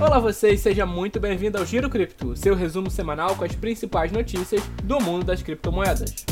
Olá 0.00 0.18
vocês, 0.18 0.60
seja 0.60 0.86
muito 0.86 1.20
bem-vindo 1.20 1.58
ao 1.58 1.66
Giro 1.66 1.90
Cripto, 1.90 2.34
seu 2.34 2.54
resumo 2.54 2.90
semanal 2.90 3.36
com 3.36 3.44
as 3.44 3.54
principais 3.54 4.10
notícias 4.10 4.62
do 4.82 4.98
mundo 4.98 5.26
das 5.26 5.42
criptomoedas. 5.42 6.24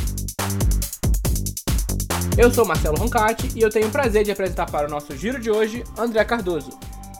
Eu 2.38 2.50
sou 2.50 2.64
Marcelo 2.64 2.96
Roncati 2.96 3.50
e 3.54 3.60
eu 3.60 3.68
tenho 3.68 3.88
o 3.88 3.90
prazer 3.90 4.24
de 4.24 4.32
apresentar 4.32 4.70
para 4.70 4.88
o 4.88 4.90
nosso 4.90 5.14
giro 5.14 5.38
de 5.38 5.50
hoje 5.50 5.84
André 5.98 6.24
Cardoso. 6.24 6.70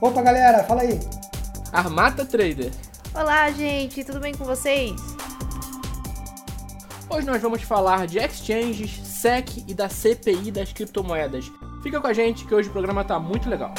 Opa 0.00 0.23
galera, 0.23 0.64
fala 0.64 0.80
aí. 0.80 0.98
Armata 1.70 2.24
Trader. 2.24 2.73
Olá 3.15 3.51
gente, 3.51 4.02
tudo 4.02 4.19
bem 4.19 4.34
com 4.34 4.45
vocês? 4.45 4.98
Hoje 7.10 7.27
nós 7.27 7.42
vamos 7.42 7.60
falar 7.60 8.06
de 8.06 8.19
exchanges, 8.19 8.98
SEC 9.06 9.65
e 9.69 9.74
da 9.74 9.91
CPI 9.91 10.51
das 10.51 10.73
criptomoedas. 10.73 11.52
Fica 11.83 12.01
com 12.01 12.06
a 12.06 12.15
gente 12.15 12.46
que 12.46 12.55
hoje 12.55 12.70
o 12.70 12.73
programa 12.73 13.05
tá 13.05 13.19
muito 13.19 13.51
legal. 13.51 13.74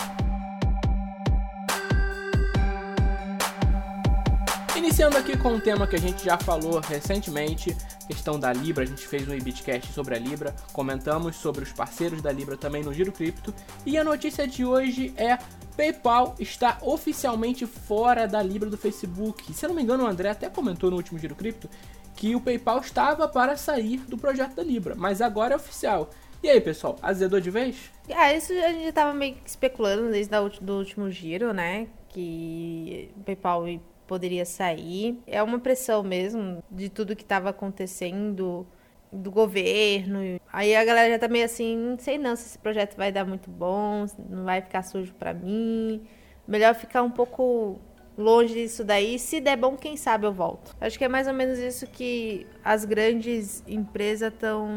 Iniciando 4.79 5.17
aqui 5.17 5.37
com 5.37 5.49
um 5.49 5.59
tema 5.59 5.85
que 5.85 5.97
a 5.97 5.99
gente 5.99 6.23
já 6.23 6.37
falou 6.37 6.79
recentemente, 6.79 7.75
questão 8.07 8.39
da 8.39 8.53
Libra, 8.53 8.85
a 8.85 8.87
gente 8.87 9.05
fez 9.05 9.27
um 9.27 9.33
Ibitcast 9.33 9.91
sobre 9.91 10.15
a 10.15 10.17
Libra, 10.17 10.55
comentamos 10.71 11.35
sobre 11.35 11.65
os 11.65 11.73
parceiros 11.73 12.21
da 12.21 12.31
Libra 12.31 12.55
também 12.55 12.81
no 12.81 12.93
Giro 12.93 13.11
Cripto, 13.11 13.53
e 13.85 13.97
a 13.97 14.05
notícia 14.05 14.47
de 14.47 14.63
hoje 14.63 15.13
é 15.17 15.37
PayPal 15.75 16.33
está 16.39 16.77
oficialmente 16.81 17.65
fora 17.65 18.25
da 18.25 18.41
Libra 18.41 18.69
do 18.69 18.77
Facebook. 18.77 19.53
Se 19.53 19.65
eu 19.65 19.67
não 19.67 19.75
me 19.75 19.83
engano, 19.83 20.05
o 20.05 20.07
André 20.07 20.29
até 20.29 20.49
comentou 20.49 20.89
no 20.89 20.95
último 20.95 21.19
Giro 21.19 21.35
Cripto 21.35 21.69
que 22.15 22.33
o 22.33 22.39
PayPal 22.39 22.79
estava 22.79 23.27
para 23.27 23.57
sair 23.57 23.97
do 24.07 24.17
projeto 24.17 24.55
da 24.55 24.63
Libra, 24.63 24.95
mas 24.95 25.21
agora 25.21 25.55
é 25.55 25.57
oficial. 25.57 26.09
E 26.41 26.49
aí, 26.49 26.61
pessoal, 26.61 26.95
azedou 27.01 27.41
de 27.41 27.51
vez? 27.51 27.91
Ah, 28.09 28.33
isso 28.33 28.53
a 28.53 28.71
gente 28.71 28.87
estava 28.87 29.13
meio 29.13 29.35
que 29.35 29.49
especulando 29.49 30.09
desde 30.09 30.33
o 30.33 30.73
último 30.73 31.11
giro, 31.11 31.51
né? 31.51 31.87
Que 32.07 33.11
PayPal 33.25 33.67
poderia 34.09 34.43
sair. 34.43 35.21
É 35.27 35.41
uma 35.43 35.59
pressão 35.59 36.01
mesmo 36.01 36.63
de 36.71 36.89
tudo 36.89 37.15
que 37.15 37.21
estava 37.21 37.51
acontecendo 37.51 38.65
do 39.11 39.29
governo. 39.29 40.19
Aí 40.51 40.75
a 40.75 40.83
galera 40.83 41.11
já 41.11 41.19
tá 41.19 41.27
meio 41.27 41.45
assim, 41.45 41.77
não 41.77 41.99
sei 41.99 42.17
não 42.17 42.35
se 42.35 42.47
esse 42.47 42.57
projeto 42.57 42.97
vai 42.97 43.11
dar 43.11 43.23
muito 43.23 43.51
bom, 43.51 44.07
não 44.27 44.45
vai 44.45 44.61
ficar 44.61 44.81
sujo 44.81 45.13
para 45.13 45.31
mim. 45.31 46.01
Melhor 46.47 46.73
ficar 46.73 47.03
um 47.03 47.11
pouco 47.11 47.79
longe 48.17 48.55
disso 48.55 48.83
daí. 48.83 49.19
Se 49.19 49.39
der 49.39 49.55
bom, 49.55 49.77
quem 49.77 49.95
sabe 49.95 50.25
eu 50.25 50.33
volto. 50.33 50.75
Acho 50.81 50.97
que 50.97 51.05
é 51.05 51.07
mais 51.07 51.27
ou 51.27 51.33
menos 51.33 51.59
isso 51.59 51.85
que 51.85 52.47
as 52.63 52.85
grandes 52.85 53.63
empresas 53.67 54.33
estão 54.33 54.67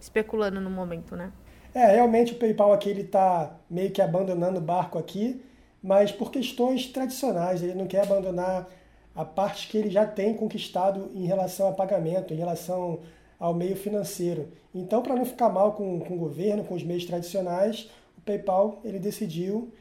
especulando 0.00 0.62
no 0.62 0.70
momento, 0.70 1.14
né? 1.14 1.30
É, 1.74 1.92
realmente 1.92 2.32
o 2.32 2.36
PayPal 2.36 2.72
aqui 2.72 2.88
ele 2.88 3.04
tá 3.04 3.54
meio 3.68 3.90
que 3.90 4.00
abandonando 4.00 4.58
o 4.58 4.62
barco 4.62 4.98
aqui, 4.98 5.42
mas 5.82 6.10
por 6.10 6.30
questões 6.30 6.86
tradicionais, 6.86 7.62
ele 7.62 7.74
não 7.74 7.86
quer 7.86 8.02
abandonar 8.02 8.66
a 9.18 9.24
parte 9.24 9.66
que 9.66 9.76
ele 9.76 9.90
já 9.90 10.06
tem 10.06 10.32
conquistado 10.32 11.10
em 11.12 11.26
relação 11.26 11.68
a 11.68 11.72
pagamento, 11.72 12.32
em 12.32 12.36
relação 12.36 13.00
ao 13.36 13.52
meio 13.52 13.74
financeiro. 13.74 14.46
Então, 14.72 15.02
para 15.02 15.16
não 15.16 15.26
ficar 15.26 15.48
mal 15.48 15.72
com, 15.72 15.98
com 15.98 16.14
o 16.14 16.18
governo, 16.18 16.62
com 16.62 16.76
os 16.76 16.84
meios 16.84 17.04
tradicionais, 17.04 17.90
o 18.16 18.20
PayPal 18.20 18.80
ele 18.84 19.00
decidiu 19.00 19.72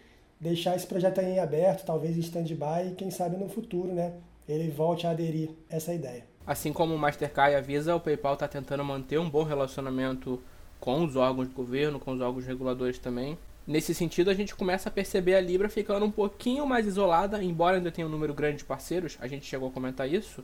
deixar 0.42 0.76
esse 0.76 0.88
projeto 0.88 1.20
aí 1.20 1.34
em 1.34 1.40
aberto, 1.40 1.86
talvez 1.86 2.18
em 2.18 2.22
stand-by, 2.22 2.88
e 2.88 2.96
quem 2.96 3.12
sabe 3.12 3.38
no 3.38 3.48
futuro, 3.48 3.94
né, 3.94 4.14
ele 4.50 4.72
volte 4.72 5.06
a 5.06 5.12
aderir 5.12 5.52
a 5.70 5.76
essa 5.76 5.94
ideia. 5.94 6.26
Assim 6.48 6.74
como 6.74 6.96
o 6.96 6.98
Mastercard 6.98 7.56
avisa, 7.56 7.96
o 7.96 8.00
PayPal 8.00 8.34
está 8.34 8.48
tentando 8.48 8.84
manter 8.84 9.20
um 9.20 9.30
bom 9.30 9.44
relacionamento 9.44 10.42
com 10.80 11.06
os 11.06 11.16
órgãos 11.16 11.48
do 11.48 11.54
governo, 11.54 12.00
com 12.00 12.14
os 12.14 12.22
órgãos 12.22 12.48
reguladores 12.48 12.98
também. 12.98 13.38
Nesse 13.68 13.94
sentido, 13.94 14.30
a 14.30 14.34
gente 14.34 14.56
começa 14.56 14.88
a 14.88 14.92
perceber 14.92 15.36
a 15.36 15.42
Libra 15.42 15.68
ficando 15.68 16.06
um 16.06 16.12
pouquinho 16.12 16.66
mais 16.66 16.88
isolada, 16.88 17.44
embora 17.44 17.76
ainda 17.76 17.92
tenha 17.92 18.08
um 18.08 18.10
número 18.10 18.34
grande 18.34 18.60
de 18.60 18.64
parceiros, 18.64 19.18
a 19.20 19.28
gente 19.28 19.46
chegou 19.46 19.68
a 19.68 19.72
comentar 19.72 20.10
isso. 20.10 20.42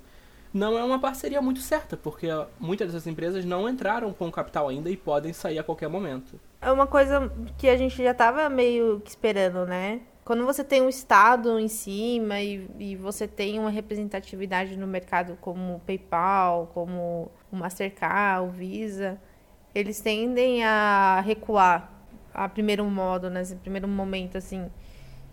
Não 0.53 0.77
é 0.77 0.83
uma 0.83 0.99
parceria 0.99 1.41
muito 1.41 1.61
certa, 1.61 1.95
porque 1.95 2.27
muitas 2.59 2.91
dessas 2.91 3.07
empresas 3.07 3.45
não 3.45 3.67
entraram 3.67 4.11
com 4.11 4.29
capital 4.29 4.67
ainda 4.67 4.89
e 4.89 4.97
podem 4.97 5.31
sair 5.31 5.57
a 5.57 5.63
qualquer 5.63 5.87
momento. 5.87 6.37
É 6.61 6.69
uma 6.69 6.85
coisa 6.85 7.31
que 7.57 7.69
a 7.69 7.77
gente 7.77 7.95
já 8.03 8.11
estava 8.11 8.49
meio 8.49 8.99
que 8.99 9.09
esperando, 9.09 9.65
né? 9.65 10.01
Quando 10.25 10.45
você 10.45 10.63
tem 10.63 10.81
um 10.81 10.89
Estado 10.89 11.57
em 11.57 11.69
cima 11.69 12.41
e, 12.41 12.69
e, 12.77 12.95
você 12.95 13.27
tem 13.27 13.57
uma 13.57 13.69
representatividade 13.69 14.77
no 14.77 14.85
mercado 14.85 15.37
como 15.39 15.75
o 15.75 15.79
PayPal, 15.79 16.69
como 16.73 17.31
o 17.51 17.55
Mastercard, 17.55 18.47
o 18.47 18.51
Visa, 18.51 19.19
eles 19.73 19.99
tendem 20.01 20.63
a 20.63 21.21
recuar 21.25 21.92
a 22.33 22.49
primeiro 22.49 22.83
modo, 22.85 23.29
né? 23.29 23.41
Assim, 23.41 23.57
primeiro 23.57 23.87
momento, 23.87 24.37
assim. 24.37 24.69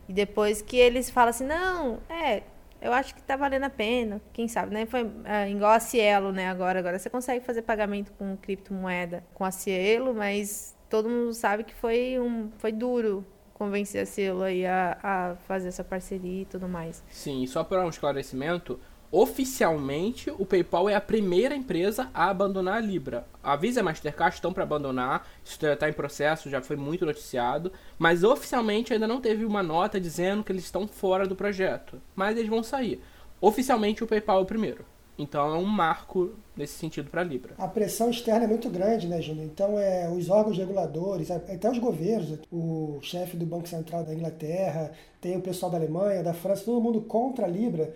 E 0.09 0.13
depois 0.13 0.61
que 0.61 0.77
eles 0.77 1.09
falam 1.09 1.31
assim, 1.31 1.47
não, 1.47 2.01
é, 2.09 2.43
eu 2.81 2.93
acho 2.93 3.15
que 3.15 3.23
tá 3.23 3.37
valendo 3.37 3.65
a 3.65 3.71
pena, 3.71 4.21
quem 4.33 4.49
sabe, 4.49 4.73
né? 4.73 4.87
Foi 4.87 5.11
é, 5.25 5.51
igual 5.51 5.73
a 5.73 5.81
Cielo, 5.81 6.33
né? 6.33 6.49
Agora, 6.49 6.79
agora 6.79 6.99
você 6.99 7.11
consegue 7.11 7.45
fazer 7.45 7.63
pagamento 7.63 8.13
com 8.13 8.37
criptomoeda 8.37 9.23
com 9.35 9.45
a 9.45 9.51
Cielo, 9.51 10.15
mas 10.15 10.75
todo 10.89 11.09
mundo 11.09 11.33
sabe 11.35 11.65
que 11.65 11.75
foi 11.75 12.19
um, 12.19 12.51
foi 12.59 12.73
duro 12.73 13.25
convencer 13.55 14.03
a 14.03 14.07
Cielo 14.07 14.43
aí 14.43 14.65
a, 14.65 14.99
a 15.03 15.37
fazer 15.47 15.69
essa 15.69 15.85
parceria 15.85 16.43
e 16.43 16.45
tudo 16.47 16.67
mais. 16.67 17.05
Sim, 17.11 17.47
só 17.47 17.63
para 17.63 17.85
um 17.85 17.91
esclarecimento, 17.91 18.81
oficialmente 19.13 20.31
o 20.39 20.47
PayPal 20.47 20.89
é 20.89 20.95
a 20.95 21.01
primeira 21.01 21.55
empresa 21.55 22.11
a 22.15 22.29
abandonar 22.29 22.77
a 22.77 22.81
Libra. 22.81 23.27
A 23.43 23.57
Visa 23.57 23.81
e 23.81 23.83
a 23.83 23.85
Mastercard 23.85 24.35
estão 24.35 24.53
para 24.53 24.63
abandonar, 24.63 25.27
isso 25.45 25.59
está 25.65 25.89
em 25.89 25.93
processo, 25.93 26.51
já 26.51 26.63
foi 26.63 26.77
muito 26.77 27.05
noticiado, 27.05 27.73
mas 27.99 28.23
oficialmente 28.23 28.93
ainda 28.93 29.09
não 29.09 29.21
teve 29.21 29.45
uma 29.45 29.63
nota 29.63 30.01
dizendo 30.01 30.45
que 30.45 30.53
eles 30.53 30.65
estão 30.65 30.87
fora 30.87 31.27
do 31.27 31.35
projeto, 31.35 32.01
mas 32.15 32.37
eles 32.37 32.49
vão 32.49 32.63
sair. 32.63 33.01
Oficialmente 33.41 34.05
o 34.05 34.07
PayPal 34.07 34.39
é 34.39 34.43
o 34.43 34.47
primeiro. 34.47 34.85
Então 35.19 35.55
é 35.55 35.59
um 35.59 35.67
marco 35.67 36.31
nesse 36.57 36.75
sentido 36.75 37.11
para 37.11 37.21
a 37.21 37.25
Libra. 37.25 37.55
A 37.59 37.69
pressão 37.69 38.09
externa 38.11 38.45
é 38.45 38.49
muito 38.49 38.71
grande, 38.71 39.07
né, 39.07 39.21
Júnior? 39.21 39.45
Então 39.45 39.79
é 39.79 40.09
os 40.09 40.31
órgãos 40.31 40.57
reguladores, 40.57 41.31
até 41.31 41.71
os 41.71 41.79
governos, 41.79 42.39
o 42.51 42.99
chefe 43.03 43.37
do 43.37 43.45
Banco 43.45 43.69
Central 43.69 44.03
da 44.03 44.15
Inglaterra, 44.15 44.93
tem 45.21 45.37
o 45.37 45.43
pessoal 45.43 45.71
da 45.71 45.77
Alemanha, 45.77 46.23
da 46.23 46.33
França, 46.33 46.65
todo 46.65 46.81
mundo 46.81 47.03
contra 47.03 47.45
a 47.45 47.49
Libra 47.49 47.95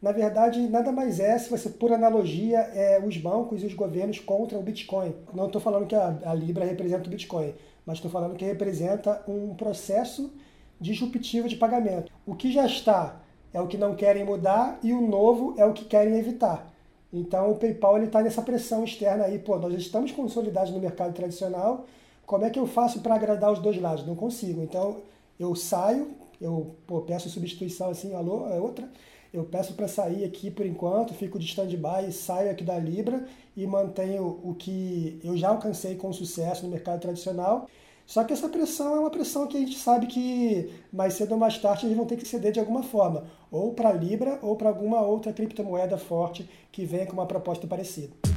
na 0.00 0.12
verdade, 0.12 0.60
nada 0.68 0.92
mais 0.92 1.18
é, 1.18 1.36
se 1.38 1.50
você 1.50 1.68
por 1.68 1.92
analogia, 1.92 2.58
é 2.58 3.02
os 3.04 3.16
bancos 3.16 3.62
e 3.62 3.66
os 3.66 3.74
governos 3.74 4.20
contra 4.20 4.56
o 4.56 4.62
Bitcoin. 4.62 5.12
Não 5.34 5.46
estou 5.46 5.60
falando 5.60 5.86
que 5.86 5.94
a, 5.94 6.16
a, 6.24 6.34
Libra 6.34 6.64
representa 6.64 7.08
o 7.08 7.10
Bitcoin, 7.10 7.52
mas 7.84 7.98
estou 7.98 8.10
falando 8.10 8.36
que 8.36 8.44
representa 8.44 9.20
um 9.26 9.54
processo 9.54 10.32
disruptivo 10.80 11.48
de 11.48 11.56
pagamento. 11.56 12.12
O 12.24 12.36
que 12.36 12.52
já 12.52 12.64
está 12.64 13.20
é 13.52 13.60
o 13.60 13.66
que 13.66 13.76
não 13.76 13.96
querem 13.96 14.24
mudar 14.24 14.78
e 14.84 14.92
o 14.92 15.00
novo 15.00 15.54
é 15.58 15.64
o 15.64 15.72
que 15.72 15.84
querem 15.84 16.16
evitar. 16.16 16.72
Então 17.12 17.50
o 17.50 17.56
PayPal 17.56 18.00
está 18.00 18.22
nessa 18.22 18.42
pressão 18.42 18.84
externa 18.84 19.24
aí, 19.24 19.38
pô, 19.40 19.58
nós 19.58 19.74
estamos 19.74 20.12
consolidados 20.12 20.70
no 20.70 20.78
mercado 20.78 21.12
tradicional, 21.12 21.86
como 22.24 22.44
é 22.44 22.50
que 22.50 22.58
eu 22.58 22.68
faço 22.68 23.00
para 23.00 23.16
agradar 23.16 23.50
os 23.50 23.58
dois 23.58 23.80
lados? 23.80 24.06
Não 24.06 24.14
consigo. 24.14 24.62
Então 24.62 24.98
eu 25.40 25.56
saio, 25.56 26.12
eu 26.40 26.76
pô, 26.86 27.00
peço 27.00 27.28
substituição 27.28 27.90
assim, 27.90 28.14
alô, 28.14 28.46
é 28.48 28.60
outra 28.60 28.88
eu 29.32 29.44
peço 29.44 29.74
para 29.74 29.88
sair 29.88 30.24
aqui 30.24 30.50
por 30.50 30.64
enquanto, 30.64 31.14
fico 31.14 31.38
de 31.38 31.46
stand-by, 31.46 32.10
saio 32.12 32.50
aqui 32.50 32.64
da 32.64 32.78
Libra 32.78 33.26
e 33.56 33.66
mantenho 33.66 34.40
o 34.42 34.54
que 34.54 35.20
eu 35.22 35.36
já 35.36 35.48
alcancei 35.48 35.96
com 35.96 36.12
sucesso 36.12 36.64
no 36.64 36.70
mercado 36.70 37.00
tradicional. 37.00 37.68
Só 38.06 38.24
que 38.24 38.32
essa 38.32 38.48
pressão 38.48 38.96
é 38.96 39.00
uma 39.00 39.10
pressão 39.10 39.46
que 39.46 39.58
a 39.58 39.60
gente 39.60 39.76
sabe 39.76 40.06
que 40.06 40.70
mais 40.90 41.12
cedo 41.12 41.32
ou 41.32 41.38
mais 41.38 41.58
tarde 41.58 41.84
eles 41.84 41.96
vão 41.96 42.06
ter 42.06 42.16
que 42.16 42.26
ceder 42.26 42.52
de 42.52 42.58
alguma 42.58 42.82
forma, 42.82 43.26
ou 43.50 43.74
para 43.74 43.90
a 43.90 43.92
Libra 43.92 44.38
ou 44.40 44.56
para 44.56 44.70
alguma 44.70 45.02
outra 45.02 45.30
criptomoeda 45.30 45.98
forte 45.98 46.48
que 46.72 46.86
venha 46.86 47.04
com 47.04 47.12
uma 47.12 47.26
proposta 47.26 47.66
parecida. 47.66 48.27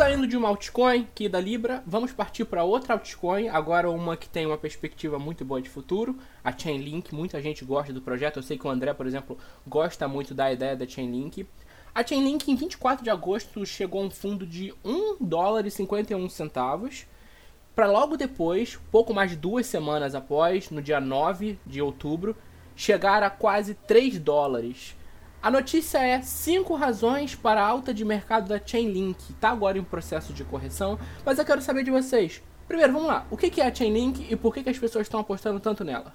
Saindo 0.00 0.26
de 0.26 0.34
uma 0.34 0.48
altcoin, 0.48 1.06
que 1.14 1.28
da 1.28 1.38
Libra, 1.38 1.82
vamos 1.86 2.10
partir 2.10 2.46
para 2.46 2.64
outra 2.64 2.94
altcoin, 2.94 3.48
agora 3.48 3.90
uma 3.90 4.16
que 4.16 4.30
tem 4.30 4.46
uma 4.46 4.56
perspectiva 4.56 5.18
muito 5.18 5.44
boa 5.44 5.60
de 5.60 5.68
futuro, 5.68 6.16
a 6.42 6.56
Chainlink. 6.56 7.14
Muita 7.14 7.38
gente 7.42 7.66
gosta 7.66 7.92
do 7.92 8.00
projeto, 8.00 8.38
eu 8.38 8.42
sei 8.42 8.56
que 8.56 8.66
o 8.66 8.70
André, 8.70 8.94
por 8.94 9.06
exemplo, 9.06 9.36
gosta 9.66 10.08
muito 10.08 10.32
da 10.32 10.50
ideia 10.50 10.74
da 10.74 10.88
Chainlink. 10.88 11.46
A 11.94 12.02
Chainlink, 12.02 12.50
em 12.50 12.56
24 12.56 13.04
de 13.04 13.10
agosto, 13.10 13.66
chegou 13.66 14.00
a 14.00 14.06
um 14.06 14.10
fundo 14.10 14.46
de 14.46 14.72
1 14.82 15.18
dólar 15.20 15.66
e 15.66 15.70
51 15.70 16.30
centavos, 16.30 17.04
para 17.74 17.86
logo 17.86 18.16
depois, 18.16 18.80
pouco 18.90 19.12
mais 19.12 19.32
de 19.32 19.36
duas 19.36 19.66
semanas 19.66 20.14
após, 20.14 20.70
no 20.70 20.80
dia 20.80 20.98
9 20.98 21.58
de 21.66 21.82
outubro, 21.82 22.34
chegar 22.74 23.22
a 23.22 23.28
quase 23.28 23.74
3 23.74 24.18
dólares. 24.18 24.96
A 25.42 25.50
notícia 25.50 25.96
é 25.96 26.20
5 26.20 26.74
razões 26.74 27.34
para 27.34 27.62
a 27.62 27.66
alta 27.66 27.94
de 27.94 28.04
mercado 28.04 28.46
da 28.46 28.60
Chainlink. 28.62 29.32
Está 29.32 29.48
agora 29.48 29.78
em 29.78 29.82
processo 29.82 30.34
de 30.34 30.44
correção, 30.44 30.98
mas 31.24 31.38
eu 31.38 31.46
quero 31.46 31.62
saber 31.62 31.82
de 31.82 31.90
vocês. 31.90 32.42
Primeiro, 32.68 32.92
vamos 32.92 33.08
lá. 33.08 33.26
O 33.30 33.38
que 33.38 33.58
é 33.58 33.66
a 33.66 33.74
Chainlink 33.74 34.30
e 34.30 34.36
por 34.36 34.52
que 34.52 34.68
as 34.68 34.78
pessoas 34.78 35.06
estão 35.06 35.18
apostando 35.18 35.58
tanto 35.58 35.82
nela? 35.82 36.12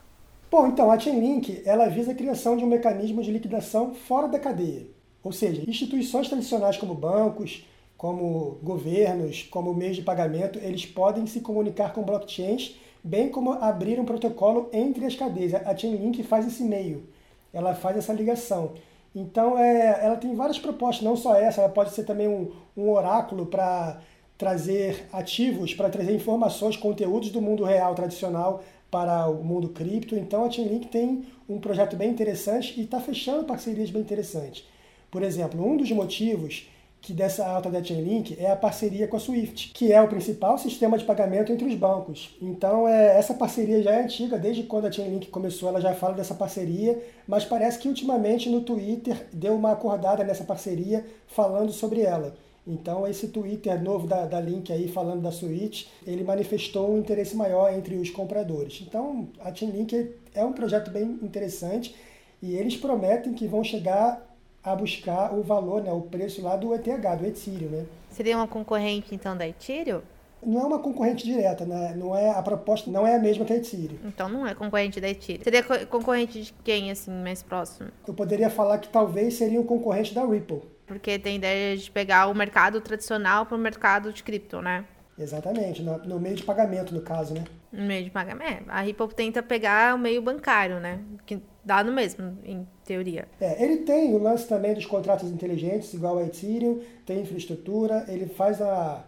Bom, 0.52 0.68
então, 0.68 0.92
a 0.92 1.00
Chainlink 1.00 1.64
ela 1.66 1.90
visa 1.90 2.12
a 2.12 2.16
criação 2.16 2.56
de 2.56 2.64
um 2.64 2.68
mecanismo 2.68 3.24
de 3.24 3.32
liquidação 3.32 3.96
fora 3.96 4.28
da 4.28 4.38
cadeia. 4.38 4.86
Ou 5.24 5.32
seja, 5.32 5.64
instituições 5.68 6.30
tradicionais 6.30 6.78
como 6.78 6.94
bancos, 6.94 7.66
como 7.98 8.60
governos, 8.62 9.42
como 9.42 9.74
meios 9.74 9.96
de 9.96 10.04
pagamento, 10.04 10.60
eles 10.60 10.86
podem 10.86 11.26
se 11.26 11.40
comunicar 11.40 11.94
com 11.94 12.04
blockchains 12.04 12.76
bem 13.04 13.30
como 13.30 13.54
abrir 13.54 14.00
um 14.00 14.06
protocolo 14.06 14.70
entre 14.72 15.04
as 15.04 15.16
cadeias. 15.16 15.56
A 15.56 15.76
Chainlink 15.76 16.22
faz 16.22 16.46
esse 16.46 16.64
meio, 16.64 17.08
ela 17.52 17.74
faz 17.74 17.98
essa 17.98 18.14
ligação. 18.14 18.74
Então, 19.16 19.58
é, 19.58 20.04
ela 20.04 20.18
tem 20.18 20.36
várias 20.36 20.60
propostas, 20.60 21.04
não 21.04 21.16
só 21.16 21.36
essa, 21.36 21.62
ela 21.62 21.70
pode 21.70 21.92
ser 21.92 22.04
também 22.04 22.28
um, 22.28 22.52
um 22.76 22.90
oráculo 22.92 23.46
para 23.46 24.02
trazer 24.38 25.08
ativos, 25.14 25.74
para 25.74 25.90
trazer 25.90 26.14
informações, 26.14 26.76
conteúdos 26.76 27.30
do 27.30 27.42
mundo 27.42 27.64
real 27.64 27.96
tradicional 27.96 28.62
para 28.92 29.28
o 29.30 29.42
mundo 29.42 29.70
cripto. 29.70 30.16
Então, 30.16 30.44
a 30.44 30.52
Chainlink 30.52 30.88
tem 30.88 31.26
um 31.48 31.60
projeto 31.60 31.96
bem 31.96 32.10
interessante 32.10 32.78
e 32.78 32.84
está 32.84 33.00
fechando 33.00 33.46
parcerias 33.46 33.90
bem 33.90 34.02
interessantes. 34.02 34.68
Por 35.10 35.24
exemplo, 35.24 35.66
um 35.66 35.78
dos 35.78 35.90
motivos 35.92 36.70
que 37.06 37.14
dessa 37.14 37.46
alta 37.46 37.70
da 37.70 37.84
Chainlink 37.84 38.36
é 38.40 38.50
a 38.50 38.56
parceria 38.56 39.08
com 39.08 39.16
a 39.16 39.20
Swift, 39.20 39.72
que 39.76 39.94
é 39.94 40.02
o 40.02 40.08
principal 40.08 40.58
sistema 40.58 40.98
de 40.98 41.06
pagamento 41.06 41.52
entre 41.52 41.68
os 41.68 41.76
bancos. 41.76 42.36
Então, 42.42 42.88
é, 42.88 43.16
essa 43.16 43.36
parceria 43.36 43.84
já 43.84 43.92
é 43.92 44.04
antiga, 44.04 44.40
desde 44.40 44.64
quando 44.64 44.88
a 44.88 44.92
Chainlink 44.92 45.28
começou, 45.28 45.70
ela 45.70 45.80
já 45.80 45.94
fala 45.94 46.16
dessa 46.16 46.34
parceria, 46.34 47.00
mas 47.28 47.46
parece 47.46 47.78
que 47.78 47.88
ultimamente 47.88 48.50
no 48.50 48.62
Twitter 48.62 49.28
deu 49.32 49.54
uma 49.54 49.74
acordada 49.74 50.24
nessa 50.24 50.44
parceria 50.44 51.06
falando 51.28 51.72
sobre 51.72 52.02
ela. 52.02 52.34
Então, 52.66 53.08
esse 53.08 53.28
Twitter 53.28 53.80
novo 53.84 54.08
da, 54.08 54.26
da 54.26 54.40
Link 54.40 54.74
aí 54.74 54.88
falando 54.88 55.22
da 55.22 55.32
Switch, 55.32 55.86
ele 56.08 56.24
manifestou 56.24 56.92
um 56.92 56.98
interesse 56.98 57.36
maior 57.36 57.72
entre 57.72 57.98
os 57.98 58.10
compradores. 58.10 58.82
Então, 58.82 59.28
a 59.42 59.54
Chainlink 59.54 60.12
é 60.34 60.44
um 60.44 60.54
projeto 60.54 60.90
bem 60.90 61.20
interessante 61.22 61.94
e 62.42 62.56
eles 62.56 62.76
prometem 62.76 63.32
que 63.34 63.46
vão 63.46 63.64
chegar 63.64 64.35
a 64.66 64.76
buscar 64.76 65.32
o 65.32 65.44
valor, 65.44 65.84
né, 65.84 65.92
o 65.92 66.02
preço 66.02 66.42
lá 66.42 66.56
do 66.56 66.74
ETH, 66.74 66.84
do 66.84 67.26
Ethereum, 67.26 67.70
né? 67.70 67.86
Seria 68.10 68.36
uma 68.36 68.48
concorrente 68.48 69.14
então 69.14 69.38
da 69.38 69.48
Ethereum? 69.48 70.02
Não 70.44 70.62
é 70.62 70.66
uma 70.66 70.80
concorrente 70.80 71.26
direta, 71.26 71.66
né? 71.66 71.94
Não 71.96 72.16
é 72.16 72.30
a 72.30 72.42
proposta 72.42 72.90
não 72.90 73.06
é 73.06 73.16
a 73.16 73.20
mesma 73.20 73.46
que 73.46 73.54
a 73.54 73.58
Ethereum. 73.58 73.98
Então 74.06 74.28
não 74.28 74.46
é 74.46 74.56
concorrente 74.56 75.00
da 75.00 75.10
Ethereum. 75.10 75.44
Seria 75.44 75.64
concorrente 75.86 76.42
de 76.42 76.54
quem 76.64 76.90
assim 76.90 77.12
mais 77.12 77.44
próximo? 77.44 77.90
Eu 78.08 78.14
poderia 78.14 78.50
falar 78.50 78.80
que 78.80 78.90
talvez 78.90 79.36
seria 79.36 79.62
um 79.62 79.66
concorrente 79.66 80.14
da 80.14 80.26
Ripple. 80.26 80.62
Porque 80.88 81.18
tem 81.18 81.38
ideia 81.38 81.78
de 81.78 81.90
pegar 81.90 82.28
o 82.28 82.34
mercado 82.34 82.80
tradicional 82.82 83.46
para 83.46 83.56
o 83.56 83.60
mercado 83.60 84.12
de 84.12 84.24
cripto, 84.24 84.62
né? 84.62 84.86
Exatamente, 85.18 85.82
no, 85.82 85.98
no, 86.00 86.20
meio 86.20 86.36
de 86.36 86.44
pagamento, 86.44 86.94
no 86.94 87.02
caso, 87.02 87.34
né? 87.34 87.44
No 87.72 87.84
meio 87.84 88.04
de 88.04 88.10
pagamento. 88.10 88.70
É, 88.70 88.72
a 88.72 88.82
Ripple 88.82 89.08
tenta 89.16 89.42
pegar 89.42 89.96
o 89.96 89.98
meio 89.98 90.22
bancário, 90.22 90.80
né? 90.80 91.00
Que 91.26 91.42
dá 91.66 91.84
no 91.84 91.92
mesmo, 91.92 92.38
em 92.46 92.66
teoria. 92.86 93.28
É, 93.42 93.64
ele 93.64 93.78
tem 93.78 94.14
o 94.14 94.20
lance 94.20 94.48
também 94.48 94.74
dos 94.76 94.86
contratos 94.86 95.30
inteligentes, 95.32 95.94
igual 95.94 96.20
a 96.20 96.24
Ethereum, 96.24 96.80
tem 97.06 97.22
infraestrutura, 97.22 98.06
ele 98.08 98.28
faz 98.28 98.62
a, 98.62 99.04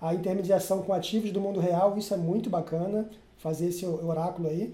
a 0.00 0.14
intermediação 0.14 0.82
com 0.82 0.92
ativos 0.92 1.32
do 1.32 1.40
mundo 1.40 1.58
real, 1.58 1.98
isso 1.98 2.14
é 2.14 2.16
muito 2.16 2.48
bacana, 2.48 3.10
fazer 3.38 3.68
esse 3.68 3.84
oráculo 3.84 4.48
aí. 4.48 4.72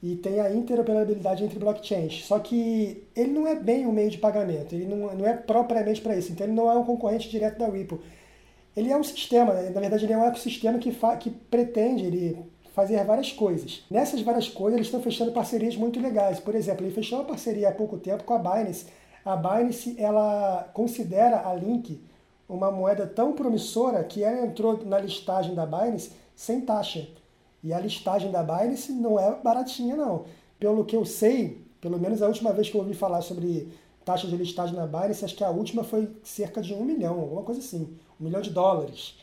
E 0.00 0.14
tem 0.14 0.38
a 0.38 0.52
interoperabilidade 0.54 1.42
entre 1.42 1.58
blockchains. 1.58 2.24
Só 2.24 2.38
que 2.38 3.02
ele 3.16 3.32
não 3.32 3.48
é 3.48 3.56
bem 3.56 3.84
um 3.84 3.90
meio 3.90 4.10
de 4.10 4.18
pagamento, 4.18 4.72
ele 4.72 4.86
não, 4.86 5.12
não 5.16 5.26
é 5.26 5.32
propriamente 5.34 6.00
para 6.00 6.16
isso. 6.16 6.30
Então 6.30 6.46
ele 6.46 6.54
não 6.54 6.70
é 6.70 6.74
um 6.76 6.84
concorrente 6.84 7.28
direto 7.28 7.58
da 7.58 7.66
Ripple. 7.66 7.98
Ele 8.76 8.92
é 8.92 8.96
um 8.96 9.02
sistema, 9.02 9.52
na 9.54 9.80
verdade 9.80 10.04
ele 10.04 10.12
é 10.12 10.16
um 10.16 10.24
ecossistema 10.24 10.78
que, 10.78 10.94
que 11.18 11.30
pretende, 11.30 12.04
ele 12.04 12.38
fazer 12.78 13.02
várias 13.04 13.32
coisas. 13.32 13.82
Nessas 13.90 14.20
várias 14.20 14.48
coisas, 14.48 14.76
eles 14.76 14.86
estão 14.86 15.02
fechando 15.02 15.32
parcerias 15.32 15.74
muito 15.76 15.98
legais. 15.98 16.38
Por 16.38 16.54
exemplo, 16.54 16.86
ele 16.86 16.94
fechou 16.94 17.18
uma 17.18 17.24
parceria 17.24 17.70
há 17.70 17.72
pouco 17.72 17.98
tempo 17.98 18.22
com 18.22 18.34
a 18.34 18.38
Binance. 18.38 18.86
A 19.24 19.34
Binance, 19.34 19.96
ela 19.98 20.70
considera 20.72 21.48
a 21.48 21.52
Link 21.54 22.00
uma 22.48 22.70
moeda 22.70 23.04
tão 23.04 23.32
promissora 23.32 24.04
que 24.04 24.22
ela 24.22 24.46
entrou 24.46 24.78
na 24.86 25.00
listagem 25.00 25.56
da 25.56 25.66
Binance 25.66 26.12
sem 26.36 26.60
taxa. 26.60 27.08
E 27.64 27.72
a 27.72 27.80
listagem 27.80 28.30
da 28.30 28.44
Binance 28.44 28.92
não 28.92 29.18
é 29.18 29.34
baratinha, 29.42 29.96
não. 29.96 30.24
Pelo 30.60 30.84
que 30.84 30.94
eu 30.94 31.04
sei, 31.04 31.60
pelo 31.80 31.98
menos 31.98 32.22
a 32.22 32.28
última 32.28 32.52
vez 32.52 32.70
que 32.70 32.76
eu 32.76 32.80
ouvi 32.80 32.94
falar 32.94 33.22
sobre 33.22 33.72
taxa 34.04 34.28
de 34.28 34.36
listagem 34.36 34.76
na 34.76 34.86
Binance, 34.86 35.24
acho 35.24 35.34
que 35.34 35.42
a 35.42 35.50
última 35.50 35.82
foi 35.82 36.08
cerca 36.22 36.62
de 36.62 36.72
um 36.72 36.84
milhão, 36.84 37.18
alguma 37.18 37.42
coisa 37.42 37.60
assim. 37.60 37.98
Um 38.20 38.24
milhão 38.24 38.40
de 38.40 38.50
dólares. 38.50 39.16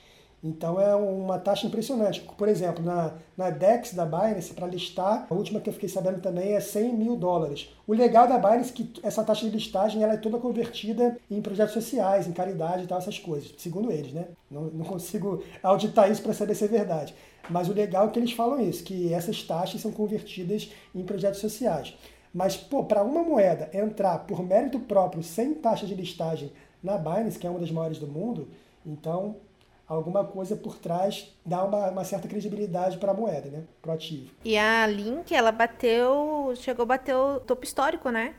Então 0.45 0.79
é 0.79 0.95
uma 0.95 1.39
taxa 1.39 1.65
impressionante. 1.65 2.21
Por 2.37 2.47
exemplo, 2.47 2.85
na, 2.85 3.15
na 3.35 3.49
DEX 3.49 3.95
da 3.95 4.05
Binance, 4.05 4.53
para 4.53 4.67
listar, 4.67 5.25
a 5.27 5.33
última 5.33 5.59
que 5.59 5.67
eu 5.67 5.73
fiquei 5.73 5.89
sabendo 5.89 6.21
também 6.21 6.53
é 6.53 6.59
100 6.59 6.93
mil 6.93 7.15
dólares. 7.15 7.73
O 7.87 7.93
legal 7.93 8.27
da 8.27 8.37
Binance 8.37 8.69
é 8.69 8.75
que 8.75 8.93
essa 9.01 9.23
taxa 9.23 9.49
de 9.49 9.55
listagem 9.55 10.03
ela 10.03 10.13
é 10.13 10.17
toda 10.17 10.37
convertida 10.37 11.17
em 11.31 11.41
projetos 11.41 11.73
sociais, 11.73 12.27
em 12.27 12.31
caridade 12.31 12.83
e 12.83 12.87
tal, 12.87 12.99
essas 12.99 13.17
coisas, 13.17 13.55
segundo 13.57 13.91
eles, 13.91 14.13
né? 14.13 14.27
Não, 14.51 14.65
não 14.65 14.85
consigo 14.85 15.41
auditar 15.63 16.11
isso 16.11 16.21
para 16.21 16.31
saber 16.31 16.53
se 16.53 16.65
é 16.65 16.67
verdade. 16.67 17.15
Mas 17.49 17.67
o 17.67 17.73
legal 17.73 18.05
é 18.05 18.11
que 18.11 18.19
eles 18.19 18.31
falam 18.31 18.61
isso, 18.61 18.83
que 18.83 19.11
essas 19.11 19.41
taxas 19.41 19.81
são 19.81 19.91
convertidas 19.91 20.71
em 20.93 21.03
projetos 21.03 21.39
sociais. 21.39 21.97
Mas, 22.31 22.55
pô, 22.55 22.83
para 22.83 23.01
uma 23.01 23.23
moeda 23.23 23.67
entrar 23.73 24.19
por 24.19 24.43
mérito 24.43 24.79
próprio, 24.79 25.23
sem 25.23 25.55
taxa 25.55 25.87
de 25.87 25.95
listagem, 25.95 26.51
na 26.83 26.99
Binance, 26.99 27.39
que 27.39 27.47
é 27.47 27.49
uma 27.49 27.59
das 27.59 27.71
maiores 27.71 27.97
do 27.97 28.05
mundo, 28.05 28.47
então 28.85 29.37
alguma 29.87 30.23
coisa 30.23 30.55
por 30.55 30.77
trás 30.77 31.35
dá 31.45 31.63
uma, 31.63 31.89
uma 31.89 32.03
certa 32.03 32.27
credibilidade 32.27 32.97
para 32.97 33.11
a 33.11 33.15
moeda, 33.15 33.49
né? 33.49 33.63
Pro 33.81 33.91
ativo. 33.91 34.31
E 34.43 34.57
a 34.57 34.85
Link, 34.87 35.33
ela 35.33 35.51
bateu, 35.51 36.53
chegou 36.55 36.83
a 36.83 36.87
bater 36.87 37.15
o 37.15 37.39
topo 37.39 37.63
histórico, 37.63 38.09
né? 38.09 38.35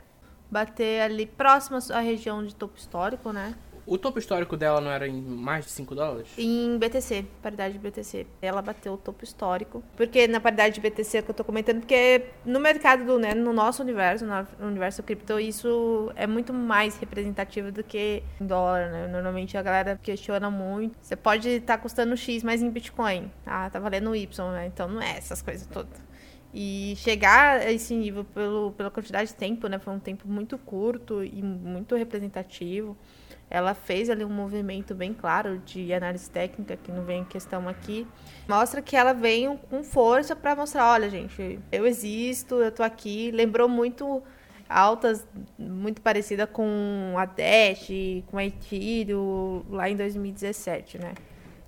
Bater 0.51 1.03
ali 1.03 1.27
próximo 1.27 1.79
à 1.93 2.01
região 2.01 2.45
de 2.45 2.55
topo 2.55 2.77
histórico, 2.77 3.33
né? 3.33 3.55
O 3.87 3.97
topo 3.97 4.19
histórico 4.19 4.57
dela 4.57 4.81
não 4.81 4.91
era 4.91 5.07
em 5.07 5.21
mais 5.21 5.65
de 5.65 5.71
5 5.71 5.95
dólares? 5.95 6.29
Em 6.37 6.77
BTC, 6.77 7.25
paridade 7.41 7.75
de 7.75 7.79
BTC. 7.79 8.27
Ela 8.43 8.61
bateu 8.61 8.95
o 8.95 8.97
topo 8.97 9.23
histórico. 9.23 9.81
Porque 9.97 10.27
na 10.27 10.41
paridade 10.41 10.75
de 10.75 10.81
BTC 10.81 11.23
que 11.23 11.31
eu 11.31 11.35
tô 11.35 11.45
comentando, 11.45 11.79
porque 11.79 12.25
no 12.45 12.59
mercado 12.59 13.05
do, 13.05 13.17
né, 13.17 13.33
no 13.33 13.53
nosso 13.53 13.85
universo, 13.85 14.27
no 14.27 14.67
universo 14.67 15.05
cripto, 15.05 15.39
isso 15.39 16.13
é 16.17 16.27
muito 16.27 16.53
mais 16.53 16.97
representativo 16.99 17.71
do 17.71 17.85
que 17.85 18.25
em 18.41 18.47
dólar, 18.47 18.91
né? 18.91 19.07
Normalmente 19.07 19.57
a 19.57 19.63
galera 19.63 20.01
questiona 20.03 20.51
muito. 20.51 20.99
Você 21.01 21.15
pode 21.15 21.49
estar 21.49 21.77
tá 21.77 21.83
custando 21.83 22.17
X, 22.17 22.43
mas 22.43 22.61
em 22.63 22.69
Bitcoin. 22.69 23.31
Ah, 23.47 23.71
tá 23.71 23.79
valendo 23.79 24.17
Y, 24.17 24.51
né? 24.51 24.67
Então 24.67 24.89
não 24.89 25.01
é 25.01 25.17
essas 25.17 25.41
coisas 25.41 25.65
todas. 25.69 26.05
E 26.53 26.95
chegar 26.97 27.61
a 27.61 27.73
esse 27.73 27.95
nível 27.95 28.25
pelo, 28.25 28.73
pela 28.73 28.91
quantidade 28.91 29.29
de 29.29 29.37
tempo, 29.37 29.69
né? 29.69 29.79
Foi 29.79 29.95
um 29.95 30.01
tempo 30.01 30.27
muito 30.27 30.59
curto 30.59 31.23
e 31.23 31.41
muito 31.41 31.95
representativo 31.95 32.97
ela 33.49 33.75
fez 33.75 34.11
ali 34.11 34.25
um 34.25 34.31
movimento 34.31 34.95
bem 34.95 35.15
claro 35.15 35.59
de 35.59 35.93
análise 35.93 36.29
técnica, 36.29 36.77
que 36.77 36.91
não 36.91 37.05
vem 37.05 37.21
em 37.21 37.25
questão 37.25 37.69
aqui. 37.69 38.07
Mostra 38.49 38.83
que 38.83 38.97
ela 38.97 39.13
veio 39.13 39.57
com 39.71 39.85
força 39.85 40.35
para 40.35 40.57
mostrar, 40.57 40.91
olha, 40.93 41.09
gente, 41.09 41.59
eu 41.71 41.87
existo, 41.87 42.57
eu 42.57 42.73
tô 42.73 42.83
aqui. 42.83 43.31
Lembrou 43.31 43.69
muito 43.69 44.23
altas, 44.69 45.27
muito 45.59 46.01
parecida 46.03 46.47
com 46.47 47.15
a 47.17 47.25
Dash, 47.25 47.89
com 48.27 48.39
a 48.39 48.45
Ethereum, 48.45 49.65
lá 49.71 49.89
em 49.89 49.97
2017, 49.97 50.99
né? 50.99 51.15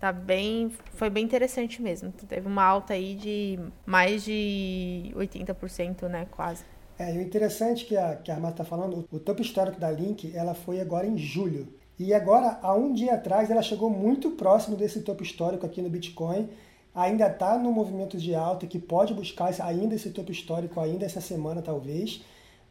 Tá 0.01 0.13
bem, 0.13 0.73
foi 0.95 1.11
bem 1.11 1.25
interessante 1.25 1.83
mesmo. 1.83 2.13
Teve 2.13 2.47
uma 2.47 2.63
alta 2.63 2.95
aí 2.95 3.15
de 3.15 3.59
mais 3.85 4.25
de 4.25 5.13
80%, 5.17 6.09
né, 6.09 6.27
quase. 6.31 6.65
É, 6.99 7.15
e 7.15 7.19
o 7.19 7.23
interessante 7.23 7.85
que 7.85 7.97
a, 7.97 8.17
que 8.17 8.31
a 8.31 8.35
Armata 8.35 8.63
está 8.63 8.65
falando, 8.65 9.07
o 9.13 9.21
topo 9.21 9.41
histórico 9.41 9.79
da 9.79 9.91
Link, 9.91 10.35
ela 10.35 10.53
foi 10.53 10.81
agora 10.81 11.07
em 11.07 11.17
julho. 11.17 11.69
E 11.99 12.13
agora, 12.13 12.59
há 12.61 12.75
um 12.75 12.93
dia 12.93 13.15
atrás, 13.15 13.51
ela 13.51 13.63
chegou 13.63 13.89
muito 13.89 14.33
próximo 14.33 14.77
desse 14.77 15.03
topo 15.03 15.23
histórico 15.23 15.65
aqui 15.65 15.81
no 15.81 15.89
Bitcoin. 15.89 16.49
Ainda 16.95 17.29
está 17.29 17.57
no 17.57 17.71
movimento 17.71 18.19
de 18.19 18.35
alta, 18.35 18.67
que 18.67 18.79
pode 18.79 19.15
buscar 19.15 19.53
ainda 19.63 19.95
esse 19.95 20.11
topo 20.11 20.33
histórico, 20.33 20.81
ainda 20.81 21.07
essa 21.07 21.21
semana 21.21 21.63
talvez. 21.63 22.25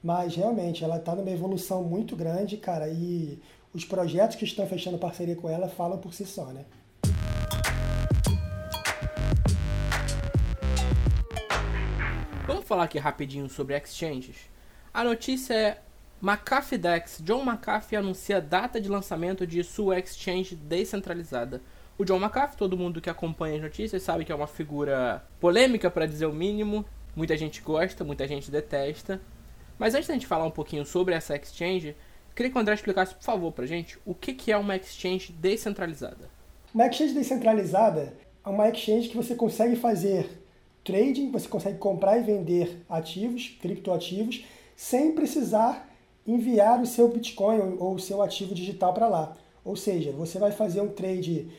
Mas 0.03 0.35
realmente, 0.35 0.83
ela 0.83 0.97
está 0.97 1.15
numa 1.15 1.31
evolução 1.31 1.83
muito 1.83 2.15
grande, 2.15 2.57
cara. 2.57 2.89
E 2.89 3.39
os 3.73 3.85
projetos 3.85 4.35
que 4.35 4.45
estão 4.45 4.67
fechando 4.67 4.97
parceria 4.97 5.35
com 5.35 5.49
ela 5.49 5.69
falam 5.69 5.97
por 5.99 6.13
si 6.13 6.25
só, 6.25 6.47
né? 6.47 6.65
Falar 12.67 12.83
aqui 12.83 12.99
rapidinho 12.99 13.49
sobre 13.49 13.75
exchanges? 13.75 14.49
A 14.93 15.03
notícia 15.03 15.53
é 15.53 15.77
McAfee 16.21 16.77
Dex. 16.77 17.19
John 17.23 17.43
McAfee 17.43 17.97
anuncia 17.97 18.41
data 18.41 18.81
de 18.81 18.89
lançamento 18.89 19.45
de 19.45 19.63
sua 19.63 19.99
exchange 19.99 20.55
descentralizada. 20.55 21.61
O 21.97 22.03
John 22.03 22.17
McAfee, 22.17 22.57
todo 22.57 22.77
mundo 22.77 23.01
que 23.01 23.09
acompanha 23.09 23.55
as 23.55 23.61
notícias 23.61 24.03
sabe 24.03 24.25
que 24.25 24.31
é 24.31 24.35
uma 24.35 24.47
figura 24.47 25.23
polêmica 25.39 25.89
para 25.89 26.05
dizer 26.05 26.25
o 26.25 26.33
mínimo. 26.33 26.85
Muita 27.15 27.37
gente 27.37 27.61
gosta, 27.61 28.03
muita 28.03 28.27
gente 28.27 28.51
detesta. 28.51 29.21
Mas 29.79 29.95
antes 29.95 30.07
da 30.07 30.13
gente 30.13 30.27
falar 30.27 30.45
um 30.45 30.51
pouquinho 30.51 30.85
sobre 30.85 31.13
essa 31.13 31.35
exchange, 31.35 31.95
queria 32.35 32.51
que 32.51 32.57
o 32.57 32.61
André 32.61 32.73
explicasse, 32.73 33.15
por 33.15 33.23
favor, 33.23 33.51
pra 33.51 33.65
gente 33.65 33.97
o 34.05 34.13
que, 34.13 34.33
que 34.33 34.51
é 34.51 34.57
uma 34.57 34.75
exchange 34.75 35.31
descentralizada. 35.31 36.29
Uma 36.73 36.87
exchange 36.87 37.13
descentralizada 37.13 38.13
é 38.45 38.49
uma 38.49 38.69
exchange 38.69 39.09
que 39.09 39.17
você 39.17 39.35
consegue 39.35 39.75
fazer 39.75 40.46
trading, 40.87 41.29
você 41.31 41.49
consegue 41.49 41.77
comprar 41.77 42.17
e 42.17 42.23
vender 42.23 42.81
ativos, 42.87 43.57
criptoativos, 43.61 44.45
sem 44.73 45.11
precisar 45.11 45.93
enviar 46.25 46.81
o 46.81 46.85
seu 46.85 47.09
Bitcoin 47.09 47.75
ou 47.77 47.95
o 47.95 47.99
seu 47.99 48.21
ativo 48.21 48.55
digital 48.55 48.93
para 48.93 49.07
lá. 49.07 49.35
Ou 49.65 49.75
seja, 49.75 50.13
você 50.13 50.39
vai 50.39 50.51
fazer 50.51 50.79
um 50.79 50.87
trade 50.87 51.49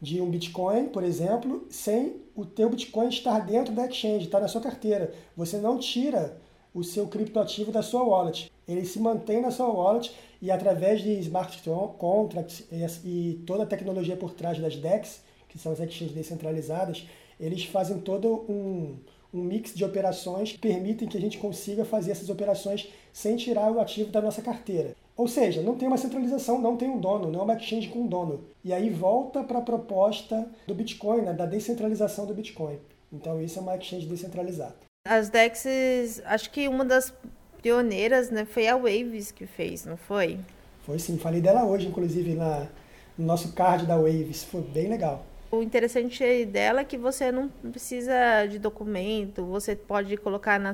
de 0.00 0.20
um 0.20 0.30
Bitcoin, 0.30 0.86
por 0.86 1.02
exemplo, 1.02 1.66
sem 1.68 2.14
o 2.36 2.46
teu 2.46 2.70
Bitcoin 2.70 3.08
estar 3.08 3.40
dentro 3.40 3.74
da 3.74 3.86
exchange, 3.86 4.26
estar 4.26 4.38
tá 4.38 4.42
na 4.42 4.48
sua 4.48 4.60
carteira. 4.60 5.12
Você 5.36 5.58
não 5.58 5.78
tira 5.78 6.36
o 6.72 6.84
seu 6.84 7.08
criptoativo 7.08 7.72
da 7.72 7.82
sua 7.82 8.04
wallet. 8.04 8.52
Ele 8.68 8.84
se 8.84 9.00
mantém 9.00 9.40
na 9.40 9.50
sua 9.50 9.68
wallet 9.68 10.14
e 10.40 10.50
através 10.50 11.00
de 11.02 11.10
smart 11.20 11.60
contracts 11.98 12.64
e 13.04 13.42
toda 13.46 13.64
a 13.64 13.66
tecnologia 13.66 14.16
por 14.16 14.32
trás 14.32 14.60
das 14.60 14.76
DEX, 14.76 15.22
que 15.48 15.58
são 15.58 15.72
as 15.72 15.80
exchanges 15.80 16.14
descentralizadas, 16.14 17.04
eles 17.38 17.64
fazem 17.64 17.98
todo 17.98 18.44
um, 18.48 18.96
um 19.32 19.42
mix 19.42 19.74
de 19.74 19.84
operações 19.84 20.52
que 20.52 20.58
permitem 20.58 21.08
que 21.08 21.16
a 21.16 21.20
gente 21.20 21.38
consiga 21.38 21.84
fazer 21.84 22.12
essas 22.12 22.28
operações 22.28 22.88
sem 23.12 23.36
tirar 23.36 23.70
o 23.70 23.80
ativo 23.80 24.10
da 24.10 24.20
nossa 24.20 24.42
carteira. 24.42 24.94
Ou 25.16 25.26
seja, 25.26 25.62
não 25.62 25.76
tem 25.76 25.88
uma 25.88 25.96
centralização, 25.96 26.60
não 26.60 26.76
tem 26.76 26.90
um 26.90 27.00
dono, 27.00 27.30
não 27.30 27.40
é 27.40 27.42
uma 27.42 27.54
exchange 27.54 27.88
com 27.88 28.00
um 28.00 28.06
dono. 28.06 28.44
E 28.62 28.72
aí 28.72 28.90
volta 28.90 29.42
para 29.42 29.58
a 29.58 29.62
proposta 29.62 30.46
do 30.66 30.74
Bitcoin, 30.74 31.22
né, 31.22 31.32
da 31.32 31.46
descentralização 31.46 32.26
do 32.26 32.34
Bitcoin. 32.34 32.78
Então 33.12 33.40
isso 33.40 33.58
é 33.58 33.62
uma 33.62 33.76
exchange 33.76 34.06
descentralizada. 34.06 34.74
As 35.06 35.30
DEXs, 35.30 36.20
acho 36.24 36.50
que 36.50 36.68
uma 36.68 36.84
das 36.84 37.14
pioneiras 37.62 38.30
né, 38.30 38.44
foi 38.44 38.68
a 38.68 38.76
Waves 38.76 39.30
que 39.30 39.46
fez, 39.46 39.86
não 39.86 39.96
foi? 39.96 40.38
Foi 40.82 40.98
sim, 40.98 41.16
falei 41.16 41.40
dela 41.40 41.64
hoje, 41.64 41.86
inclusive, 41.86 42.34
na, 42.34 42.68
no 43.16 43.24
nosso 43.24 43.52
card 43.52 43.86
da 43.86 43.96
Waves, 43.96 44.44
foi 44.44 44.60
bem 44.60 44.88
legal. 44.88 45.24
O 45.48 45.62
interessante 45.62 46.44
dela 46.44 46.80
é 46.80 46.84
que 46.84 46.98
você 46.98 47.30
não 47.30 47.48
precisa 47.48 48.46
de 48.50 48.58
documento, 48.58 49.44
você 49.46 49.76
pode 49.76 50.16
colocar, 50.16 50.58
na, 50.58 50.72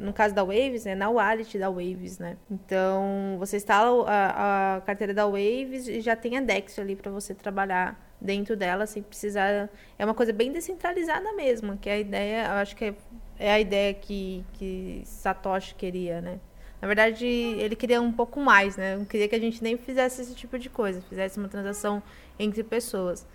no 0.00 0.12
caso 0.12 0.34
da 0.34 0.42
Waves, 0.42 0.84
né, 0.84 0.94
na 0.96 1.08
wallet 1.08 1.56
da 1.56 1.70
Waves, 1.70 2.18
né? 2.18 2.36
Então, 2.50 3.36
você 3.38 3.58
instala 3.58 4.04
a, 4.10 4.76
a 4.76 4.80
carteira 4.80 5.14
da 5.14 5.24
Waves 5.24 5.86
e 5.86 6.00
já 6.00 6.16
tem 6.16 6.36
a 6.36 6.40
Dex 6.40 6.78
ali 6.80 6.96
para 6.96 7.12
você 7.12 7.32
trabalhar 7.32 7.96
dentro 8.20 8.56
dela 8.56 8.86
sem 8.86 9.02
precisar... 9.02 9.70
É 9.96 10.04
uma 10.04 10.14
coisa 10.14 10.32
bem 10.32 10.50
descentralizada 10.50 11.32
mesmo, 11.34 11.78
que 11.78 11.88
é 11.88 11.92
a 11.92 11.98
ideia, 11.98 12.46
eu 12.46 12.54
acho 12.54 12.74
que 12.74 12.86
é, 12.86 12.94
é 13.38 13.52
a 13.52 13.60
ideia 13.60 13.94
que, 13.94 14.44
que 14.54 15.00
Satoshi 15.04 15.76
queria, 15.76 16.20
né? 16.20 16.40
Na 16.80 16.86
verdade, 16.86 17.26
ele 17.26 17.74
queria 17.74 18.00
um 18.00 18.12
pouco 18.12 18.40
mais, 18.40 18.76
né? 18.76 18.96
Não 18.96 19.04
queria 19.04 19.28
que 19.28 19.34
a 19.34 19.40
gente 19.40 19.62
nem 19.62 19.76
fizesse 19.76 20.22
esse 20.22 20.34
tipo 20.34 20.58
de 20.58 20.68
coisa, 20.68 21.00
fizesse 21.02 21.38
uma 21.38 21.48
transação 21.48 22.02
entre 22.38 22.62
pessoas. 22.62 23.26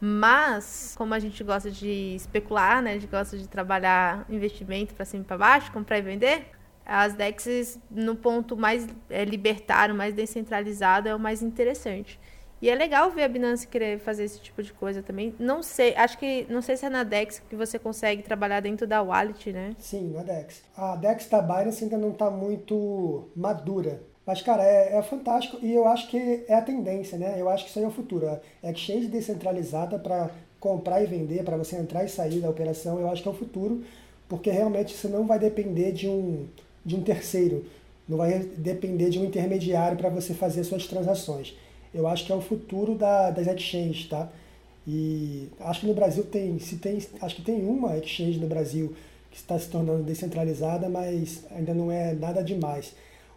Mas, 0.00 0.94
como 0.96 1.14
a 1.14 1.18
gente 1.18 1.42
gosta 1.42 1.70
de 1.70 2.14
especular, 2.14 2.82
né? 2.82 2.90
A 2.90 2.94
gente 2.94 3.06
gosta 3.06 3.36
de 3.38 3.48
trabalhar 3.48 4.26
investimento 4.28 4.94
para 4.94 5.04
cima 5.04 5.22
e 5.22 5.26
para 5.26 5.38
baixo, 5.38 5.72
comprar 5.72 5.98
e 5.98 6.02
vender, 6.02 6.46
as 6.84 7.14
DEXs 7.14 7.78
no 7.90 8.14
ponto 8.14 8.56
mais 8.56 8.86
é, 9.10 9.24
libertário, 9.24 9.94
mais 9.94 10.14
descentralizado, 10.14 11.08
é 11.08 11.14
o 11.14 11.18
mais 11.18 11.42
interessante. 11.42 12.20
E 12.60 12.70
é 12.70 12.74
legal 12.74 13.10
ver 13.10 13.24
a 13.24 13.28
Binance 13.28 13.66
querer 13.66 13.98
fazer 13.98 14.24
esse 14.24 14.40
tipo 14.40 14.62
de 14.62 14.72
coisa 14.72 15.02
também. 15.02 15.34
Não 15.38 15.62
sei, 15.62 15.94
acho 15.94 16.16
que 16.16 16.46
não 16.48 16.62
sei 16.62 16.76
se 16.76 16.86
é 16.86 16.88
na 16.88 17.02
Dex 17.02 17.42
que 17.50 17.56
você 17.56 17.78
consegue 17.78 18.22
trabalhar 18.22 18.60
dentro 18.60 18.86
da 18.86 19.02
wallet, 19.02 19.52
né? 19.52 19.74
Sim, 19.78 20.12
na 20.12 20.22
Dex. 20.22 20.62
A 20.76 20.96
Dex 20.96 21.28
da 21.28 21.42
Binance 21.42 21.84
ainda 21.84 21.98
não 21.98 22.12
está 22.12 22.30
muito 22.30 23.28
madura. 23.36 24.00
Mas, 24.26 24.42
cara, 24.42 24.64
é, 24.64 24.96
é, 24.96 25.02
fantástico 25.02 25.58
e 25.62 25.72
eu 25.72 25.86
acho 25.86 26.08
que 26.08 26.44
é 26.48 26.54
a 26.54 26.60
tendência, 26.60 27.16
né? 27.16 27.36
Eu 27.38 27.48
acho 27.48 27.64
que 27.64 27.70
isso 27.70 27.78
aí 27.78 27.84
é 27.84 27.88
o 27.88 27.92
futuro. 27.92 28.26
É 28.26 28.72
exchange 28.72 29.06
descentralizada 29.06 29.98
para 29.98 30.30
comprar 30.58 31.00
e 31.00 31.06
vender, 31.06 31.44
para 31.44 31.56
você 31.56 31.76
entrar 31.76 32.04
e 32.04 32.08
sair 32.08 32.40
da 32.40 32.50
operação, 32.50 32.98
eu 32.98 33.08
acho 33.08 33.22
que 33.22 33.28
é 33.28 33.30
o 33.30 33.34
futuro, 33.34 33.84
porque 34.28 34.50
realmente 34.50 34.94
você 34.94 35.06
não 35.06 35.24
vai 35.26 35.38
depender 35.38 35.92
de 35.92 36.08
um, 36.08 36.46
de 36.84 36.96
um 36.96 37.02
terceiro, 37.02 37.64
não 38.08 38.16
vai 38.16 38.40
depender 38.40 39.10
de 39.10 39.18
um 39.18 39.24
intermediário 39.24 39.96
para 39.96 40.08
você 40.08 40.34
fazer 40.34 40.64
suas 40.64 40.86
transações. 40.88 41.54
Eu 41.94 42.08
acho 42.08 42.26
que 42.26 42.32
é 42.32 42.34
o 42.34 42.40
futuro 42.40 42.96
da, 42.96 43.30
das 43.30 43.46
exchanges, 43.46 44.08
tá? 44.08 44.28
E 44.86 45.48
acho 45.60 45.80
que 45.80 45.86
no 45.86 45.94
Brasil 45.94 46.24
tem, 46.24 46.58
se 46.58 46.76
tem, 46.76 46.98
acho 47.20 47.36
que 47.36 47.42
tem 47.42 47.64
uma 47.64 47.96
exchange 47.96 48.38
no 48.38 48.46
Brasil 48.46 48.94
que 49.30 49.36
está 49.36 49.58
se 49.58 49.68
tornando 49.68 50.02
descentralizada, 50.02 50.88
mas 50.88 51.44
ainda 51.50 51.74
não 51.74 51.92
é 51.92 52.12
nada 52.12 52.42
demais. 52.42 52.94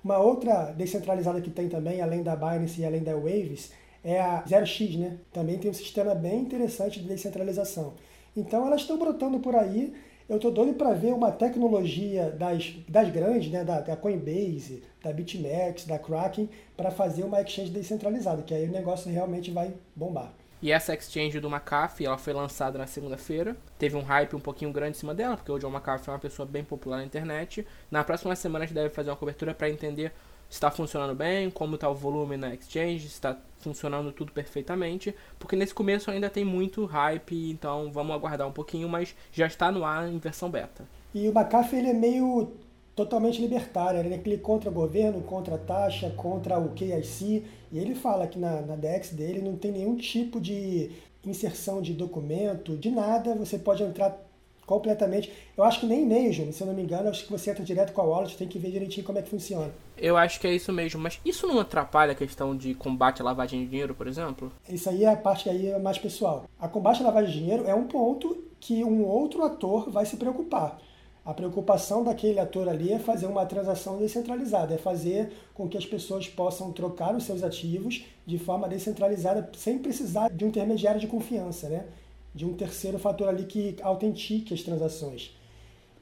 Uma 0.09 0.17
outra 0.17 0.73
descentralizada 0.75 1.39
que 1.39 1.51
tem 1.51 1.69
também, 1.69 2.01
além 2.01 2.23
da 2.23 2.35
Binance 2.35 2.81
e 2.81 2.83
além 2.83 3.03
da 3.03 3.13
Waves, 3.13 3.71
é 4.03 4.19
a 4.19 4.43
Zero 4.49 4.65
X, 4.65 4.95
né? 4.95 5.19
Também 5.31 5.59
tem 5.59 5.69
um 5.69 5.73
sistema 5.73 6.15
bem 6.15 6.39
interessante 6.41 6.99
de 6.99 7.07
descentralização. 7.07 7.93
Então 8.35 8.65
elas 8.65 8.81
estão 8.81 8.97
brotando 8.97 9.39
por 9.39 9.55
aí. 9.55 9.93
Eu 10.27 10.37
estou 10.37 10.49
doido 10.49 10.73
para 10.73 10.95
ver 10.95 11.13
uma 11.13 11.31
tecnologia 11.31 12.31
das, 12.31 12.73
das 12.87 13.11
grandes, 13.11 13.51
né? 13.51 13.63
Da, 13.63 13.81
da 13.81 13.95
Coinbase, 13.95 14.81
da 15.03 15.13
BitMEX, 15.13 15.85
da 15.85 15.99
Kraken, 15.99 16.49
para 16.75 16.89
fazer 16.89 17.21
uma 17.21 17.39
exchange 17.43 17.69
descentralizada, 17.69 18.41
que 18.41 18.55
aí 18.55 18.67
o 18.67 18.71
negócio 18.71 19.11
realmente 19.11 19.51
vai 19.51 19.71
bombar. 19.95 20.33
E 20.61 20.71
essa 20.71 20.93
exchange 20.93 21.39
do 21.39 21.49
McAfee, 21.49 22.05
ela 22.05 22.17
foi 22.17 22.33
lançada 22.33 22.77
na 22.77 22.85
segunda-feira. 22.85 23.55
Teve 23.77 23.95
um 23.95 24.01
hype 24.01 24.35
um 24.35 24.39
pouquinho 24.39 24.71
grande 24.71 24.97
em 24.97 24.99
cima 24.99 25.13
dela, 25.13 25.37
porque 25.37 25.51
o 25.51 25.57
John 25.57 25.69
McAfee 25.69 26.09
é 26.09 26.13
uma 26.13 26.19
pessoa 26.19 26.45
bem 26.45 26.63
popular 26.63 26.97
na 26.97 27.05
internet. 27.05 27.65
Na 27.89 28.03
próxima 28.03 28.35
semana 28.35 28.65
a 28.65 28.67
gente 28.67 28.75
deve 28.75 28.89
fazer 28.89 29.09
uma 29.09 29.15
cobertura 29.15 29.53
para 29.53 29.69
entender 29.69 30.11
se 30.49 30.55
está 30.55 30.71
funcionando 30.71 31.15
bem, 31.15 31.49
como 31.49 31.75
está 31.75 31.87
o 31.87 31.93
volume 31.93 32.35
na 32.35 32.53
exchange, 32.53 33.01
se 33.01 33.13
está 33.13 33.37
funcionando 33.59 34.11
tudo 34.11 34.31
perfeitamente, 34.31 35.15
porque 35.37 35.55
nesse 35.55 35.73
começo 35.73 36.09
ainda 36.09 36.29
tem 36.29 36.43
muito 36.43 36.85
hype, 36.85 37.51
então 37.51 37.91
vamos 37.91 38.15
aguardar 38.15 38.47
um 38.47 38.51
pouquinho, 38.51 38.89
mas 38.89 39.15
já 39.31 39.45
está 39.45 39.71
no 39.71 39.85
ar 39.85 40.09
em 40.09 40.17
versão 40.17 40.49
beta. 40.49 40.85
E 41.13 41.27
o 41.27 41.31
McAfee 41.31 41.79
ele 41.79 41.89
é 41.89 41.93
meio 41.93 42.51
totalmente 42.99 43.39
libertário, 43.39 44.01
ele 44.01 44.13
é 44.13 44.37
contra 44.37 44.69
o 44.69 44.73
governo, 44.73 45.21
contra 45.21 45.55
a 45.55 45.57
taxa, 45.57 46.09
contra 46.17 46.59
o 46.59 46.73
KIC, 46.73 47.45
e 47.71 47.79
ele 47.79 47.95
fala 47.95 48.27
que 48.27 48.37
na, 48.37 48.61
na 48.61 48.75
DEX 48.75 49.11
dele 49.11 49.41
não 49.41 49.55
tem 49.55 49.71
nenhum 49.71 49.95
tipo 49.95 50.41
de 50.41 50.91
inserção 51.25 51.81
de 51.81 51.93
documento, 51.93 52.75
de 52.75 52.91
nada, 52.91 53.35
você 53.35 53.57
pode 53.57 53.83
entrar 53.83 54.17
completamente. 54.65 55.31
Eu 55.55 55.63
acho 55.63 55.79
que 55.79 55.85
nem 55.85 56.03
e-mail, 56.03 56.33
Júnior, 56.33 56.53
se 56.53 56.61
eu 56.61 56.67
não 56.67 56.73
me 56.73 56.83
engano, 56.83 57.07
acho 57.07 57.25
que 57.25 57.31
você 57.31 57.51
entra 57.51 57.63
direto 57.63 57.93
com 57.93 58.01
a 58.01 58.03
wallet, 58.03 58.35
tem 58.35 58.49
que 58.49 58.59
ver 58.59 58.69
direitinho 58.69 59.05
como 59.05 59.17
é 59.17 59.21
que 59.21 59.29
funciona. 59.29 59.71
Eu 59.97 60.17
acho 60.17 60.37
que 60.37 60.47
é 60.47 60.53
isso 60.53 60.73
mesmo, 60.73 60.99
mas 60.99 61.21
isso 61.23 61.47
não 61.47 61.59
atrapalha 61.59 62.11
a 62.11 62.15
questão 62.15 62.55
de 62.55 62.73
combate 62.73 63.21
à 63.21 63.25
lavagem 63.25 63.61
de 63.63 63.69
dinheiro, 63.69 63.95
por 63.95 64.07
exemplo? 64.07 64.51
Isso 64.67 64.89
aí 64.89 65.05
é 65.05 65.09
a 65.09 65.15
parte 65.15 65.49
aí 65.49 65.67
é 65.67 65.79
mais 65.79 65.97
pessoal. 65.97 66.43
A 66.59 66.67
combate 66.67 67.01
à 67.01 67.05
lavagem 67.05 67.31
de 67.31 67.39
dinheiro 67.39 67.65
é 67.65 67.73
um 67.73 67.87
ponto 67.87 68.43
que 68.59 68.83
um 68.83 69.05
outro 69.05 69.41
ator 69.43 69.89
vai 69.89 70.05
se 70.05 70.17
preocupar. 70.17 70.77
A 71.25 71.33
preocupação 71.33 72.03
daquele 72.03 72.39
ator 72.39 72.67
ali 72.67 72.91
é 72.91 72.99
fazer 72.99 73.27
uma 73.27 73.45
transação 73.45 73.97
descentralizada, 73.97 74.73
é 74.73 74.77
fazer 74.77 75.31
com 75.53 75.67
que 75.67 75.77
as 75.77 75.85
pessoas 75.85 76.27
possam 76.27 76.71
trocar 76.71 77.15
os 77.15 77.23
seus 77.23 77.43
ativos 77.43 78.05
de 78.25 78.37
forma 78.37 78.67
descentralizada, 78.67 79.49
sem 79.55 79.77
precisar 79.77 80.29
de 80.29 80.45
um 80.45 80.47
intermediário 80.47 80.99
de 80.99 81.07
confiança, 81.07 81.67
né? 81.67 81.85
de 82.33 82.45
um 82.45 82.53
terceiro 82.53 82.97
fator 82.97 83.27
ali 83.27 83.43
que 83.43 83.75
autentique 83.81 84.53
as 84.53 84.61
transações. 84.61 85.35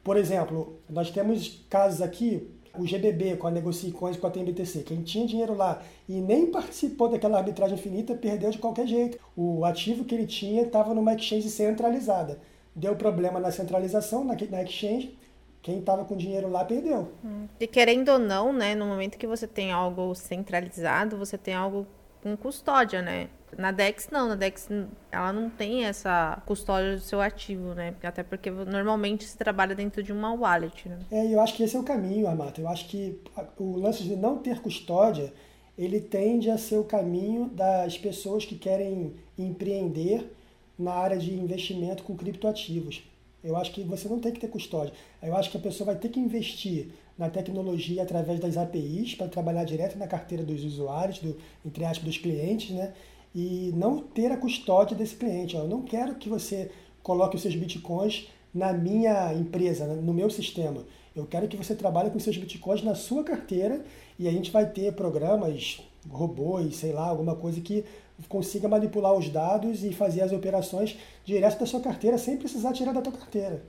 Por 0.04 0.18
exemplo, 0.18 0.78
nós 0.90 1.10
temos 1.10 1.66
casos 1.70 2.02
aqui, 2.02 2.50
o 2.78 2.86
GBB 2.86 3.38
com 3.38 3.48
a 3.48 3.52
Negocicoins 3.52 4.18
com 4.18 4.28
a 4.28 4.30
TMBTC. 4.30 4.84
Quem 4.84 5.02
tinha 5.02 5.26
dinheiro 5.26 5.56
lá 5.56 5.82
e 6.08 6.14
nem 6.22 6.46
participou 6.46 7.10
daquela 7.10 7.40
arbitragem 7.40 7.78
infinita 7.78 8.14
perdeu 8.14 8.52
de 8.52 8.60
qualquer 8.60 8.88
jeito. 8.88 9.18
O 9.36 9.66
ativo 9.66 10.06
que 10.06 10.14
ele 10.14 10.28
tinha 10.28 10.62
estava 10.62 10.94
numa 10.94 11.14
exchange 11.16 11.50
centralizada 11.50 12.40
deu 12.78 12.96
problema 12.96 13.40
na 13.40 13.52
centralização, 13.52 14.24
na, 14.24 14.36
na 14.50 14.64
exchange, 14.64 15.18
quem 15.64 15.80
estava 15.80 16.06
com 16.06 16.16
dinheiro 16.16 16.48
lá 16.48 16.64
perdeu. 16.64 17.12
E 17.60 17.66
querendo 17.68 18.10
ou 18.10 18.20
não, 18.20 18.54
né, 18.54 18.76
no 18.76 18.86
momento 18.86 19.18
que 19.18 19.26
você 19.26 19.48
tem 19.48 19.72
algo 19.72 20.14
centralizado, 20.14 21.18
você 21.18 21.38
tem 21.38 21.56
algo 21.56 21.88
com 22.22 22.38
custódia, 22.38 23.02
né? 23.02 23.30
Na 23.58 23.72
Dex 23.72 24.10
não, 24.12 24.28
na 24.28 24.36
Dex 24.36 24.70
ela 25.12 25.32
não 25.34 25.50
tem 25.50 25.86
essa 25.86 26.42
custódia 26.46 26.96
do 26.96 27.02
seu 27.02 27.20
ativo, 27.20 27.74
né? 27.74 27.96
Até 28.04 28.22
porque 28.22 28.52
normalmente 28.52 29.24
se 29.24 29.38
trabalha 29.38 29.74
dentro 29.74 30.04
de 30.04 30.12
uma 30.12 30.34
wallet, 30.34 30.88
né? 30.88 31.00
É, 31.10 31.34
eu 31.34 31.42
acho 31.42 31.56
que 31.56 31.64
esse 31.64 31.76
é 31.76 31.80
o 31.80 31.84
caminho, 31.84 32.28
Armato. 32.28 32.62
Eu 32.62 32.68
acho 32.68 32.88
que 32.88 33.20
o 33.58 33.78
lance 33.78 34.04
de 34.04 34.16
não 34.16 34.38
ter 34.38 34.62
custódia, 34.62 35.34
ele 35.78 36.00
tende 36.00 36.52
a 36.52 36.58
ser 36.58 36.78
o 36.78 36.84
caminho 36.84 37.50
das 37.50 37.98
pessoas 37.98 38.46
que 38.46 38.58
querem 38.58 39.16
empreender 39.38 40.37
na 40.78 40.94
área 40.94 41.18
de 41.18 41.34
investimento 41.34 42.04
com 42.04 42.16
criptoativos. 42.16 43.04
Eu 43.44 43.56
acho 43.56 43.72
que 43.72 43.84
você 43.84 44.10
não 44.10 44.20
tem 44.20 44.32
que 44.32 44.40
ter 44.40 44.48
custódia. 44.48 44.94
Eu 45.22 45.36
acho 45.36 45.50
que 45.50 45.58
a 45.58 45.62
pessoa 45.62 45.88
vai 45.88 45.96
ter 45.96 46.10
que 46.10 46.20
investir 46.20 46.90
na 47.18 47.30
tecnologia 47.30 48.04
através 48.04 48.40
das 48.40 48.58
APIs 48.58 49.16
para 49.16 49.28
trabalhar 49.28 49.64
direto 49.64 49.98
na 49.98 50.08
carteira 50.08 50.44
dos 50.44 50.64
usuários, 50.64 51.20
do, 51.20 51.38
entre 51.66 51.86
aspas, 51.86 52.06
dos 52.06 52.18
clientes, 52.18 52.72
né? 52.72 52.94
E 53.34 53.72
não 53.76 54.00
ter 54.00 54.32
a 54.32 54.38
custódia 54.38 54.96
desse 54.96 55.16
cliente. 55.16 55.56
Eu 55.56 55.68
não 55.68 55.82
quero 55.82 56.16
que 56.16 56.30
você 56.30 56.72
coloque 57.02 57.36
os 57.36 57.42
seus 57.42 57.56
bitcoins 57.56 58.28
na 58.54 58.74
minha 58.74 59.34
empresa, 59.34 59.86
no 59.86 60.14
meu 60.14 60.30
sistema. 60.30 60.84
Eu 61.16 61.26
quero 61.26 61.48
que 61.48 61.58
você 61.58 61.76
trabalhe 61.76 62.10
com 62.10 62.20
seus 62.20 62.38
bitcoins 62.38 62.84
na 62.84 62.96
sua 62.96 63.24
carteira 63.24 63.84
e 64.20 64.28
a 64.28 64.32
gente 64.32 64.52
vai 64.52 64.70
ter 64.70 64.94
programas, 64.94 65.82
robôs, 66.10 66.76
sei 66.76 66.92
lá, 66.92 67.08
alguma 67.08 67.36
coisa 67.36 67.62
que 67.62 67.86
consiga 68.28 68.68
manipular 68.68 69.14
os 69.14 69.30
dados 69.30 69.84
e 69.84 69.94
fazer 69.94 70.22
as 70.22 70.32
operações 70.32 70.98
direto 71.24 71.60
da 71.60 71.66
sua 71.66 71.82
carteira 71.82 72.18
sem 72.18 72.38
precisar 72.38 72.74
tirar 72.74 72.94
da 72.94 73.02
tua 73.02 73.14
carteira. 73.14 73.64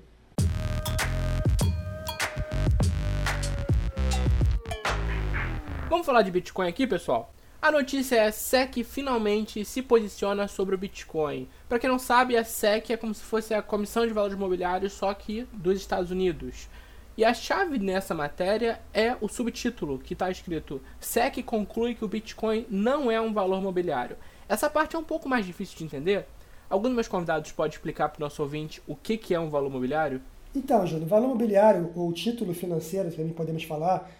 Vamos 5.88 6.06
falar 6.06 6.22
de 6.22 6.30
Bitcoin 6.30 6.68
aqui, 6.68 6.86
pessoal? 6.86 7.32
A 7.60 7.72
notícia 7.72 8.16
é: 8.16 8.26
a 8.26 8.32
SEC 8.32 8.84
finalmente 8.84 9.64
se 9.64 9.82
posiciona 9.82 10.46
sobre 10.46 10.74
o 10.74 10.78
Bitcoin. 10.78 11.48
Para 11.68 11.78
quem 11.78 11.90
não 11.90 11.98
sabe, 11.98 12.36
a 12.36 12.44
SEC 12.44 12.90
é 12.90 12.96
como 12.96 13.12
se 13.12 13.22
fosse 13.22 13.52
a 13.52 13.60
Comissão 13.60 14.06
de 14.06 14.12
Valores 14.12 14.36
Imobiliários, 14.36 14.92
só 14.92 15.12
que 15.12 15.46
dos 15.52 15.76
Estados 15.76 16.12
Unidos. 16.12 16.68
E 17.16 17.24
a 17.24 17.34
chave 17.34 17.80
nessa 17.80 18.14
matéria 18.14 18.80
é 18.94 19.16
o 19.20 19.28
subtítulo, 19.28 19.98
que 19.98 20.12
está 20.12 20.30
escrito: 20.30 20.80
SEC 21.00 21.42
conclui 21.42 21.96
que 21.96 22.04
o 22.04 22.08
Bitcoin 22.08 22.64
não 22.70 23.10
é 23.10 23.20
um 23.20 23.32
valor 23.32 23.60
mobiliário. 23.60 24.16
Essa 24.48 24.70
parte 24.70 24.96
é 24.96 24.98
um 24.98 25.04
pouco 25.04 25.28
mais 25.28 25.44
difícil 25.44 25.76
de 25.76 25.84
entender. 25.84 26.24
Algum 26.70 26.84
dos 26.84 26.94
meus 26.94 27.08
convidados 27.08 27.52
pode 27.52 27.74
explicar 27.74 28.08
para 28.08 28.18
o 28.18 28.24
nosso 28.24 28.42
ouvinte 28.42 28.80
o 28.86 28.96
que, 28.96 29.18
que 29.18 29.34
é 29.34 29.40
um 29.40 29.50
valor 29.50 29.70
mobiliário? 29.70 30.22
Então, 30.56 30.86
Júlio, 30.86 31.06
valor 31.06 31.28
mobiliário, 31.28 31.92
ou 31.94 32.10
título 32.14 32.54
financeiro, 32.54 33.10
também 33.10 33.32
podemos 33.34 33.64
falar, 33.64 34.10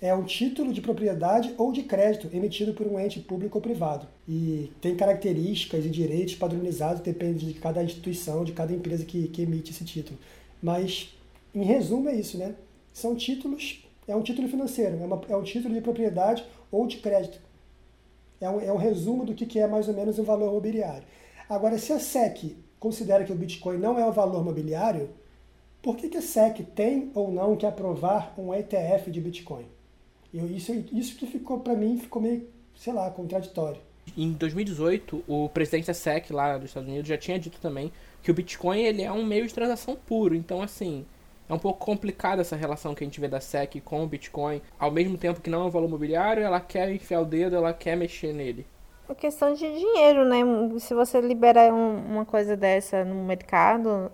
é 0.00 0.12
um 0.12 0.24
título 0.24 0.72
de 0.72 0.80
propriedade 0.80 1.54
ou 1.56 1.70
de 1.70 1.84
crédito 1.84 2.28
emitido 2.34 2.74
por 2.74 2.88
um 2.88 2.98
ente 2.98 3.20
público 3.20 3.58
ou 3.58 3.62
privado. 3.62 4.08
E 4.28 4.72
tem 4.80 4.96
características 4.96 5.86
e 5.86 5.90
direitos 5.90 6.34
padronizados, 6.34 7.00
depende 7.00 7.46
de 7.46 7.54
cada 7.54 7.82
instituição, 7.82 8.44
de 8.44 8.52
cada 8.52 8.72
empresa 8.72 9.04
que, 9.04 9.28
que 9.28 9.42
emite 9.42 9.70
esse 9.70 9.84
título. 9.84 10.18
Mas, 10.60 11.16
em 11.54 11.62
resumo, 11.62 12.08
é 12.08 12.16
isso, 12.16 12.36
né? 12.36 12.54
São 12.92 13.14
títulos, 13.14 13.84
é 14.08 14.16
um 14.16 14.22
título 14.22 14.48
financeiro, 14.48 15.00
é, 15.00 15.06
uma, 15.06 15.20
é 15.28 15.36
um 15.36 15.42
título 15.44 15.72
de 15.72 15.80
propriedade 15.80 16.44
ou 16.70 16.84
de 16.84 16.96
crédito. 16.96 17.47
É 18.40 18.48
um, 18.48 18.60
é 18.60 18.72
um 18.72 18.76
resumo 18.76 19.24
do 19.24 19.34
que, 19.34 19.46
que 19.46 19.58
é 19.58 19.66
mais 19.66 19.88
ou 19.88 19.94
menos 19.94 20.18
um 20.18 20.24
valor 20.24 20.52
mobiliário. 20.52 21.04
Agora, 21.48 21.78
se 21.78 21.92
a 21.92 21.98
SEC 21.98 22.56
considera 22.78 23.24
que 23.24 23.32
o 23.32 23.36
Bitcoin 23.36 23.78
não 23.78 23.98
é 23.98 24.04
um 24.04 24.12
valor 24.12 24.44
mobiliário, 24.44 25.10
por 25.82 25.96
que, 25.96 26.08
que 26.08 26.18
a 26.18 26.22
SEC 26.22 26.62
tem 26.74 27.10
ou 27.14 27.32
não 27.32 27.56
que 27.56 27.66
aprovar 27.66 28.34
um 28.38 28.52
ETF 28.52 29.10
de 29.10 29.20
Bitcoin? 29.20 29.66
Eu, 30.32 30.46
isso, 30.46 30.72
isso 30.92 31.16
que 31.16 31.26
ficou 31.26 31.60
para 31.60 31.74
mim 31.74 31.98
ficou 31.98 32.20
meio, 32.20 32.46
sei 32.76 32.92
lá, 32.92 33.10
contraditório. 33.10 33.80
Em 34.16 34.32
2018, 34.32 35.24
o 35.26 35.48
presidente 35.48 35.86
da 35.86 35.94
SEC 35.94 36.30
lá 36.30 36.56
dos 36.56 36.70
Estados 36.70 36.88
Unidos 36.88 37.08
já 37.08 37.16
tinha 37.16 37.38
dito 37.38 37.60
também 37.60 37.92
que 38.22 38.30
o 38.30 38.34
Bitcoin 38.34 38.80
ele 38.80 39.02
é 39.02 39.12
um 39.12 39.24
meio 39.24 39.46
de 39.46 39.54
transação 39.54 39.96
puro. 39.96 40.34
Então, 40.34 40.62
assim, 40.62 41.04
é 41.48 41.54
um 41.54 41.58
pouco 41.58 41.84
complicada 41.84 42.42
essa 42.42 42.56
relação 42.56 42.94
que 42.94 43.02
a 43.02 43.06
gente 43.06 43.20
vê 43.20 43.28
da 43.28 43.40
SEC 43.40 43.80
com 43.80 44.02
o 44.02 44.06
Bitcoin. 44.06 44.60
Ao 44.78 44.90
mesmo 44.90 45.16
tempo 45.16 45.40
que 45.40 45.50
não 45.50 45.62
é 45.62 45.64
um 45.64 45.70
valor 45.70 45.88
mobiliário, 45.88 46.42
ela 46.42 46.60
quer 46.60 46.90
enfiar 46.90 47.20
o 47.20 47.24
dedo, 47.24 47.56
ela 47.56 47.72
quer 47.72 47.96
mexer 47.96 48.32
nele. 48.32 48.66
É 49.08 49.14
questão 49.14 49.54
de 49.54 49.60
dinheiro, 49.60 50.24
né? 50.24 50.38
Se 50.78 50.92
você 50.92 51.20
libera 51.20 51.72
um, 51.72 51.96
uma 52.04 52.26
coisa 52.26 52.56
dessa 52.56 53.04
no 53.04 53.24
mercado, 53.24 54.10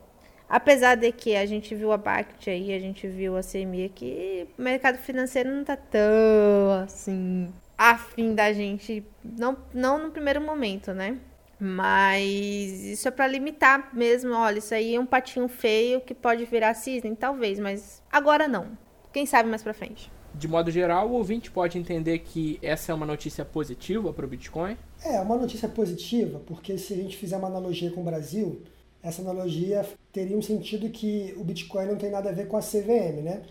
Apesar 0.48 0.94
de 0.94 1.10
que 1.10 1.34
a 1.34 1.46
gente 1.46 1.74
viu 1.74 1.90
a 1.90 1.96
BACT 1.96 2.50
aí, 2.50 2.72
a 2.74 2.78
gente 2.78 3.08
viu 3.08 3.36
a 3.36 3.40
CME, 3.40 3.88
que 3.88 4.46
o 4.58 4.62
mercado 4.62 4.98
financeiro 4.98 5.50
não 5.50 5.64
tá 5.64 5.76
tão 5.76 6.82
assim 6.84 7.52
afim 7.76 8.34
da 8.34 8.52
gente, 8.52 9.04
não, 9.24 9.56
não 9.72 9.98
no 9.98 10.10
primeiro 10.10 10.40
momento, 10.40 10.92
né? 10.92 11.18
Mas 11.58 12.84
isso 12.84 13.08
é 13.08 13.10
para 13.10 13.26
limitar 13.26 13.94
mesmo. 13.94 14.32
Olha, 14.32 14.58
isso 14.58 14.74
aí 14.74 14.94
é 14.94 15.00
um 15.00 15.06
patinho 15.06 15.48
feio 15.48 16.00
que 16.00 16.14
pode 16.14 16.44
virar 16.44 16.74
cisne, 16.74 17.14
talvez, 17.14 17.58
mas 17.58 18.02
agora 18.10 18.48
não. 18.48 18.76
Quem 19.12 19.26
sabe 19.26 19.48
mais 19.48 19.62
para 19.62 19.72
frente. 19.72 20.10
De 20.34 20.48
modo 20.48 20.68
geral, 20.70 21.08
o 21.08 21.12
ouvinte 21.12 21.50
pode 21.50 21.78
entender 21.78 22.18
que 22.18 22.58
essa 22.60 22.90
é 22.90 22.94
uma 22.94 23.06
notícia 23.06 23.44
positiva 23.44 24.12
para 24.12 24.26
o 24.26 24.28
Bitcoin? 24.28 24.76
É, 25.04 25.20
uma 25.20 25.36
notícia 25.36 25.68
positiva, 25.68 26.40
porque 26.44 26.76
se 26.76 26.92
a 26.92 26.96
gente 26.96 27.16
fizer 27.16 27.36
uma 27.36 27.46
analogia 27.46 27.92
com 27.92 28.00
o 28.00 28.04
Brasil, 28.04 28.60
essa 29.00 29.22
analogia 29.22 29.86
teria 30.12 30.36
um 30.36 30.42
sentido 30.42 30.88
que 30.88 31.32
o 31.36 31.44
Bitcoin 31.44 31.86
não 31.86 31.96
tem 31.96 32.10
nada 32.10 32.30
a 32.30 32.32
ver 32.32 32.48
com 32.48 32.56
a 32.56 32.60
CVM, 32.60 33.22
né? 33.22 33.42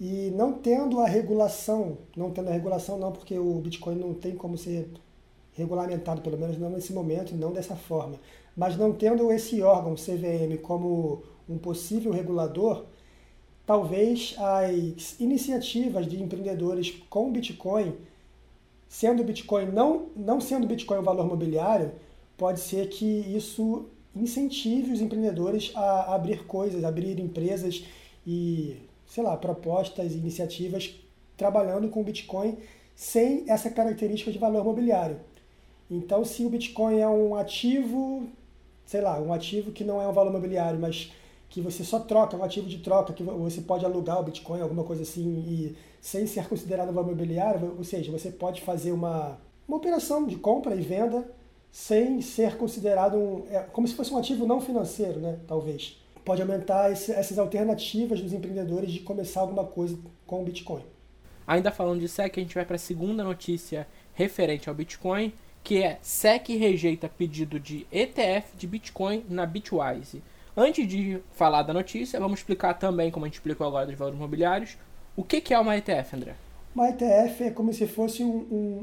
E 0.00 0.32
não 0.34 0.54
tendo 0.54 0.98
a 0.98 1.06
regulação, 1.06 1.98
não 2.16 2.32
tendo 2.32 2.48
a 2.48 2.52
regulação 2.52 2.98
não, 2.98 3.12
porque 3.12 3.38
o 3.38 3.60
Bitcoin 3.60 3.94
não 3.94 4.12
tem 4.12 4.34
como 4.34 4.58
ser 4.58 4.88
regulamentado, 5.54 6.20
pelo 6.20 6.38
menos 6.38 6.58
não 6.58 6.70
nesse 6.70 6.92
momento, 6.92 7.34
não 7.34 7.52
dessa 7.52 7.76
forma. 7.76 8.18
Mas 8.56 8.76
não 8.76 8.92
tendo 8.92 9.32
esse 9.32 9.62
órgão, 9.62 9.94
CVM, 9.94 10.58
como 10.62 11.22
um 11.48 11.58
possível 11.58 12.12
regulador, 12.12 12.84
talvez 13.66 14.34
as 14.38 15.18
iniciativas 15.20 16.06
de 16.06 16.22
empreendedores 16.22 16.90
com 17.08 17.32
Bitcoin, 17.32 17.94
sendo 18.88 19.24
Bitcoin 19.24 19.66
não, 19.66 20.06
não 20.16 20.40
sendo 20.40 20.66
Bitcoin 20.66 20.98
um 20.98 21.02
valor 21.02 21.26
mobiliário, 21.26 21.92
pode 22.36 22.60
ser 22.60 22.88
que 22.88 23.04
isso 23.04 23.86
incentive 24.14 24.92
os 24.92 25.00
empreendedores 25.00 25.72
a 25.74 26.14
abrir 26.14 26.46
coisas, 26.46 26.84
abrir 26.84 27.18
empresas 27.18 27.84
e, 28.26 28.76
sei 29.06 29.24
lá, 29.24 29.36
propostas 29.36 30.14
iniciativas 30.14 30.94
trabalhando 31.36 31.88
com 31.88 32.02
Bitcoin 32.02 32.56
sem 32.94 33.44
essa 33.48 33.70
característica 33.70 34.30
de 34.30 34.38
valor 34.38 34.64
mobiliário. 34.64 35.18
Então, 35.90 36.24
se 36.24 36.44
o 36.44 36.50
Bitcoin 36.50 36.98
é 36.98 37.08
um 37.08 37.34
ativo, 37.34 38.26
sei 38.86 39.00
lá, 39.00 39.20
um 39.20 39.32
ativo 39.32 39.70
que 39.70 39.84
não 39.84 40.00
é 40.00 40.08
um 40.08 40.12
valor 40.12 40.32
mobiliário, 40.32 40.78
mas 40.78 41.12
que 41.48 41.60
você 41.60 41.84
só 41.84 42.00
troca, 42.00 42.36
um 42.36 42.42
ativo 42.42 42.68
de 42.68 42.78
troca, 42.78 43.12
que 43.12 43.22
você 43.22 43.60
pode 43.60 43.84
alugar 43.84 44.20
o 44.20 44.24
Bitcoin, 44.24 44.60
alguma 44.60 44.82
coisa 44.82 45.02
assim, 45.02 45.44
e 45.46 45.76
sem 46.00 46.26
ser 46.26 46.48
considerado 46.48 46.90
um 46.90 46.92
valor 46.92 47.10
mobiliário, 47.10 47.74
ou 47.78 47.84
seja, 47.84 48.10
você 48.10 48.30
pode 48.30 48.60
fazer 48.60 48.92
uma, 48.92 49.38
uma 49.68 49.76
operação 49.76 50.26
de 50.26 50.36
compra 50.36 50.74
e 50.74 50.80
venda 50.80 51.24
sem 51.70 52.20
ser 52.20 52.56
considerado 52.56 53.16
um, 53.16 53.46
é, 53.50 53.60
como 53.60 53.86
se 53.86 53.94
fosse 53.94 54.12
um 54.12 54.16
ativo 54.16 54.46
não 54.46 54.60
financeiro, 54.60 55.18
né? 55.18 55.38
Talvez. 55.46 56.00
Pode 56.24 56.40
aumentar 56.40 56.90
esse, 56.92 57.12
essas 57.12 57.38
alternativas 57.38 58.20
dos 58.20 58.32
empreendedores 58.32 58.92
de 58.92 59.00
começar 59.00 59.40
alguma 59.40 59.64
coisa 59.64 59.98
com 60.26 60.40
o 60.40 60.44
Bitcoin. 60.44 60.82
Ainda 61.46 61.70
falando 61.70 62.00
de 62.00 62.08
SEC, 62.08 62.38
a 62.38 62.40
gente 62.40 62.54
vai 62.54 62.64
para 62.64 62.76
a 62.76 62.78
segunda 62.78 63.22
notícia 63.22 63.86
referente 64.14 64.68
ao 64.68 64.74
Bitcoin, 64.74 65.32
que 65.64 65.82
é 65.82 65.98
SEC 66.02 66.50
rejeita 66.58 67.08
pedido 67.08 67.58
de 67.58 67.86
ETF 67.90 68.54
de 68.54 68.66
Bitcoin 68.66 69.24
na 69.30 69.46
Bitwise. 69.46 70.22
Antes 70.54 70.86
de 70.86 71.18
falar 71.32 71.62
da 71.62 71.72
notícia, 71.72 72.20
vamos 72.20 72.40
explicar 72.40 72.74
também, 72.74 73.10
como 73.10 73.24
a 73.24 73.28
gente 73.28 73.36
explicou 73.36 73.66
agora 73.66 73.86
dos 73.86 73.96
valores 73.96 74.16
imobiliários, 74.16 74.76
o 75.16 75.24
que, 75.24 75.40
que 75.40 75.54
é 75.54 75.58
uma 75.58 75.76
ETF, 75.76 76.16
André? 76.16 76.34
Uma 76.74 76.90
ETF 76.90 77.44
é 77.44 77.50
como 77.50 77.72
se 77.72 77.86
fosse 77.86 78.22
um, 78.22 78.36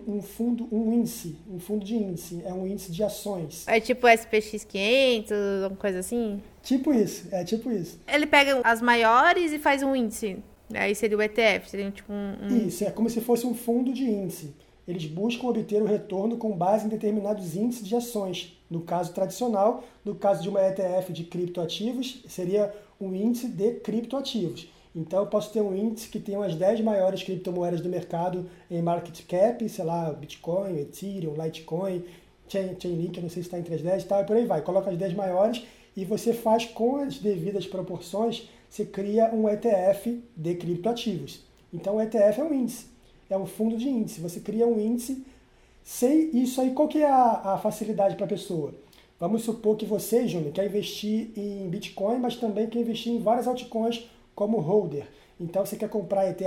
um, 0.07 0.15
um, 0.15 0.21
fundo, 0.21 0.67
um 0.71 0.91
índice, 0.91 1.37
um 1.49 1.59
fundo 1.59 1.85
de 1.85 1.95
índice, 1.95 2.41
é 2.45 2.53
um 2.53 2.65
índice 2.65 2.91
de 2.91 3.03
ações. 3.03 3.67
É 3.67 3.79
tipo 3.79 4.07
SPX 4.07 4.63
500, 4.63 5.31
uma 5.67 5.77
coisa 5.77 5.99
assim? 5.99 6.41
Tipo 6.63 6.93
isso, 6.93 7.27
é 7.31 7.43
tipo 7.43 7.69
isso. 7.69 7.99
Ele 8.07 8.25
pega 8.25 8.59
as 8.63 8.81
maiores 8.81 9.51
e 9.51 9.59
faz 9.59 9.83
um 9.83 9.95
índice, 9.95 10.37
aí 10.73 10.95
seria 10.95 11.17
o 11.17 11.21
ETF, 11.21 11.69
seria 11.69 11.91
tipo 11.91 12.11
um... 12.11 12.37
um... 12.41 12.67
Isso, 12.67 12.83
é 12.83 12.91
como 12.91 13.09
se 13.09 13.21
fosse 13.21 13.45
um 13.45 13.53
fundo 13.53 13.93
de 13.93 14.05
índice. 14.05 14.53
Eles 14.87 15.05
buscam 15.05 15.47
obter 15.47 15.81
o 15.81 15.85
retorno 15.85 16.37
com 16.37 16.51
base 16.51 16.85
em 16.85 16.89
determinados 16.89 17.55
índices 17.55 17.87
de 17.87 17.95
ações. 17.95 18.57
No 18.69 18.81
caso 18.81 19.13
tradicional, 19.13 19.83
no 20.03 20.15
caso 20.15 20.41
de 20.41 20.49
uma 20.49 20.61
ETF 20.61 21.13
de 21.13 21.23
criptoativos, 21.23 22.23
seria 22.27 22.73
um 22.99 23.13
índice 23.13 23.47
de 23.47 23.73
criptoativos. 23.75 24.69
Então 24.95 25.19
eu 25.19 25.27
posso 25.27 25.51
ter 25.53 25.61
um 25.61 25.75
índice 25.75 26.09
que 26.09 26.19
tem 26.19 26.35
as 26.35 26.55
10 26.55 26.81
maiores 26.81 27.23
criptomoedas 27.23 27.79
do 27.79 27.89
mercado 27.89 28.49
em 28.69 28.81
market 28.81 29.25
cap, 29.25 29.67
sei 29.67 29.85
lá, 29.85 30.11
Bitcoin, 30.11 30.79
Ethereum, 30.79 31.33
Litecoin, 31.41 32.03
Chain, 32.47 32.75
Chainlink, 32.77 33.17
eu 33.17 33.23
não 33.23 33.29
sei 33.29 33.41
se 33.41 33.47
está 33.47 33.57
entre 33.57 33.75
as 33.75 33.81
10 33.81 34.03
e 34.03 34.05
tal, 34.05 34.21
e 34.21 34.25
por 34.25 34.35
aí 34.35 34.45
vai. 34.45 34.61
Coloca 34.61 34.89
as 34.89 34.97
10 34.97 35.13
maiores 35.13 35.63
e 35.95 36.03
você 36.03 36.33
faz 36.33 36.65
com 36.65 36.97
as 36.97 37.17
devidas 37.17 37.65
proporções, 37.65 38.49
você 38.69 38.85
cria 38.85 39.33
um 39.33 39.47
ETF 39.47 40.21
de 40.35 40.55
criptoativos. 40.55 41.45
Então 41.73 41.95
o 41.95 42.01
ETF 42.01 42.41
é 42.41 42.43
um 42.43 42.53
índice, 42.53 42.85
é 43.33 43.37
um 43.37 43.45
fundo 43.45 43.77
de 43.77 43.89
índice. 43.89 44.21
Você 44.21 44.39
cria 44.39 44.67
um 44.67 44.79
índice 44.79 45.25
sem 45.83 46.29
isso 46.37 46.61
aí, 46.61 46.71
qual 46.71 46.87
que 46.87 46.99
é 46.99 47.09
a, 47.09 47.53
a 47.53 47.57
facilidade 47.57 48.15
para 48.15 48.25
a 48.25 48.29
pessoa? 48.29 48.73
Vamos 49.19 49.43
supor 49.43 49.75
que 49.77 49.85
você, 49.85 50.27
Júnior, 50.27 50.51
quer 50.51 50.65
investir 50.65 51.29
em 51.35 51.67
Bitcoin, 51.69 52.19
mas 52.19 52.35
também 52.35 52.67
quer 52.67 52.79
investir 52.79 53.13
em 53.13 53.19
várias 53.19 53.47
altcoins 53.47 54.09
como 54.33 54.59
holder. 54.59 55.07
Então 55.39 55.65
você 55.65 55.75
quer 55.75 55.89
comprar 55.89 56.29
ETH, 56.29 56.41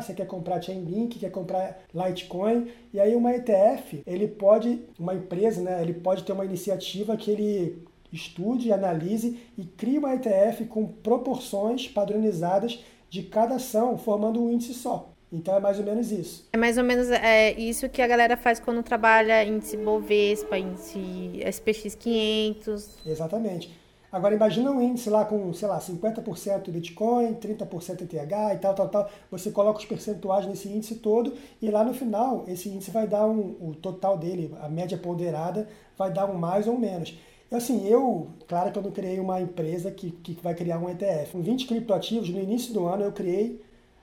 você 0.00 0.12
quer 0.12 0.26
comprar 0.26 0.60
Chainlink, 0.60 1.18
quer 1.18 1.30
comprar 1.30 1.80
Litecoin, 1.94 2.68
e 2.92 2.98
aí 2.98 3.14
uma 3.14 3.32
ETF, 3.32 4.02
ele 4.04 4.26
pode, 4.26 4.80
uma 4.98 5.14
empresa, 5.14 5.60
né, 5.60 5.80
ele 5.80 5.94
pode 5.94 6.24
ter 6.24 6.32
uma 6.32 6.44
iniciativa 6.44 7.16
que 7.16 7.30
ele 7.30 7.84
estude, 8.12 8.72
analise 8.72 9.38
e 9.56 9.64
crie 9.64 9.98
uma 9.98 10.14
ETF 10.14 10.64
com 10.64 10.84
proporções 10.84 11.86
padronizadas 11.86 12.84
de 13.08 13.22
cada 13.22 13.56
ação, 13.56 13.96
formando 13.96 14.42
um 14.42 14.50
índice 14.50 14.74
só. 14.74 15.10
Então 15.32 15.56
é 15.56 15.60
mais 15.60 15.78
ou 15.78 15.84
menos 15.84 16.10
isso. 16.10 16.48
É 16.52 16.56
mais 16.56 16.76
ou 16.76 16.84
menos 16.84 17.08
é, 17.10 17.52
isso 17.52 17.88
que 17.88 18.02
a 18.02 18.06
galera 18.06 18.36
faz 18.36 18.58
quando 18.58 18.82
trabalha 18.82 19.44
índice 19.44 19.76
Bovespa, 19.76 20.58
índice 20.58 21.40
SPX 21.52 21.94
500. 21.94 22.88
Exatamente. 23.06 23.80
Agora 24.12 24.34
imagina 24.34 24.72
um 24.72 24.82
índice 24.82 25.08
lá 25.08 25.24
com, 25.24 25.52
sei 25.52 25.68
lá, 25.68 25.78
50% 25.78 26.68
Bitcoin, 26.68 27.34
30% 27.34 28.02
ETH 28.02 28.12
e 28.12 28.58
tal, 28.58 28.74
tal, 28.74 28.88
tal. 28.88 29.10
Você 29.30 29.52
coloca 29.52 29.78
os 29.78 29.84
percentuais 29.84 30.46
nesse 30.46 30.68
índice 30.68 30.96
todo 30.96 31.32
e 31.62 31.70
lá 31.70 31.84
no 31.84 31.94
final 31.94 32.44
esse 32.48 32.68
índice 32.68 32.90
vai 32.90 33.06
dar 33.06 33.24
um, 33.26 33.56
o 33.60 33.72
total 33.80 34.18
dele, 34.18 34.52
a 34.60 34.68
média 34.68 34.98
ponderada, 34.98 35.68
vai 35.96 36.12
dar 36.12 36.28
um 36.28 36.34
mais 36.34 36.66
ou 36.66 36.74
um 36.74 36.78
menos. 36.78 37.16
Assim, 37.52 37.86
eu, 37.86 38.28
claro 38.48 38.72
que 38.72 38.78
eu 38.78 38.82
não 38.82 38.90
criei 38.90 39.20
uma 39.20 39.40
empresa 39.40 39.92
que, 39.92 40.10
que 40.10 40.32
vai 40.42 40.54
criar 40.54 40.78
um 40.78 40.88
ETF. 40.88 41.32
Com 41.32 41.42
20 41.42 41.66
criptoativos, 41.66 42.30
no 42.30 42.40
início 42.40 42.72
do 42.72 42.86
ano 42.86 43.04
eu 43.04 43.12
criei 43.12 43.60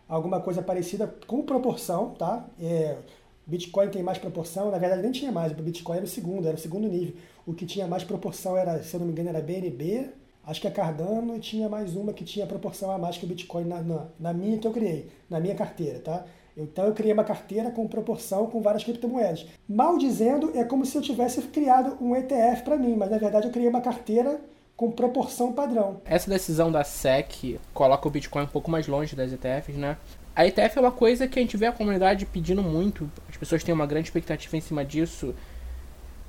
alguma 0.08 0.40
coisa 0.40 0.62
parecida 0.62 1.08
com 1.28 1.42
proporção, 1.42 2.12
tá? 2.12 2.46
É, 2.60 2.98
Bitcoin 3.46 3.90
tem 3.90 4.04
mais 4.04 4.18
proporção, 4.18 4.70
na 4.72 4.78
verdade 4.78 5.02
nem 5.02 5.12
tinha 5.12 5.32
mais, 5.32 5.52
o 5.52 5.56
Bitcoin 5.56 5.98
era 5.98 6.06
o 6.06 6.10
segundo, 6.10 6.48
era 6.48 6.58
o 6.58 6.60
segundo 6.60 6.88
nível. 6.88 7.16
O 7.46 7.54
que 7.54 7.66
tinha 7.66 7.88
mais 7.88 8.04
proporção 8.04 8.58
era, 8.58 8.84
se 8.84 8.94
eu 8.94 9.00
não 9.00 9.08
me 9.08 9.14
engano, 9.14 9.30
era 9.30 9.42
BNB, 9.42 10.10
acho 10.46 10.60
que 10.60 10.68
é 10.68 10.72
Cardano 10.72 11.36
e 11.36 11.40
tinha 11.40 11.70
mais 11.70 11.96
uma 11.96 12.12
que 12.12 12.26
tinha 12.26 12.46
proporção 12.46 12.92
a 12.92 12.98
mais 12.98 13.18
que 13.18 13.26
o 13.26 13.28
Bitcoin 13.28 13.66
na, 13.66 13.82
na, 13.82 14.08
na 14.20 14.34
minha 14.34 14.58
que 14.58 14.68
eu 14.68 14.72
criei, 14.72 15.10
na 15.30 15.40
minha 15.40 15.56
carteira, 15.56 16.00
tá? 16.00 16.26
Então 16.58 16.86
eu 16.86 16.94
criei 16.94 17.14
uma 17.14 17.24
carteira 17.24 17.70
com 17.70 17.88
proporção 17.88 18.48
com 18.48 18.62
várias 18.62 18.84
criptomoedas. 18.84 19.46
Mal 19.70 19.98
dizendo, 19.98 20.52
é 20.58 20.64
como 20.64 20.86
se 20.86 20.98
eu 20.98 21.02
tivesse 21.04 21.40
criado 21.44 22.04
um 22.04 22.16
ETF 22.16 22.64
para 22.64 22.78
mim, 22.78 22.96
mas 22.96 23.12
na 23.12 23.18
verdade 23.20 23.46
eu 23.46 23.52
criei 23.52 23.70
uma 23.70 23.80
carteira 23.80 24.42
com 24.78 24.92
proporção 24.92 25.52
padrão. 25.52 26.00
Essa 26.06 26.30
decisão 26.30 26.72
da 26.72 26.84
SEC 26.84 27.60
coloca 27.74 28.08
o 28.08 28.12
Bitcoin 28.12 28.44
um 28.44 28.48
pouco 28.48 28.70
mais 28.70 28.88
longe 28.88 29.16
das 29.16 29.34
ETFs, 29.34 29.76
né? 29.76 29.98
A 30.36 30.46
ETF 30.46 30.78
é 30.78 30.82
uma 30.82 30.92
coisa 30.92 31.28
que 31.28 31.40
a 31.40 31.42
gente 31.42 31.58
vê 31.58 31.66
a 31.66 31.72
comunidade 31.72 32.28
pedindo 32.28 32.62
muito, 32.62 33.12
as 33.28 33.36
pessoas 33.36 33.64
têm 33.64 33.74
uma 33.74 33.88
grande 33.88 34.08
expectativa 34.08 34.56
em 34.56 34.62
cima 34.62 34.86
disso. 34.86 35.34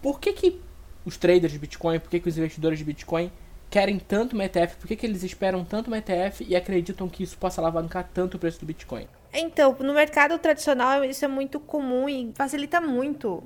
Por 0.00 0.18
que, 0.18 0.32
que 0.32 0.62
os 1.04 1.18
traders 1.18 1.52
de 1.52 1.58
Bitcoin, 1.58 2.00
por 2.00 2.08
que, 2.08 2.18
que 2.18 2.28
os 2.28 2.38
investidores 2.38 2.78
de 2.78 2.86
Bitcoin 2.86 3.30
querem 3.68 3.98
tanto 3.98 4.32
uma 4.32 4.46
ETF? 4.46 4.76
Por 4.76 4.88
que, 4.88 4.96
que 4.96 5.04
eles 5.04 5.22
esperam 5.22 5.62
tanto 5.62 5.88
uma 5.88 5.98
ETF 5.98 6.46
e 6.48 6.56
acreditam 6.56 7.06
que 7.06 7.22
isso 7.22 7.36
possa 7.36 7.60
alavancar 7.60 8.08
tanto 8.14 8.38
o 8.38 8.40
preço 8.40 8.60
do 8.60 8.64
Bitcoin? 8.64 9.06
Então, 9.30 9.76
no 9.78 9.92
mercado 9.92 10.38
tradicional 10.38 11.04
isso 11.04 11.22
é 11.22 11.28
muito 11.28 11.60
comum 11.60 12.08
e 12.08 12.32
facilita 12.34 12.80
muito 12.80 13.42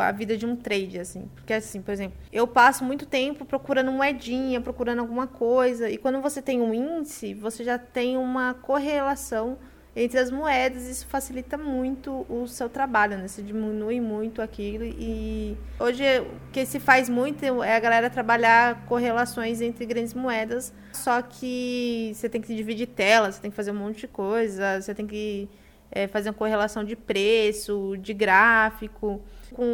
a 0.00 0.10
vida 0.10 0.36
de 0.36 0.44
um 0.44 0.56
trade, 0.56 0.98
assim. 0.98 1.28
Porque, 1.34 1.52
assim, 1.52 1.80
por 1.80 1.92
exemplo, 1.92 2.18
eu 2.32 2.46
passo 2.46 2.84
muito 2.84 3.06
tempo 3.06 3.44
procurando 3.44 3.92
moedinha, 3.92 4.60
procurando 4.60 5.00
alguma 5.00 5.26
coisa, 5.26 5.88
e 5.88 5.96
quando 5.96 6.20
você 6.20 6.42
tem 6.42 6.60
um 6.60 6.74
índice, 6.74 7.34
você 7.34 7.62
já 7.62 7.78
tem 7.78 8.16
uma 8.16 8.54
correlação 8.54 9.58
entre 9.96 10.18
as 10.18 10.30
moedas, 10.30 10.86
isso 10.86 11.06
facilita 11.06 11.56
muito 11.56 12.26
o 12.28 12.46
seu 12.46 12.68
trabalho, 12.68 13.16
né? 13.16 13.26
Você 13.26 13.42
diminui 13.42 13.98
muito 13.98 14.42
aquilo 14.42 14.84
e 14.84 15.56
hoje 15.80 16.02
o 16.20 16.52
que 16.52 16.66
se 16.66 16.78
faz 16.78 17.08
muito 17.08 17.42
é 17.62 17.74
a 17.74 17.80
galera 17.80 18.10
trabalhar 18.10 18.84
correlações 18.84 19.62
entre 19.62 19.86
grandes 19.86 20.12
moedas, 20.12 20.70
só 20.92 21.22
que 21.22 22.12
você 22.14 22.28
tem 22.28 22.42
que 22.42 22.54
dividir 22.54 22.88
tela, 22.88 23.32
você 23.32 23.40
tem 23.40 23.50
que 23.50 23.56
fazer 23.56 23.70
um 23.70 23.76
monte 23.76 24.00
de 24.00 24.08
coisa, 24.08 24.82
você 24.82 24.94
tem 24.94 25.06
que 25.06 25.48
é, 25.90 26.06
fazer 26.06 26.28
uma 26.28 26.34
correlação 26.34 26.84
de 26.84 26.94
preço, 26.94 27.96
de 27.98 28.12
gráfico 28.12 29.22
com 29.54 29.64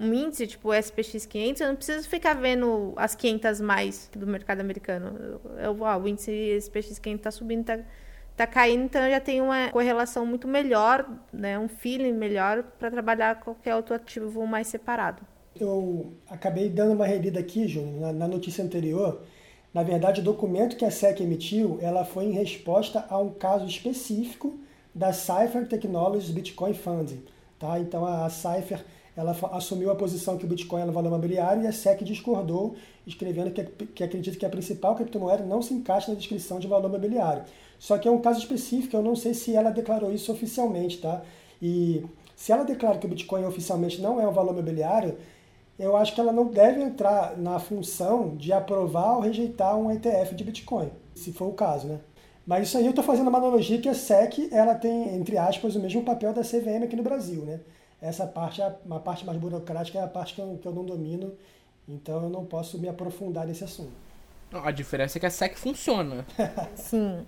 um 0.00 0.14
índice 0.14 0.46
tipo 0.46 0.68
o 0.68 0.74
SPX 0.74 1.26
500, 1.26 1.60
eu 1.60 1.68
não 1.68 1.76
preciso 1.76 2.08
ficar 2.08 2.34
vendo 2.34 2.92
as 2.96 3.14
500 3.14 3.60
mais 3.60 4.10
do 4.16 4.26
mercado 4.26 4.60
americano. 4.60 5.40
Eu, 5.58 5.76
ó, 5.80 5.98
o 5.98 6.08
índice 6.08 6.30
SPX 6.60 6.98
500 6.98 7.20
está 7.20 7.30
subindo, 7.30 7.60
está 7.60 7.78
tá 8.36 8.46
caindo, 8.46 8.84
então 8.84 9.08
já 9.08 9.20
tem 9.20 9.40
uma 9.40 9.70
correlação 9.70 10.24
muito 10.24 10.48
melhor, 10.48 11.08
né, 11.32 11.58
um 11.58 11.68
feeling 11.68 12.12
melhor 12.12 12.62
para 12.78 12.90
trabalhar 12.90 13.40
qualquer 13.40 13.74
outro 13.74 13.94
ativo 13.94 14.46
mais 14.46 14.66
separado. 14.66 15.22
Eu 15.58 16.14
acabei 16.28 16.68
dando 16.68 16.92
uma 16.92 17.06
relida 17.06 17.40
aqui, 17.40 17.68
Júnior, 17.68 18.00
na, 18.00 18.12
na 18.12 18.28
notícia 18.28 18.64
anterior. 18.64 19.22
Na 19.72 19.82
verdade, 19.82 20.20
o 20.20 20.24
documento 20.24 20.76
que 20.76 20.84
a 20.84 20.90
SEC 20.90 21.20
emitiu, 21.20 21.78
ela 21.80 22.04
foi 22.04 22.24
em 22.24 22.32
resposta 22.32 23.04
a 23.08 23.18
um 23.18 23.30
caso 23.30 23.66
específico 23.66 24.58
da 24.94 25.12
Cypher 25.12 25.66
Technologies 25.66 26.30
Bitcoin 26.30 26.74
Funding. 26.74 27.22
Tá? 27.58 27.78
Então, 27.78 28.04
a 28.04 28.28
Cypher 28.28 28.84
ela 29.16 29.36
assumiu 29.52 29.90
a 29.90 29.94
posição 29.94 30.38
que 30.38 30.44
o 30.44 30.48
Bitcoin 30.48 30.80
era 30.80 30.90
um 30.90 30.94
valor 30.94 31.08
imobiliário 31.08 31.62
e 31.62 31.66
a 31.66 31.72
SEC 31.72 32.02
discordou, 32.02 32.74
escrevendo 33.06 33.50
que, 33.50 33.62
que 33.86 34.02
acredita 34.02 34.38
que 34.38 34.46
a 34.46 34.50
principal 34.50 34.94
criptomoeda 34.94 35.44
não 35.44 35.60
se 35.60 35.74
encaixa 35.74 36.10
na 36.10 36.16
descrição 36.16 36.58
de 36.58 36.66
valor 36.66 36.88
imobiliário. 36.88 37.44
Só 37.78 37.98
que 37.98 38.08
é 38.08 38.10
um 38.10 38.20
caso 38.20 38.38
específico, 38.38 38.96
eu 38.96 39.02
não 39.02 39.14
sei 39.14 39.34
se 39.34 39.54
ela 39.54 39.70
declarou 39.70 40.12
isso 40.12 40.32
oficialmente, 40.32 40.98
tá? 40.98 41.22
E 41.60 42.04
se 42.34 42.52
ela 42.52 42.64
declara 42.64 42.98
que 42.98 43.06
o 43.06 43.08
Bitcoin 43.08 43.44
oficialmente 43.44 44.00
não 44.00 44.20
é 44.20 44.26
um 44.26 44.32
valor 44.32 44.52
imobiliário, 44.52 45.18
eu 45.78 45.96
acho 45.96 46.14
que 46.14 46.20
ela 46.20 46.32
não 46.32 46.46
deve 46.46 46.80
entrar 46.80 47.36
na 47.36 47.58
função 47.58 48.36
de 48.36 48.52
aprovar 48.52 49.16
ou 49.16 49.20
rejeitar 49.20 49.76
um 49.76 49.90
ETF 49.90 50.34
de 50.34 50.44
Bitcoin, 50.44 50.90
se 51.14 51.32
for 51.32 51.48
o 51.48 51.52
caso, 51.52 51.86
né? 51.86 52.00
Mas 52.46 52.68
isso 52.68 52.78
aí 52.78 52.84
eu 52.84 52.90
estou 52.90 53.04
fazendo 53.04 53.28
uma 53.28 53.38
analogia 53.38 53.80
que 53.80 53.88
a 53.88 53.94
SEC 53.94 54.48
ela 54.50 54.74
tem, 54.74 55.14
entre 55.14 55.38
aspas, 55.38 55.76
o 55.76 55.80
mesmo 55.80 56.02
papel 56.02 56.32
da 56.32 56.42
CVM 56.42 56.84
aqui 56.84 56.96
no 56.96 57.02
Brasil, 57.02 57.42
né? 57.44 57.60
Essa 58.02 58.26
parte, 58.26 58.60
uma 58.84 58.98
parte 58.98 59.24
mais 59.24 59.38
burocrática 59.38 60.00
é 60.00 60.02
a 60.02 60.08
parte 60.08 60.34
que 60.34 60.40
eu, 60.40 60.58
que 60.60 60.66
eu 60.66 60.72
não 60.72 60.84
domino, 60.84 61.32
então 61.88 62.24
eu 62.24 62.28
não 62.28 62.44
posso 62.44 62.76
me 62.76 62.88
aprofundar 62.88 63.46
nesse 63.46 63.62
assunto. 63.62 63.92
A 64.52 64.72
diferença 64.72 65.16
é 65.16 65.20
que 65.20 65.26
a 65.26 65.30
SEC 65.30 65.56
funciona. 65.56 66.26
Sim. 66.74 67.24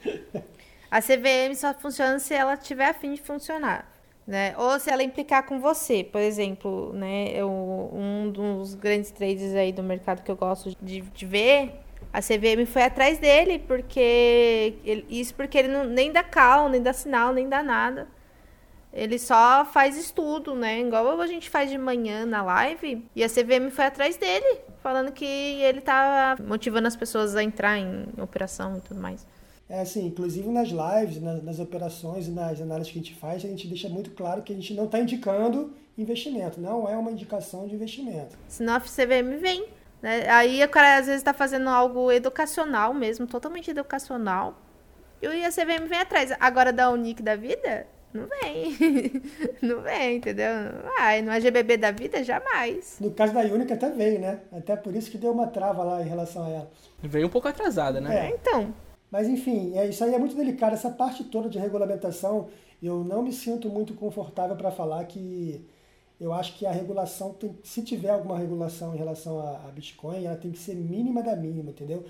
A 0.90 1.00
CVM 1.00 1.54
só 1.54 1.72
funciona 1.72 2.18
se 2.18 2.34
ela 2.34 2.56
tiver 2.56 2.88
a 2.88 2.92
fim 2.92 3.14
de 3.14 3.22
funcionar. 3.22 3.88
Né? 4.26 4.54
Ou 4.58 4.80
se 4.80 4.90
ela 4.90 5.02
implicar 5.02 5.46
com 5.46 5.60
você, 5.60 6.02
por 6.02 6.20
exemplo, 6.20 6.92
né? 6.94 7.28
Eu, 7.28 7.48
um 7.92 8.30
dos 8.30 8.74
grandes 8.74 9.10
traders 9.10 9.54
aí 9.54 9.70
do 9.70 9.82
mercado 9.82 10.22
que 10.22 10.30
eu 10.30 10.36
gosto 10.36 10.74
de, 10.80 11.02
de 11.02 11.26
ver, 11.26 11.74
a 12.12 12.20
CVM 12.20 12.64
foi 12.66 12.82
atrás 12.82 13.18
dele, 13.18 13.58
porque 13.58 14.78
ele, 14.84 15.06
isso 15.10 15.34
porque 15.34 15.58
ele 15.58 15.68
não, 15.68 15.84
nem 15.84 16.10
dá 16.10 16.22
cal, 16.22 16.68
nem 16.68 16.82
dá 16.82 16.92
sinal, 16.92 17.32
nem 17.32 17.48
dá 17.48 17.62
nada. 17.62 18.08
Ele 18.94 19.18
só 19.18 19.64
faz 19.64 19.96
estudo, 19.96 20.54
né? 20.54 20.80
Igual 20.80 21.20
a 21.20 21.26
gente 21.26 21.50
faz 21.50 21.68
de 21.68 21.76
manhã 21.76 22.24
na 22.24 22.42
live. 22.42 23.04
E 23.14 23.24
a 23.24 23.28
CVM 23.28 23.68
foi 23.70 23.86
atrás 23.86 24.16
dele, 24.16 24.60
falando 24.80 25.10
que 25.10 25.24
ele 25.24 25.80
tá 25.80 26.36
motivando 26.40 26.86
as 26.86 26.94
pessoas 26.94 27.34
a 27.34 27.42
entrar 27.42 27.76
em 27.76 28.06
operação 28.22 28.78
e 28.78 28.80
tudo 28.80 29.00
mais. 29.00 29.26
É 29.68 29.80
assim, 29.80 30.06
inclusive 30.06 30.48
nas 30.48 30.68
lives, 30.68 31.20
nas, 31.20 31.42
nas 31.42 31.58
operações 31.58 32.28
e 32.28 32.30
nas 32.30 32.60
análises 32.60 32.92
que 32.92 32.98
a 32.98 33.02
gente 33.02 33.14
faz, 33.16 33.44
a 33.44 33.48
gente 33.48 33.66
deixa 33.66 33.88
muito 33.88 34.12
claro 34.12 34.42
que 34.42 34.52
a 34.52 34.56
gente 34.56 34.72
não 34.74 34.84
está 34.84 35.00
indicando 35.00 35.74
investimento, 35.98 36.60
não 36.60 36.88
é 36.88 36.96
uma 36.96 37.10
indicação 37.10 37.66
de 37.66 37.74
investimento. 37.74 38.36
Senão 38.46 38.74
a 38.74 38.80
CVM 38.80 39.40
vem. 39.40 39.66
Né? 40.00 40.28
Aí 40.28 40.62
o 40.62 40.68
cara 40.68 40.98
às 40.98 41.06
vezes 41.06 41.20
está 41.20 41.32
fazendo 41.32 41.68
algo 41.68 42.12
educacional 42.12 42.94
mesmo, 42.94 43.26
totalmente 43.26 43.70
educacional. 43.70 44.60
E 45.22 45.44
a 45.44 45.50
CVM 45.50 45.88
vem 45.88 45.98
atrás. 45.98 46.30
Agora 46.38 46.72
da 46.72 46.90
Unic 46.90 47.22
da 47.22 47.34
vida, 47.34 47.86
não 48.14 48.28
vem. 48.28 49.22
não 49.60 49.82
vem, 49.82 50.16
entendeu? 50.18 50.46
Ai, 50.98 51.20
no 51.20 51.32
AGBB 51.32 51.76
da 51.76 51.90
vida, 51.90 52.22
jamais. 52.22 52.96
No 53.00 53.10
caso 53.10 53.34
da 53.34 53.40
Única 53.40 53.74
até 53.74 53.90
veio, 53.90 54.20
né? 54.20 54.38
Até 54.52 54.76
por 54.76 54.94
isso 54.94 55.10
que 55.10 55.18
deu 55.18 55.32
uma 55.32 55.48
trava 55.48 55.82
lá 55.82 56.00
em 56.00 56.08
relação 56.08 56.44
a 56.44 56.48
ela. 56.48 56.70
Veio 57.02 57.26
um 57.26 57.30
pouco 57.30 57.48
atrasada, 57.48 58.00
né? 58.00 58.28
É, 58.28 58.30
então. 58.30 58.72
Mas 59.10 59.28
enfim, 59.28 59.76
é, 59.76 59.86
isso 59.88 60.04
aí 60.04 60.14
é 60.14 60.18
muito 60.18 60.36
delicado. 60.36 60.74
Essa 60.74 60.90
parte 60.90 61.24
toda 61.24 61.48
de 61.48 61.58
regulamentação, 61.58 62.48
eu 62.80 63.02
não 63.02 63.20
me 63.20 63.32
sinto 63.32 63.68
muito 63.68 63.94
confortável 63.94 64.54
para 64.54 64.70
falar 64.70 65.04
que 65.06 65.66
eu 66.20 66.32
acho 66.32 66.56
que 66.56 66.64
a 66.64 66.70
regulação 66.70 67.32
tem, 67.32 67.58
se 67.64 67.82
tiver 67.82 68.10
alguma 68.10 68.38
regulação 68.38 68.94
em 68.94 68.98
relação 68.98 69.40
a, 69.40 69.68
a 69.68 69.72
Bitcoin, 69.72 70.24
ela 70.24 70.36
tem 70.36 70.52
que 70.52 70.58
ser 70.58 70.76
mínima 70.76 71.20
da 71.20 71.34
mínima, 71.34 71.70
entendeu? 71.70 72.04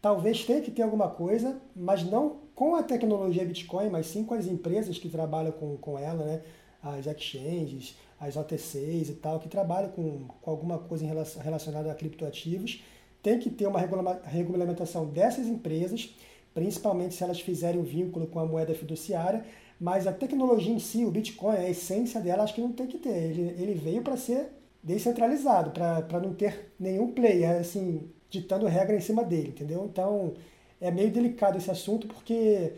Talvez 0.00 0.44
tenha 0.44 0.60
que 0.60 0.70
ter 0.70 0.82
alguma 0.82 1.08
coisa, 1.08 1.60
mas 1.74 2.04
não 2.04 2.36
com 2.58 2.74
a 2.74 2.82
tecnologia 2.82 3.44
Bitcoin, 3.44 3.88
mas 3.88 4.06
sim 4.06 4.24
com 4.24 4.34
as 4.34 4.48
empresas 4.48 4.98
que 4.98 5.08
trabalham 5.08 5.52
com, 5.52 5.76
com 5.76 5.96
ela, 5.96 6.24
né? 6.24 6.42
as 6.82 7.06
exchanges, 7.06 7.96
as 8.18 8.36
OTCs 8.36 9.10
e 9.10 9.14
tal, 9.14 9.38
que 9.38 9.48
trabalham 9.48 9.90
com, 9.90 10.26
com 10.40 10.50
alguma 10.50 10.76
coisa 10.76 11.06
relação, 11.06 11.40
relacionada 11.40 11.92
a 11.92 11.94
criptoativos. 11.94 12.82
Tem 13.22 13.38
que 13.38 13.48
ter 13.48 13.68
uma 13.68 13.78
regulamentação 14.24 15.06
dessas 15.06 15.46
empresas, 15.46 16.12
principalmente 16.52 17.14
se 17.14 17.22
elas 17.22 17.40
fizerem 17.40 17.80
um 17.80 17.84
vínculo 17.84 18.26
com 18.26 18.40
a 18.40 18.44
moeda 18.44 18.74
fiduciária, 18.74 19.44
mas 19.78 20.08
a 20.08 20.12
tecnologia 20.12 20.74
em 20.74 20.80
si, 20.80 21.04
o 21.04 21.12
Bitcoin, 21.12 21.58
a 21.58 21.70
essência 21.70 22.20
dela, 22.20 22.42
acho 22.42 22.56
que 22.56 22.60
não 22.60 22.72
tem 22.72 22.88
que 22.88 22.98
ter. 22.98 23.10
Ele, 23.10 23.54
ele 23.56 23.74
veio 23.74 24.02
para 24.02 24.16
ser 24.16 24.48
descentralizado, 24.82 25.70
para 25.70 26.18
não 26.18 26.34
ter 26.34 26.72
nenhum 26.76 27.12
player, 27.12 27.60
assim, 27.60 28.10
ditando 28.28 28.66
regra 28.66 28.96
em 28.96 29.00
cima 29.00 29.22
dele, 29.22 29.50
entendeu? 29.50 29.84
Então 29.84 30.34
é 30.80 30.90
meio 30.90 31.10
delicado 31.10 31.58
esse 31.58 31.70
assunto 31.70 32.06
porque 32.06 32.72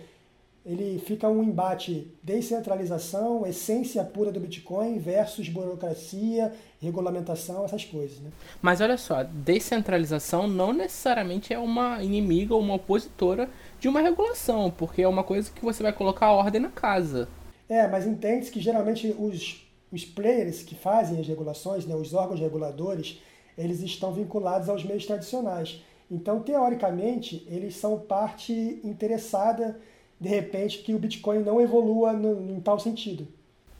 ele 0.65 0.99
fica 0.99 1.27
um 1.29 1.43
embate 1.43 2.07
descentralização, 2.23 3.47
essência 3.47 4.05
pura 4.05 4.31
do 4.31 4.41
Bitcoin 4.41 4.99
versus 4.99 5.49
burocracia, 5.49 6.53
regulamentação, 6.81 7.65
essas 7.65 7.85
coisas. 7.85 8.19
Né? 8.19 8.31
Mas 8.61 8.81
olha 8.81 8.99
só, 8.99 9.23
descentralização 9.23 10.47
não 10.47 10.73
necessariamente 10.73 11.53
é 11.53 11.59
uma 11.59 12.03
inimiga 12.03 12.55
ou 12.55 12.61
uma 12.61 12.75
opositora 12.75 13.49
de 13.79 13.89
uma 13.89 14.01
regulação, 14.01 14.71
porque 14.71 15.03
é 15.03 15.09
uma 15.09 15.25
coisa 15.25 15.51
que 15.51 15.65
você 15.65 15.83
vai 15.83 15.93
colocar 15.93 16.31
ordem 16.31 16.61
na 16.61 16.69
casa. 16.69 17.27
É, 17.69 17.89
mas 17.89 18.07
entende 18.07 18.51
que 18.51 18.61
geralmente 18.61 19.15
os, 19.19 19.67
os 19.91 20.05
players 20.05 20.63
que 20.63 20.75
fazem 20.75 21.21
as 21.21 21.27
regulações, 21.27 21.87
né, 21.87 21.95
os 21.95 22.13
órgãos 22.13 22.39
reguladores, 22.39 23.19
eles 23.57 23.81
estão 23.81 24.13
vinculados 24.13 24.69
aos 24.69 24.85
meios 24.85 25.07
tradicionais. 25.07 25.83
Então, 26.11 26.41
teoricamente, 26.41 27.47
eles 27.49 27.77
são 27.77 27.99
parte 27.99 28.81
interessada, 28.83 29.79
de 30.19 30.29
repente, 30.29 30.79
que 30.79 30.93
o 30.93 30.99
Bitcoin 30.99 31.41
não 31.41 31.61
evolua 31.61 32.13
no, 32.13 32.51
em 32.51 32.61
tal 32.61 32.81
sentido. 32.81 33.29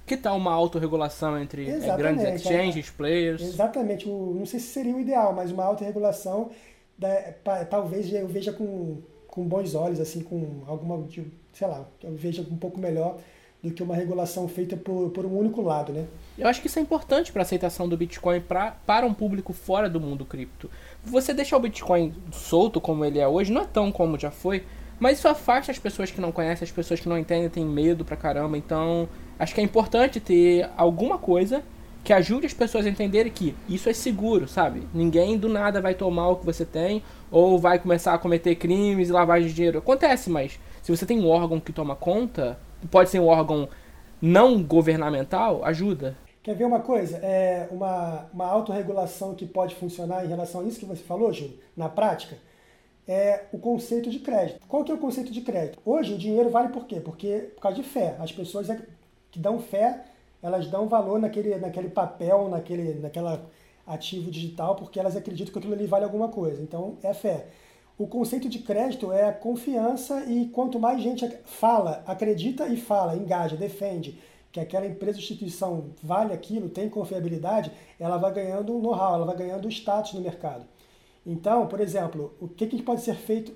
Que 0.07 0.17
tal 0.17 0.37
uma 0.37 0.53
autorregulação 0.53 1.39
entre 1.39 1.69
é, 1.69 1.97
grandes 1.97 2.25
é. 2.25 2.35
exchanges, 2.35 2.89
é, 2.89 2.93
players? 2.97 3.43
Exatamente. 3.43 4.09
O, 4.09 4.35
não 4.39 4.47
sei 4.47 4.61
se 4.61 4.67
seria 4.67 4.95
o 4.95 5.01
ideal, 5.01 5.33
mas 5.35 5.51
uma 5.51 5.65
autorregulação 5.65 6.51
da, 6.97 7.65
talvez 7.65 8.13
eu 8.13 8.29
veja 8.29 8.53
com, 8.53 8.99
com 9.27 9.45
bons 9.45 9.75
olhos, 9.75 10.01
assim, 10.01 10.23
com 10.23 10.63
alguma, 10.67 11.07
sei 11.53 11.67
lá, 11.67 11.87
eu 12.03 12.15
veja 12.15 12.43
um 12.43 12.57
pouco 12.57 12.79
melhor 12.79 13.19
do 13.63 13.71
que 13.71 13.83
uma 13.83 13.95
regulação 13.95 14.49
feita 14.49 14.77
por, 14.77 15.11
por 15.11 15.27
um 15.27 15.37
único 15.37 15.61
lado, 15.61 15.93
né? 15.93 16.07
Eu 16.39 16.49
acho 16.49 16.61
que 16.61 16.67
isso 16.67 16.79
é 16.79 16.83
importante 16.83 17.31
para 17.31 17.43
a 17.43 17.45
aceitação 17.45 17.89
do 17.89 17.97
Bitcoin 17.97 18.41
pra, 18.41 18.73
para 18.87 19.05
um 19.05 19.13
público 19.13 19.53
fora 19.53 19.89
do 19.89 20.01
mundo 20.01 20.25
cripto. 20.25 20.71
Você 21.05 21.35
deixar 21.35 21.59
o 21.59 21.61
Bitcoin 21.61 22.15
solto 22.33 22.81
como 22.81 23.05
ele 23.05 23.19
é 23.19 23.29
hoje, 23.29 23.53
não 23.53 23.63
é 23.63 23.67
tão 23.67 23.93
como 23.93 24.19
já 24.19 24.31
foi, 24.31 24.65
mas 24.99 25.19
isso 25.19 25.29
afasta 25.29 25.71
as 25.71 25.79
pessoas 25.79 26.11
que 26.11 26.21
não 26.21 26.33
conhecem, 26.33 26.65
as 26.65 26.73
pessoas 26.73 27.01
que 27.01 27.09
não 27.09 27.19
entendem, 27.19 27.51
têm 27.51 27.65
medo 27.65 28.05
pra 28.05 28.17
caramba. 28.17 28.57
Então, 28.57 29.09
acho 29.39 29.55
que 29.55 29.61
é 29.61 29.65
importante 29.65 30.21
ter 30.21 30.71
alguma 30.77 31.19
coisa 31.19 31.63
que 32.03 32.15
ajude 32.15 32.47
as 32.47 32.55
pessoas 32.55 32.87
a 32.87 32.89
entenderem 32.89 33.31
que 33.31 33.55
isso 33.69 33.89
é 33.91 33.93
seguro, 33.93 34.49
sabe? 34.49 34.89
Ninguém 34.95 35.37
do 35.37 35.51
nada 35.51 35.83
vai 35.83 35.95
tomar 35.95 36.29
o 36.29 36.37
que 36.37 36.47
você 36.47 36.65
tem 36.65 37.03
ou 37.31 37.59
vai 37.59 37.79
começar 37.79 38.15
a 38.15 38.19
cometer 38.19 38.55
crimes 38.55 39.11
e 39.11 39.13
lavagem 39.13 39.49
de 39.49 39.55
dinheiro. 39.55 39.79
Acontece, 39.79 40.31
mas 40.31 40.59
se 40.83 40.95
você 40.95 41.05
tem 41.05 41.21
um 41.21 41.29
órgão 41.29 41.61
que 41.61 41.73
toma 41.73 41.95
conta, 41.95 42.59
pode 42.91 43.11
ser 43.11 43.21
um 43.21 43.27
órgão 43.27 43.69
não 44.21 44.63
governamental, 44.63 45.65
ajuda. 45.65 46.17
Quer 46.43 46.55
ver 46.55 46.65
uma 46.65 46.81
coisa? 46.81 47.19
É 47.19 47.69
uma, 47.71 48.27
uma 48.33 48.47
autorregulação 48.47 49.35
que 49.35 49.47
pode 49.47 49.75
funcionar 49.75 50.25
em 50.25 50.29
relação 50.29 50.63
a 50.63 50.65
isso 50.65 50.81
que 50.81 50.87
você 50.87 51.03
falou, 51.03 51.33
Júlio, 51.33 51.59
na 51.77 51.89
prática, 51.89 52.37
é 53.07 53.45
o 53.53 53.59
conceito 53.59 54.09
de 54.09 54.21
crédito. 54.21 54.61
Qual 54.67 54.85
que 54.85 54.91
é 54.91 54.95
o 54.95 54.99
conceito 54.99 55.33
de 55.33 55.41
crédito? 55.41 55.79
Hoje 55.85 56.15
o 56.15 56.19
dinheiro 56.19 56.49
vale 56.49 56.69
por 56.69 56.87
quê? 56.87 57.01
Porque 57.01 57.51
por 57.55 57.61
causa 57.61 57.77
de 57.77 57.87
fé. 57.87 58.17
As 58.19 58.33
pessoas 58.33 58.71
é 58.71 58.81
que 59.31 59.39
dão 59.39 59.59
fé, 59.59 60.05
elas 60.43 60.67
dão 60.69 60.89
valor 60.89 61.19
naquele, 61.21 61.57
naquele 61.57 61.91
papel, 61.91 62.49
naquele, 62.49 62.95
naquela 62.95 63.45
ativo 63.87 64.31
digital, 64.31 64.77
porque 64.77 64.99
elas 64.99 65.17
acreditam 65.17 65.53
que 65.53 65.59
aquilo 65.59 65.75
ali 65.75 65.87
vale 65.87 66.05
alguma 66.05 66.29
coisa. 66.29 66.63
Então 66.63 66.97
é 67.03 67.13
fé. 67.13 67.49
O 68.01 68.07
conceito 68.07 68.49
de 68.49 68.61
crédito 68.61 69.13
é 69.13 69.29
a 69.29 69.33
confiança 69.33 70.25
e 70.25 70.49
quanto 70.49 70.81
mais 70.81 71.03
gente 71.03 71.29
fala, 71.45 72.03
acredita 72.07 72.67
e 72.67 72.75
fala, 72.79 73.15
engaja, 73.15 73.59
defende 73.59 74.19
que 74.51 74.59
aquela 74.59 74.87
empresa 74.87 75.19
ou 75.19 75.23
instituição 75.23 75.91
vale 76.03 76.33
aquilo, 76.33 76.71
tem 76.71 76.89
confiabilidade, 76.89 77.71
ela 77.99 78.17
vai 78.17 78.33
ganhando 78.33 78.79
know-how, 78.79 79.17
ela 79.17 79.27
vai 79.27 79.37
ganhando 79.37 79.69
status 79.69 80.15
no 80.15 80.23
mercado. 80.23 80.65
Então, 81.27 81.67
por 81.67 81.79
exemplo, 81.79 82.35
o 82.41 82.49
que, 82.49 82.67
que 82.69 82.83
pode 82.83 83.03
ser 83.03 83.17
feito 83.17 83.53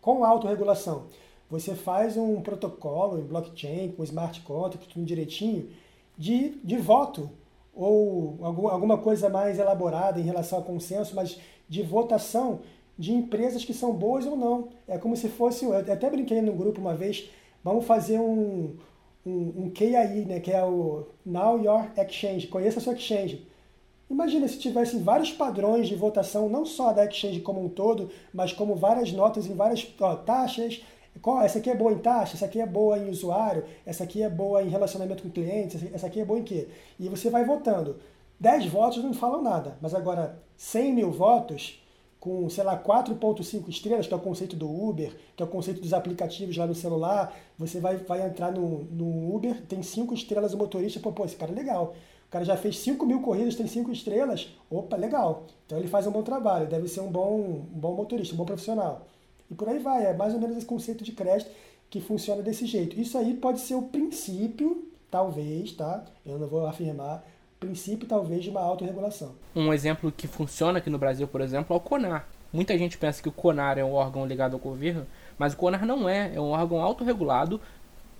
com 0.00 0.24
autorregulação? 0.24 1.08
Você 1.50 1.74
faz 1.74 2.16
um 2.16 2.40
protocolo 2.40 3.18
em 3.18 3.26
blockchain, 3.26 3.92
com 3.92 4.02
smart 4.02 4.40
contract, 4.40 4.88
tudo 4.88 5.04
direitinho, 5.04 5.68
de, 6.16 6.58
de 6.64 6.78
voto, 6.78 7.28
ou 7.74 8.38
alguma 8.40 8.96
coisa 8.96 9.28
mais 9.28 9.58
elaborada 9.58 10.18
em 10.18 10.24
relação 10.24 10.58
a 10.58 10.62
consenso, 10.62 11.14
mas 11.14 11.38
de 11.68 11.82
votação 11.82 12.60
de 12.98 13.12
empresas 13.12 13.64
que 13.64 13.74
são 13.74 13.92
boas 13.92 14.26
ou 14.26 14.36
não. 14.36 14.68
É 14.86 14.98
como 14.98 15.16
se 15.16 15.28
fosse, 15.28 15.64
eu 15.64 15.76
até 15.76 16.08
brinquei 16.08 16.40
no 16.40 16.52
grupo 16.52 16.80
uma 16.80 16.94
vez, 16.94 17.28
vamos 17.62 17.84
fazer 17.84 18.18
um, 18.18 18.76
um, 19.26 19.64
um 19.64 19.70
KAI, 19.70 20.24
né, 20.26 20.40
que 20.40 20.50
é 20.50 20.62
o 20.64 21.06
Now 21.24 21.62
Your 21.62 21.86
Exchange, 21.96 22.46
conheça 22.46 22.78
a 22.78 22.82
sua 22.82 22.94
exchange. 22.94 23.46
Imagina 24.10 24.46
se 24.46 24.58
tivesse 24.58 24.98
vários 24.98 25.32
padrões 25.32 25.88
de 25.88 25.96
votação, 25.96 26.48
não 26.48 26.64
só 26.64 26.92
da 26.92 27.04
exchange 27.06 27.40
como 27.40 27.64
um 27.64 27.68
todo, 27.68 28.10
mas 28.32 28.52
como 28.52 28.76
várias 28.76 29.10
notas 29.12 29.46
em 29.46 29.54
várias 29.54 29.86
ó, 29.98 30.14
taxas. 30.14 30.82
Qual, 31.22 31.40
essa 31.40 31.58
aqui 31.58 31.70
é 31.70 31.74
boa 31.74 31.92
em 31.92 31.98
taxa, 31.98 32.34
essa 32.36 32.44
aqui 32.44 32.60
é 32.60 32.66
boa 32.66 32.98
em 32.98 33.08
usuário, 33.08 33.64
essa 33.86 34.04
aqui 34.04 34.22
é 34.22 34.28
boa 34.28 34.62
em 34.62 34.68
relacionamento 34.68 35.22
com 35.22 35.30
clientes, 35.30 35.80
essa 35.92 36.08
aqui 36.08 36.20
é 36.20 36.24
boa 36.24 36.38
em 36.38 36.42
quê? 36.42 36.68
E 36.98 37.08
você 37.08 37.30
vai 37.30 37.44
votando. 37.44 37.96
10 38.38 38.66
votos 38.66 39.02
não 39.02 39.14
falam 39.14 39.40
nada, 39.40 39.78
mas 39.80 39.94
agora 39.94 40.38
100 40.56 40.92
mil 40.92 41.10
votos 41.10 41.80
com, 42.24 42.48
sei 42.48 42.64
lá, 42.64 42.82
4.5 42.82 43.68
estrelas, 43.68 44.06
que 44.06 44.14
é 44.14 44.16
o 44.16 44.20
conceito 44.20 44.56
do 44.56 44.66
Uber, 44.66 45.14
que 45.36 45.42
é 45.42 45.46
o 45.46 45.48
conceito 45.48 45.82
dos 45.82 45.92
aplicativos 45.92 46.56
lá 46.56 46.66
no 46.66 46.74
celular, 46.74 47.36
você 47.58 47.78
vai, 47.78 47.98
vai 47.98 48.26
entrar 48.26 48.50
no, 48.50 48.84
no 48.84 49.36
Uber, 49.36 49.60
tem 49.66 49.82
5 49.82 50.14
estrelas 50.14 50.54
o 50.54 50.56
motorista, 50.56 50.98
pô, 50.98 51.12
pô, 51.12 51.26
esse 51.26 51.36
cara 51.36 51.52
é 51.52 51.54
legal. 51.54 51.94
O 52.26 52.30
cara 52.30 52.42
já 52.42 52.56
fez 52.56 52.78
5 52.78 53.04
mil 53.04 53.20
corridas, 53.20 53.56
tem 53.56 53.66
5 53.66 53.92
estrelas, 53.92 54.48
opa, 54.70 54.96
legal. 54.96 55.44
Então 55.66 55.78
ele 55.78 55.86
faz 55.86 56.06
um 56.06 56.10
bom 56.10 56.22
trabalho, 56.22 56.66
deve 56.66 56.88
ser 56.88 57.00
um 57.00 57.12
bom, 57.12 57.38
um 57.38 57.78
bom 57.78 57.94
motorista, 57.94 58.32
um 58.34 58.38
bom 58.38 58.46
profissional. 58.46 59.06
E 59.50 59.54
por 59.54 59.68
aí 59.68 59.78
vai, 59.78 60.06
é 60.06 60.14
mais 60.14 60.32
ou 60.32 60.40
menos 60.40 60.56
esse 60.56 60.64
conceito 60.64 61.04
de 61.04 61.12
crédito 61.12 61.50
que 61.90 62.00
funciona 62.00 62.40
desse 62.40 62.64
jeito. 62.64 62.98
Isso 62.98 63.18
aí 63.18 63.34
pode 63.34 63.60
ser 63.60 63.74
o 63.74 63.82
princípio, 63.82 64.90
talvez, 65.10 65.72
tá? 65.72 66.06
Eu 66.24 66.38
não 66.38 66.48
vou 66.48 66.66
afirmar, 66.66 67.22
princípio, 67.64 68.06
talvez, 68.06 68.42
de 68.42 68.50
uma 68.50 68.60
autorregulação. 68.60 69.34
Um 69.54 69.72
exemplo 69.72 70.12
que 70.12 70.26
funciona 70.26 70.78
aqui 70.78 70.90
no 70.90 70.98
Brasil, 70.98 71.26
por 71.26 71.40
exemplo, 71.40 71.74
é 71.74 71.76
o 71.76 71.80
CONAR. 71.80 72.26
Muita 72.52 72.76
gente 72.78 72.96
pensa 72.96 73.22
que 73.22 73.28
o 73.28 73.32
CONAR 73.32 73.78
é 73.78 73.84
um 73.84 73.92
órgão 73.92 74.26
ligado 74.26 74.54
ao 74.54 74.60
governo, 74.60 75.06
mas 75.38 75.54
o 75.54 75.56
CONAR 75.56 75.84
não 75.84 76.08
é. 76.08 76.32
É 76.34 76.40
um 76.40 76.50
órgão 76.50 76.80
autorregulado, 76.80 77.60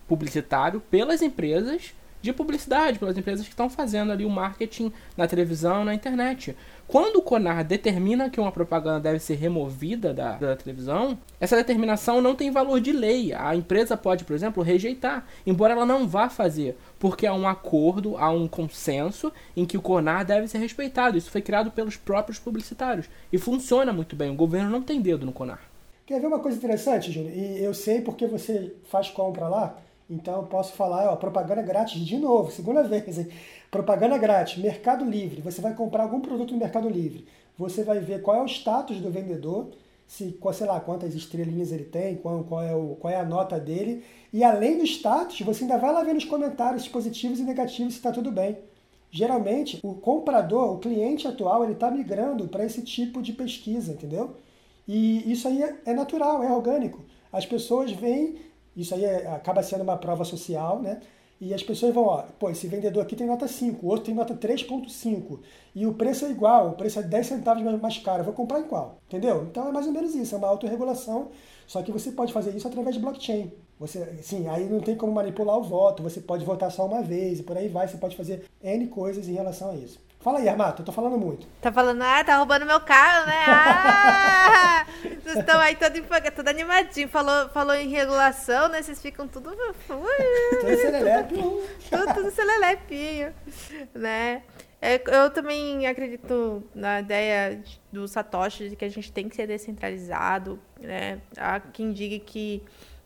publicitário, 0.09 0.81
pelas 0.81 1.23
empresas 1.23 1.95
de 2.25 2.33
publicidade, 2.33 2.99
pelas 2.99 3.19
empresas 3.19 3.45
que 3.45 3.53
estão 3.53 3.69
fazendo 3.69 4.11
ali 4.11 4.25
o 4.25 4.31
marketing 4.31 4.91
na 5.15 5.27
televisão, 5.29 5.85
na 5.85 5.95
internet. 5.95 6.57
Quando 6.89 7.17
o 7.17 7.23
CONAR 7.23 7.63
determina 7.63 8.31
que 8.31 8.41
uma 8.41 8.51
propaganda 8.51 8.99
deve 8.99 9.19
ser 9.19 9.35
removida 9.35 10.15
da, 10.15 10.33
da, 10.33 10.57
televisão, 10.57 11.19
essa 11.39 11.55
determinação 11.55 12.23
não 12.23 12.35
tem 12.35 12.51
valor 12.51 12.81
de 12.81 12.93
lei. 12.93 13.35
A 13.35 13.55
empresa 13.55 13.95
pode, 13.95 14.25
por 14.25 14.35
exemplo, 14.35 14.63
rejeitar, 14.63 15.27
embora 15.47 15.75
ela 15.75 15.85
não 15.85 16.09
vá 16.09 16.31
fazer, 16.31 16.79
porque 17.05 17.27
há 17.27 17.35
um 17.35 17.47
acordo, 17.47 18.17
há 18.17 18.31
um 18.31 18.49
consenso 18.49 19.31
em 19.55 19.67
que 19.67 19.77
o 19.77 19.83
CONAR 19.83 20.25
deve 20.25 20.49
ser 20.49 20.57
respeitado. 20.57 21.19
Isso 21.19 21.31
foi 21.31 21.43
criado 21.43 21.71
pelos 21.71 21.99
próprios 21.99 22.39
publicitários 22.39 23.11
e 23.31 23.37
funciona 23.37 23.93
muito 23.93 24.17
bem. 24.17 24.31
O 24.31 24.35
governo 24.35 24.71
não 24.71 24.81
tem 24.81 25.03
dedo 25.03 25.27
no 25.27 25.33
CONAR. 25.33 25.61
Quer 26.07 26.19
ver 26.19 26.29
uma 26.29 26.39
coisa 26.39 26.57
interessante, 26.57 27.13
Júnior? 27.13 27.37
E 27.37 27.63
eu 27.63 27.75
sei 27.75 28.01
porque 28.01 28.27
você 28.27 28.75
faz 28.85 29.11
compra 29.11 29.49
lá, 29.49 29.77
então 30.09 30.37
eu 30.37 30.43
posso 30.45 30.73
falar, 30.73 31.13
ó, 31.13 31.17
propaganda 31.17 31.61
grátis 31.61 32.01
de 32.01 32.17
novo, 32.17 32.51
segunda 32.51 32.83
vez, 32.89 33.19
hein? 33.19 33.29
Propaganda 33.71 34.17
grátis, 34.17 34.57
Mercado 34.57 35.05
Livre. 35.05 35.43
Você 35.43 35.61
vai 35.61 35.75
comprar 35.75 36.05
algum 36.05 36.21
produto 36.21 36.53
no 36.55 36.59
Mercado 36.59 36.89
Livre. 36.89 37.27
Você 37.59 37.85
vai 37.85 38.01
ver 38.01 38.23
qual 38.23 38.39
é 38.39 38.43
o 38.43 38.49
status 38.49 38.99
do 38.99 39.11
vendedor, 39.11 39.69
se, 40.07 40.39
sei 40.53 40.67
lá, 40.67 40.81
quantas 40.81 41.15
estrelinhas 41.15 41.73
ele 41.73 41.85
tem, 41.85 42.17
qual, 42.17 42.45
qual, 42.45 42.63
é 42.63 42.75
o, 42.75 42.97
qual 42.97 43.13
é 43.13 43.17
a 43.17 43.25
nota 43.25 43.59
dele. 43.59 44.05
E 44.33 44.45
além 44.45 44.79
do 44.79 44.85
status, 44.85 45.41
você 45.41 45.65
ainda 45.65 45.79
vai 45.79 45.93
lá 45.93 46.03
ver 46.03 46.15
nos 46.15 46.25
comentários 46.25 46.87
positivos 46.89 47.39
e 47.39 47.43
negativos 47.43 47.95
se 47.95 47.99
está 47.99 48.13
tudo 48.13 48.31
bem. 48.31 48.59
Geralmente, 49.11 49.79
o 49.83 49.95
comprador, 49.95 50.75
o 50.75 50.79
cliente 50.79 51.29
atual, 51.29 51.63
ele 51.63 51.75
está 51.75 51.91
migrando 51.91 52.49
para 52.49 52.65
esse 52.65 52.83
tipo 52.83 53.23
de 53.23 53.33
pesquisa, 53.33 53.93
entendeu? 53.93 54.35
E 54.87 55.31
isso 55.31 55.47
aí 55.49 55.63
é, 55.63 55.77
é 55.87 55.95
natural, 55.95 56.43
é 56.43 56.51
orgânico. 56.51 57.05
As 57.33 57.47
pessoas 57.47 57.93
veem, 57.93 58.37
isso 58.77 58.95
aí 58.95 59.05
é, 59.05 59.29
acaba 59.29 59.63
sendo 59.63 59.83
uma 59.83 59.97
prova 59.97 60.25
social, 60.25 60.83
né? 60.83 61.01
E 61.41 61.53
as 61.53 61.63
pessoas 61.63 61.93
vão, 61.93 62.05
ó, 62.05 62.23
pô, 62.39 62.49
esse 62.49 62.67
vendedor 62.69 63.03
aqui 63.03 63.17
tem 63.17 63.27
nota 63.27 63.49
5, 63.49 63.85
o 63.85 63.91
outro 63.91 64.07
tem 64.07 64.15
nota 64.15 64.35
3.5, 64.35 65.41
e 65.75 65.87
o 65.87 65.93
preço 65.93 66.25
é 66.25 66.31
igual, 66.31 66.69
o 66.69 66.73
preço 66.73 67.01
é 67.01 67.03
10 67.03 67.27
centavos 67.27 67.81
mais 67.81 67.99
caro, 67.99 68.25
vou 68.25 68.33
comprar 68.33 68.61
em 68.61 68.65
qual? 68.65 68.99
Entendeu? 69.09 69.45
Então 69.51 69.69
é 69.69 69.73
mais 69.73 69.87
ou 69.87 69.93
menos 69.93 70.15
isso, 70.15 70.35
é 70.35 70.39
uma 70.39 70.49
autorregulação, 70.49 71.29
só 71.67 71.83
que 71.83 71.93
você 71.93 72.13
pode 72.13 72.33
fazer 72.33 72.57
isso 72.57 72.69
através 72.69 72.95
de 72.95 73.03
blockchain. 73.03 73.53
Você, 73.81 74.23
sim, 74.23 74.47
aí 74.49 74.69
não 74.69 74.81
tem 74.81 74.97
como 74.97 75.13
manipular 75.13 75.59
o 75.59 75.63
voto, 75.63 76.03
você 76.03 76.21
pode 76.21 76.45
votar 76.45 76.71
só 76.71 76.87
uma 76.87 77.03
vez, 77.03 77.41
e 77.41 77.43
por 77.43 77.57
aí 77.57 77.69
vai, 77.69 77.89
você 77.89 77.97
pode 77.97 78.17
fazer 78.17 78.45
N 78.63 78.87
coisas 78.87 79.29
em 79.29 79.33
relação 79.33 79.71
a 79.71 79.75
isso. 79.75 79.99
Fala 80.25 80.39
aí, 80.39 80.49
Armato, 80.49 80.81
eu 80.81 80.87
tô 80.87 80.91
falando 80.91 81.19
muito. 81.19 81.47
Tá 81.61 81.71
falando, 81.71 82.01
ah, 82.01 82.25
tá 82.25 82.39
roubando 82.39 82.65
meu 82.65 82.81
carro, 82.81 83.27
né? 83.27 83.45
Ah! 83.47 84.87
Vocês 85.23 85.37
estão 85.37 85.61
aí 85.61 85.77
todo, 85.77 86.03
todo 86.35 86.49
animadinho. 86.49 87.11
Falou, 87.11 87.51
falou 87.51 87.75
em 87.75 87.91
regulação, 87.91 88.71
né? 88.71 88.81
Vocês 88.81 89.03
ficam 89.03 89.29
tudo. 89.29 89.51
tudo 89.87 90.77
celelepe. 90.81 91.35
tudo, 91.35 92.15
tudo 92.15 92.31
celelepinho, 92.31 93.35
né? 93.93 94.45
É, 94.81 94.95
eu 95.15 95.29
também 95.29 95.87
acredito 95.87 96.65
na 96.75 97.01
ideia 97.01 97.63
do 97.93 98.09
Satoshi 98.09 98.71
de 98.71 98.77
que 98.77 98.85
a 98.87 98.91
gente 98.91 99.13
tem 99.13 99.29
que 99.29 99.37
ser 99.37 99.47
descentralizado, 99.47 100.59
né? 100.81 101.21
Há 101.37 101.61
quem 101.61 101.93
diga 101.93 102.19
que 102.19 102.63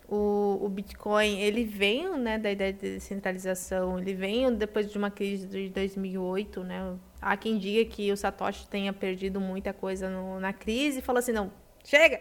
o, 0.08 0.58
o 0.62 0.68
Bitcoin, 0.68 1.40
ele 1.40 1.64
veio, 1.64 2.16
né, 2.16 2.38
da 2.38 2.50
ideia 2.50 2.72
de 2.72 2.94
descentralização, 2.94 3.98
ele 3.98 4.14
veio 4.14 4.50
depois 4.52 4.90
de 4.90 4.96
uma 4.96 5.10
crise 5.10 5.46
de 5.46 5.68
2008, 5.68 6.62
né? 6.62 6.96
Há 7.20 7.36
quem 7.36 7.58
diga 7.58 7.90
que 7.90 8.12
o 8.12 8.16
Satoshi 8.16 8.68
tenha 8.68 8.92
perdido 8.92 9.40
muita 9.40 9.72
coisa 9.72 10.08
no, 10.08 10.38
na 10.38 10.52
crise 10.52 11.00
e 11.00 11.02
falou 11.02 11.18
assim, 11.18 11.32
não, 11.32 11.52
chega, 11.84 12.20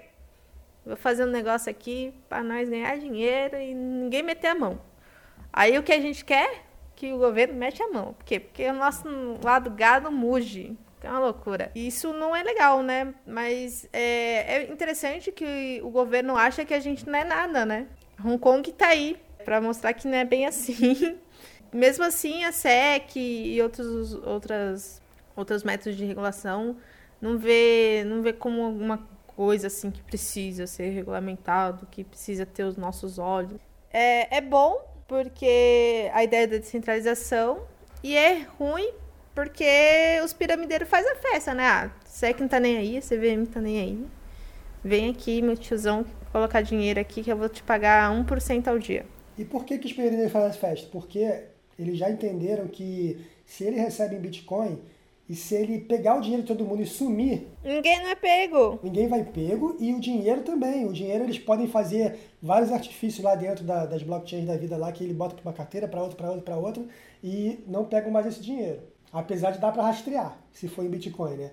vou 0.85 0.97
fazer 0.97 1.23
um 1.23 1.31
negócio 1.31 1.69
aqui 1.69 2.13
para 2.27 2.41
nós 2.43 2.67
ganhar 2.67 2.97
dinheiro 2.97 3.57
e 3.57 3.73
ninguém 3.73 4.23
meter 4.23 4.47
a 4.47 4.55
mão. 4.55 4.79
Aí 5.53 5.77
o 5.77 5.83
que 5.83 5.91
a 5.91 6.01
gente 6.01 6.25
quer? 6.25 6.65
Que 6.95 7.13
o 7.13 7.17
governo 7.17 7.53
mete 7.53 7.81
a 7.81 7.89
mão. 7.89 8.13
Por 8.13 8.25
quê? 8.25 8.39
Porque 8.39 8.67
o 8.67 8.73
nosso 8.73 9.07
lado 9.43 9.69
gado 9.69 10.11
muge. 10.11 10.75
É 11.03 11.09
uma 11.09 11.19
loucura. 11.19 11.71
Isso 11.75 12.11
não 12.11 12.35
é 12.35 12.41
legal, 12.41 12.81
né? 12.81 13.13
Mas 13.25 13.87
é, 13.93 14.57
é 14.57 14.71
interessante 14.71 15.31
que 15.31 15.79
o 15.83 15.89
governo 15.89 16.35
acha 16.35 16.65
que 16.65 16.73
a 16.73 16.79
gente 16.79 17.07
não 17.07 17.19
é 17.19 17.23
nada, 17.23 17.65
né? 17.65 17.87
Hong 18.23 18.39
Kong 18.39 18.71
tá 18.71 18.87
aí 18.87 19.15
para 19.45 19.61
mostrar 19.61 19.93
que 19.93 20.07
não 20.07 20.17
é 20.17 20.25
bem 20.25 20.45
assim. 20.45 21.17
Mesmo 21.73 22.03
assim, 22.03 22.43
a 22.43 22.51
SEC 22.51 23.15
e 23.15 23.61
outros, 23.61 24.13
outras, 24.13 25.01
outros 25.35 25.63
métodos 25.63 25.97
de 25.97 26.05
regulação 26.05 26.77
não 27.21 27.37
vê, 27.37 28.03
não 28.05 28.21
vê 28.21 28.33
como 28.33 28.63
alguma 28.63 29.07
coisa 29.27 29.67
assim 29.67 29.91
que 29.91 30.01
precisa 30.01 30.65
ser 30.65 30.89
regulamentado, 30.89 31.87
que 31.91 32.03
precisa 32.03 32.45
ter 32.45 32.63
os 32.63 32.75
nossos 32.75 33.19
olhos. 33.19 33.61
É, 33.91 34.37
é 34.37 34.41
bom 34.41 34.81
porque 35.07 36.09
a 36.13 36.23
ideia 36.23 36.47
da 36.47 36.57
descentralização 36.57 37.61
e 38.03 38.15
é 38.15 38.43
ruim 38.59 38.91
porque 39.33 40.19
os 40.23 40.33
piramideiros 40.33 40.89
fazem 40.89 41.11
a 41.11 41.15
festa, 41.15 41.53
né? 41.53 41.63
Ah, 41.63 41.91
que 42.33 42.41
não 42.41 42.47
tá 42.47 42.59
nem 42.59 42.77
aí, 42.77 42.97
a 42.97 43.01
CVM 43.01 43.45
tá 43.45 43.61
nem 43.61 43.79
aí. 43.79 44.07
Vem 44.83 45.09
aqui, 45.11 45.41
meu 45.41 45.55
tiozão, 45.55 46.03
colocar 46.31 46.61
dinheiro 46.61 46.99
aqui 46.99 47.21
que 47.21 47.31
eu 47.31 47.37
vou 47.37 47.47
te 47.47 47.61
pagar 47.61 48.11
1% 48.11 48.67
ao 48.67 48.79
dia. 48.79 49.05
E 49.37 49.45
por 49.45 49.63
que, 49.63 49.77
que 49.77 49.85
os 49.85 49.93
piramideiros 49.93 50.31
fazem 50.31 50.49
a 50.49 50.53
festa? 50.53 50.89
Porque 50.91 51.43
eles 51.77 51.97
já 51.97 52.09
entenderam 52.09 52.67
que 52.67 53.17
se 53.45 53.63
eles 53.63 53.79
recebem 53.79 54.19
Bitcoin, 54.19 54.77
e 55.29 55.35
se 55.35 55.55
ele 55.55 55.79
pegar 55.81 56.15
o 56.15 56.21
dinheiro 56.21 56.43
de 56.43 56.47
todo 56.47 56.63
mundo 56.63 56.81
e 56.81 56.85
sumir. 56.85 57.47
Ninguém 57.63 57.99
não 58.01 58.09
é 58.09 58.15
pego. 58.15 58.79
Ninguém 58.81 59.07
vai 59.07 59.23
pego 59.23 59.75
e 59.79 59.93
o 59.93 59.99
dinheiro 59.99 60.41
também. 60.41 60.85
O 60.85 60.93
dinheiro 60.93 61.25
eles 61.25 61.37
podem 61.37 61.67
fazer 61.67 62.17
vários 62.41 62.71
artifícios 62.71 63.23
lá 63.23 63.35
dentro 63.35 63.65
da, 63.65 63.85
das 63.85 64.03
blockchains 64.03 64.45
da 64.45 64.55
vida 64.55 64.77
lá 64.77 64.91
que 64.91 65.03
ele 65.03 65.13
bota 65.13 65.35
para 65.35 65.49
uma 65.49 65.53
carteira, 65.53 65.87
para 65.87 66.01
outra, 66.01 66.15
para 66.17 66.27
outra, 66.29 66.43
para 66.43 66.57
outra 66.57 66.85
e 67.21 67.59
não 67.67 67.83
pegam 67.83 68.09
mais 68.09 68.25
esse 68.25 68.41
dinheiro. 68.41 68.79
Apesar 69.11 69.51
de 69.51 69.59
dar 69.59 69.71
para 69.71 69.83
rastrear, 69.83 70.37
se 70.53 70.67
for 70.67 70.85
em 70.85 70.89
Bitcoin, 70.89 71.35
né? 71.35 71.51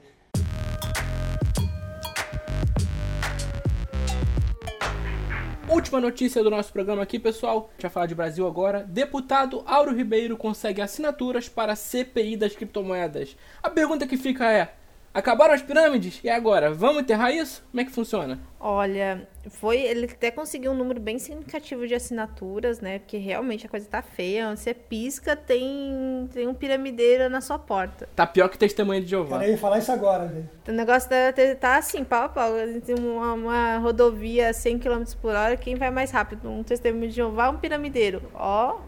Última 5.68 5.98
notícia 5.98 6.42
do 6.42 6.50
nosso 6.50 6.70
programa 6.70 7.02
aqui, 7.02 7.18
pessoal. 7.18 7.70
Já 7.78 7.88
falar 7.88 8.04
de 8.04 8.14
Brasil 8.14 8.46
agora. 8.46 8.82
Deputado 8.82 9.62
Auro 9.64 9.94
Ribeiro 9.94 10.36
consegue 10.36 10.82
assinaturas 10.82 11.48
para 11.48 11.72
a 11.72 11.76
CPI 11.76 12.36
das 12.36 12.54
criptomoedas. 12.54 13.34
A 13.62 13.70
pergunta 13.70 14.06
que 14.06 14.18
fica 14.18 14.52
é: 14.52 14.74
Acabaram 15.14 15.54
as 15.54 15.62
pirâmides? 15.62 16.18
E 16.24 16.28
agora? 16.28 16.74
Vamos 16.74 17.02
enterrar 17.02 17.32
isso? 17.32 17.64
Como 17.70 17.80
é 17.80 17.84
que 17.84 17.92
funciona? 17.92 18.40
Olha, 18.58 19.28
foi. 19.48 19.78
Ele 19.78 20.06
até 20.06 20.28
conseguiu 20.32 20.72
um 20.72 20.74
número 20.74 20.98
bem 20.98 21.20
significativo 21.20 21.86
de 21.86 21.94
assinaturas, 21.94 22.80
né? 22.80 22.98
Porque 22.98 23.16
realmente 23.16 23.64
a 23.64 23.68
coisa 23.68 23.86
tá 23.88 24.02
feia. 24.02 24.56
Você 24.56 24.74
pisca, 24.74 25.36
tem, 25.36 26.28
tem 26.32 26.48
um 26.48 26.54
piramideiro 26.54 27.30
na 27.30 27.40
sua 27.40 27.60
porta. 27.60 28.08
Tá 28.16 28.26
pior 28.26 28.48
que 28.48 28.58
testemunha 28.58 29.00
de 29.00 29.06
Jeová. 29.06 29.38
Cara, 29.38 29.46
eu 29.46 29.52
ia 29.52 29.58
falar 29.58 29.78
isso 29.78 29.92
agora, 29.92 30.26
velho. 30.26 30.50
O 30.66 30.72
negócio 30.72 31.08
tá, 31.08 31.16
tá 31.60 31.76
assim, 31.76 32.02
pau 32.02 32.24
a 32.24 32.28
pau. 32.28 32.50
Tem 32.84 32.96
uma, 32.98 33.34
uma 33.34 33.78
rodovia 33.78 34.50
a 34.50 34.52
100 34.52 34.80
km 34.80 35.04
por 35.22 35.32
hora. 35.32 35.56
Quem 35.56 35.76
vai 35.76 35.92
mais 35.92 36.10
rápido? 36.10 36.50
Um 36.50 36.64
testemunho 36.64 37.08
de 37.08 37.14
Jeová 37.14 37.50
ou 37.50 37.54
um 37.54 37.58
piramideiro? 37.58 38.20
Ó. 38.34 38.80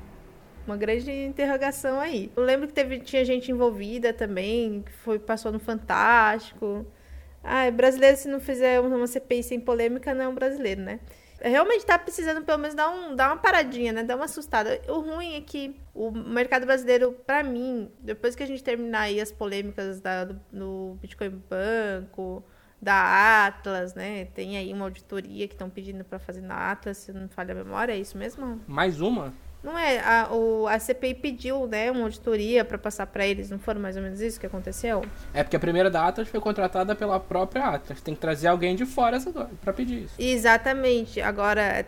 Uma 0.67 0.77
grande 0.77 1.11
interrogação 1.11 2.01
aí. 2.01 2.31
Eu 2.35 2.43
lembro 2.43 2.67
que 2.67 2.75
teve, 2.75 2.99
tinha 2.99 3.25
gente 3.25 3.53
envolvida 3.53 4.13
também, 4.13 4.83
que 4.83 4.93
foi, 4.93 5.19
passou 5.19 5.53
no 5.53 5.61
Fantástico. 5.61 6.85
Ah, 7.43 7.71
brasileiro, 7.71 8.17
se 8.17 8.29
não 8.29 8.41
fizer 8.41 8.81
uma 8.81 9.07
CPI 9.07 9.43
sem 9.45 9.61
polêmica, 9.61 10.13
não 10.13 10.25
é 10.25 10.29
um 10.29 10.35
brasileiro, 10.35 10.83
né? 10.83 10.99
Realmente 11.41 11.85
tá 11.85 11.99
precisando 11.99 12.45
pelo 12.45 12.59
menos 12.59 12.75
dar, 12.75 12.91
um, 12.91 13.15
dar 13.15 13.29
uma 13.29 13.37
paradinha, 13.37 13.93
né? 13.93 14.03
Dar 14.03 14.17
uma 14.17 14.25
assustada. 14.25 14.81
O 14.89 15.01
ruim 15.01 15.35
é 15.35 15.41
que 15.41 15.79
o 15.95 16.11
mercado 16.11 16.67
brasileiro, 16.67 17.13
para 17.13 17.45
mim, 17.45 17.91
depois 18.01 18.35
que 18.35 18.43
a 18.43 18.47
gente 18.47 18.65
terminar 18.65 19.03
aí 19.03 19.21
as 19.21 19.31
polêmicas 19.31 20.01
da, 20.01 20.25
do, 20.25 20.41
do 20.53 20.99
Bitcoin 21.01 21.41
Banco, 21.49 22.43
da 22.81 23.47
Atlas, 23.47 23.95
né? 23.95 24.25
Tem 24.35 24.57
aí 24.57 24.73
uma 24.73 24.87
auditoria 24.87 25.47
que 25.47 25.55
estão 25.55 25.71
pedindo 25.71 26.05
para 26.05 26.19
fazer 26.19 26.41
na 26.41 26.73
Atlas, 26.73 26.97
se 26.97 27.13
não 27.13 27.29
falha 27.29 27.53
a 27.53 27.55
memória, 27.55 27.93
é 27.93 27.99
isso 27.99 28.17
mesmo? 28.17 28.61
Mais 28.67 29.01
uma? 29.01 29.33
Não 29.67 29.77
é, 29.77 29.99
a, 29.99 30.33
o, 30.33 30.69
a 30.69 30.79
CPI 30.79 31.15
pediu, 31.15 31.67
né, 31.67 31.91
uma 31.91 32.05
auditoria 32.05 32.65
para 32.65 32.79
passar 32.79 33.05
para 33.05 33.27
eles, 33.27 33.51
não 33.51 33.59
foram 33.59 33.81
mais 33.81 33.97
ou 33.97 34.03
menos 34.03 34.21
isso 34.21 34.39
que 34.39 34.47
aconteceu? 34.47 35.05
É 35.35 35.43
porque 35.43 35.57
a 35.57 35.59
primeira 35.59 35.91
da 35.91 36.07
Atlas 36.07 36.29
foi 36.29 36.39
contratada 36.39 36.95
pela 36.95 37.19
própria 37.19 37.65
Atlas. 37.71 38.01
Tem 38.01 38.15
que 38.15 38.21
trazer 38.21 38.47
alguém 38.47 38.77
de 38.77 38.87
fora 38.87 39.19
para 39.61 39.73
pedir 39.73 40.05
isso. 40.05 40.15
Exatamente. 40.21 41.21
Agora, 41.21 41.85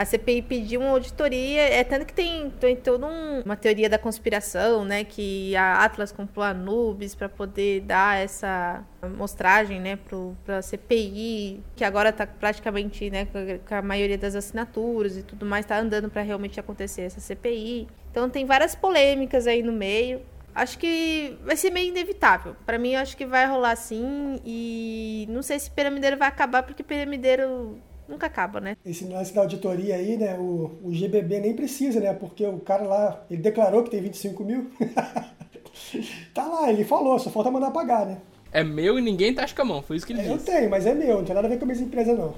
a 0.00 0.04
CPI 0.06 0.40
pediu 0.40 0.80
uma 0.80 0.92
auditoria, 0.92 1.60
é 1.60 1.84
tanto 1.84 2.06
que 2.06 2.14
tem, 2.14 2.48
tem 2.48 2.74
toda 2.74 3.06
um, 3.06 3.42
uma 3.42 3.54
teoria 3.54 3.86
da 3.86 3.98
conspiração, 3.98 4.82
né, 4.82 5.04
que 5.04 5.54
a 5.54 5.84
Atlas 5.84 6.10
comprou 6.10 6.42
a 6.42 6.54
Nubes 6.54 7.14
para 7.14 7.28
poder 7.28 7.82
dar 7.82 8.16
essa 8.16 8.82
mostragem, 9.18 9.78
né, 9.78 9.98
para 10.46 10.62
CPI, 10.62 11.62
que 11.76 11.84
agora 11.84 12.08
está 12.08 12.26
praticamente, 12.26 13.10
né, 13.10 13.28
com 13.68 13.74
a 13.74 13.82
maioria 13.82 14.16
das 14.16 14.34
assinaturas 14.34 15.18
e 15.18 15.22
tudo 15.22 15.44
mais 15.44 15.66
está 15.66 15.78
andando 15.78 16.08
para 16.08 16.22
realmente 16.22 16.58
acontecer 16.58 17.02
essa 17.02 17.20
CPI. 17.20 17.86
Então 18.10 18.30
tem 18.30 18.46
várias 18.46 18.74
polêmicas 18.74 19.46
aí 19.46 19.62
no 19.62 19.72
meio. 19.72 20.22
Acho 20.54 20.78
que 20.78 21.36
vai 21.44 21.56
ser 21.56 21.70
meio 21.70 21.88
inevitável. 21.88 22.56
Para 22.64 22.78
mim, 22.78 22.94
acho 22.94 23.14
que 23.16 23.26
vai 23.26 23.46
rolar 23.46 23.76
sim. 23.76 24.40
E 24.44 25.26
não 25.28 25.42
sei 25.42 25.58
se 25.58 25.70
piramideiro 25.70 26.16
vai 26.16 26.26
acabar, 26.26 26.62
porque 26.62 26.82
piramideiro 26.82 27.78
nunca 28.10 28.26
acaba, 28.26 28.60
né? 28.60 28.76
Esse 28.84 29.04
lance 29.04 29.32
da 29.32 29.42
auditoria 29.42 29.94
aí, 29.94 30.16
né? 30.16 30.36
O, 30.38 30.78
o 30.82 30.90
GBB 30.90 31.40
nem 31.40 31.54
precisa, 31.54 32.00
né? 32.00 32.12
Porque 32.12 32.44
o 32.44 32.58
cara 32.60 32.84
lá, 32.84 33.24
ele 33.30 33.40
declarou 33.40 33.82
que 33.82 33.90
tem 33.90 34.02
25 34.02 34.44
mil. 34.44 34.70
tá 36.34 36.46
lá, 36.46 36.70
ele 36.70 36.84
falou, 36.84 37.18
só 37.18 37.30
falta 37.30 37.50
mandar 37.50 37.70
pagar, 37.70 38.06
né? 38.06 38.18
É 38.52 38.64
meu 38.64 38.98
e 38.98 39.02
ninguém 39.02 39.32
tasca 39.32 39.62
a 39.62 39.64
mão, 39.64 39.80
foi 39.80 39.96
isso 39.96 40.06
que 40.06 40.12
ele 40.12 40.20
é, 40.20 40.24
disse. 40.24 40.34
Eu 40.34 40.54
tenho, 40.54 40.68
mas 40.68 40.84
é 40.84 40.92
meu, 40.92 41.18
não 41.18 41.24
tem 41.24 41.34
nada 41.34 41.46
a 41.46 41.50
ver 41.50 41.58
com 41.58 41.64
a 41.64 41.68
minha 41.68 41.80
empresa, 41.80 42.14
não. 42.14 42.34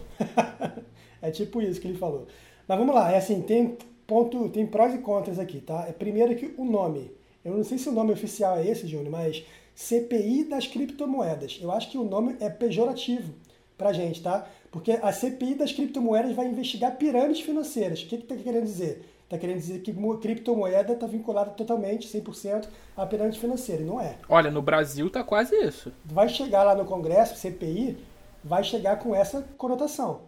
é 1.23 1.31
tipo 1.31 1.63
isso 1.63 1.81
que 1.81 1.89
ele 1.89 1.97
falou. 1.97 2.27
Mas 2.69 2.79
vamos 2.79 2.95
lá, 2.95 3.11
é 3.11 3.17
assim, 3.17 3.41
tem 3.41 3.79
ponto, 4.07 4.49
tem 4.51 4.67
prós 4.67 4.95
e 4.95 4.99
contras 4.99 5.39
aqui, 5.39 5.61
tá? 5.61 5.87
É 5.89 5.93
primeiro 5.93 6.35
que 6.37 6.53
o 6.59 6.65
nome. 6.65 7.11
Eu 7.43 7.57
não 7.57 7.65
sei 7.65 7.79
se 7.79 7.89
o 7.89 7.93
nome 7.93 8.13
oficial 8.13 8.59
é 8.59 8.67
esse, 8.67 8.87
Júnior, 8.87 9.11
mas 9.11 9.43
CPI 9.75 10.45
das 10.45 10.67
criptomoedas. 10.67 11.59
Eu 11.61 11.73
acho 11.73 11.91
que 11.91 11.99
o 11.99 12.05
nome 12.05 12.37
é 12.41 12.49
pejorativo 12.51 13.33
pra 13.77 13.93
gente, 13.93 14.23
tá? 14.23 14.47
Porque 14.73 14.93
a 14.93 15.13
CPI 15.13 15.55
das 15.55 15.71
criptomoedas 15.71 16.35
vai 16.35 16.47
investigar 16.47 16.97
pirâmides 16.97 17.43
financeiras. 17.43 18.03
O 18.03 18.07
que 18.07 18.17
está 18.17 18.35
querendo 18.35 18.65
dizer? 18.65 19.05
Está 19.25 19.37
querendo 19.37 19.59
dizer 19.59 19.83
que 19.83 19.95
criptomoeda 20.21 20.95
está 20.95 21.07
vinculada 21.07 21.51
totalmente, 21.51 22.09
100%, 22.09 22.69
à 22.97 23.05
pirâmide 23.05 23.39
financeira. 23.39 23.83
E 23.83 23.85
não 23.85 24.01
é. 24.01 24.17
Olha, 24.29 24.51
no 24.51 24.63
Brasil 24.63 25.09
está 25.09 25.23
quase 25.23 25.55
isso. 25.57 25.93
Vai 26.07 26.31
chegar 26.31 26.65
lá 26.65 26.75
no 26.75 26.87
Congresso, 26.87 27.37
CPI, 27.37 27.99
vai 28.43 28.65
chegar 28.65 28.97
com 28.97 29.15
essa 29.15 29.43
conotação. 29.59 30.23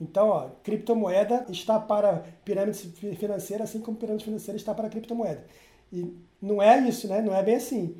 Então, 0.00 0.28
ó, 0.28 0.48
criptomoeda 0.62 1.46
está 1.48 1.78
para 1.80 2.24
pirâmide 2.44 2.78
financeira, 3.16 3.64
assim 3.64 3.80
como 3.80 3.96
pirâmide 3.96 4.24
financeira 4.24 4.56
está 4.56 4.72
para 4.72 4.88
criptomoeda. 4.88 5.44
E 5.92 6.16
não 6.40 6.62
é 6.62 6.78
isso, 6.88 7.08
né? 7.08 7.20
Não 7.20 7.34
é 7.34 7.42
bem 7.42 7.56
assim. 7.56 7.96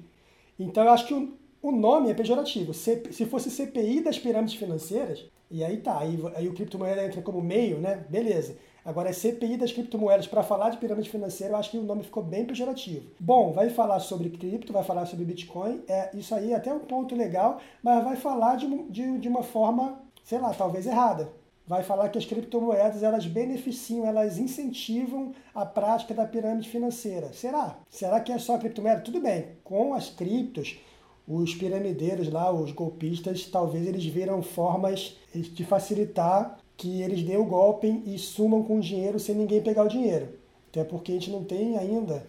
Então, 0.59 0.85
eu 0.85 0.91
acho 0.91 1.07
que 1.07 1.15
o, 1.15 1.37
o 1.61 1.73
nome 1.73 2.11
é 2.11 2.15
pejorativo. 2.15 2.73
Se, 2.73 3.03
se 3.13 3.27
fosse 3.27 3.51
CPI 3.51 4.01
das 4.01 4.19
pirâmides 4.19 4.55
financeiras, 4.55 5.25
e 5.53 5.63
aí 5.63 5.77
tá, 5.77 5.99
aí, 5.99 6.19
aí 6.35 6.49
o 6.49 6.55
criptomoeda 6.55 7.05
entra 7.05 7.21
como 7.21 7.41
meio, 7.43 7.79
né? 7.79 8.05
Beleza. 8.09 8.57
Agora 8.85 9.11
é 9.11 9.13
CPI 9.13 9.57
das 9.57 9.71
criptomoedas. 9.71 10.27
Para 10.27 10.43
falar 10.43 10.71
de 10.71 10.79
pirâmide 10.79 11.09
financeira, 11.09 11.53
eu 11.53 11.59
acho 11.59 11.71
que 11.71 11.79
o 11.79 11.83
nome 11.83 12.03
ficou 12.03 12.23
bem 12.23 12.45
pejorativo. 12.45 13.11
Bom, 13.21 13.53
vai 13.53 13.71
falar 13.71 14.01
sobre 14.01 14.31
cripto, 14.31 14.73
vai 14.73 14.83
falar 14.83 15.07
sobre 15.07 15.25
Bitcoin. 15.25 15.83
É, 15.87 16.11
isso 16.15 16.35
aí 16.35 16.53
é 16.53 16.57
até 16.57 16.73
um 16.73 16.81
ponto 16.81 17.15
legal, 17.15 17.61
mas 17.83 18.03
vai 18.03 18.17
falar 18.17 18.57
de, 18.57 18.67
de, 18.85 19.19
de 19.19 19.29
uma 19.29 19.43
forma, 19.43 20.01
sei 20.25 20.39
lá, 20.39 20.53
talvez 20.53 20.87
errada. 20.87 21.29
Vai 21.65 21.85
falar 21.85 22.09
que 22.09 22.19
as 22.19 22.25
criptomoedas 22.25 23.05
elas 23.05 23.25
beneficiam, 23.25 24.05
elas 24.05 24.37
incentivam 24.37 25.33
a 25.55 25.65
prática 25.65 26.13
da 26.13 26.27
pirâmide 26.27 26.69
financeira. 26.69 27.33
Será? 27.33 27.79
Será 27.89 28.21
que 28.21 28.33
é 28.33 28.39
só 28.39 28.59
criptomoeda? 28.59 29.01
Tudo 29.03 29.21
bem, 29.21 29.47
com 29.63 29.95
as 29.95 30.11
criptos 30.11 30.81
os 31.27 31.55
piramideiros 31.55 32.31
lá, 32.31 32.53
os 32.53 32.73
golpistas, 32.73 33.47
talvez 33.47 33.87
eles 33.87 34.05
viram 34.05 34.43
formas 34.43 35.17
de 35.35 35.65
facilitar 35.65 36.59
que 36.77 37.01
eles 37.01 37.23
dêem 37.23 37.39
o 37.39 37.45
golpe 37.45 38.03
e 38.05 38.19
sumam 38.19 38.63
com 38.63 38.79
o 38.79 38.81
dinheiro 38.81 39.19
sem 39.21 39.35
ninguém 39.35 39.63
pegar 39.63 39.85
o 39.85 39.89
dinheiro. 39.89 40.29
Até 40.71 40.83
porque 40.83 41.13
a 41.13 41.15
gente 41.15 41.31
não 41.31 41.45
tem 41.45 41.77
ainda, 41.77 42.27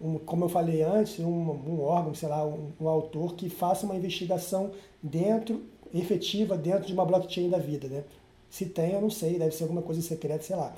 um, 0.00 0.18
como 0.18 0.44
eu 0.44 0.48
falei 0.48 0.82
antes, 0.82 1.18
um, 1.18 1.24
um 1.26 1.80
órgão, 1.80 2.14
sei 2.14 2.28
lá, 2.28 2.46
um, 2.46 2.72
um, 2.80 2.88
autor 2.88 3.34
que 3.34 3.48
faça 3.48 3.84
uma 3.84 3.96
investigação 3.96 4.70
dentro, 5.02 5.62
efetiva, 5.92 6.56
dentro 6.56 6.86
de 6.86 6.92
uma 6.92 7.04
blockchain 7.04 7.48
da 7.48 7.58
vida, 7.58 7.88
né? 7.88 8.04
Se 8.48 8.66
tem, 8.66 8.92
eu 8.92 9.00
não 9.00 9.10
sei, 9.10 9.38
deve 9.38 9.54
ser 9.54 9.64
alguma 9.64 9.82
coisa 9.82 10.00
secreta, 10.02 10.44
sei 10.44 10.56
lá. 10.56 10.74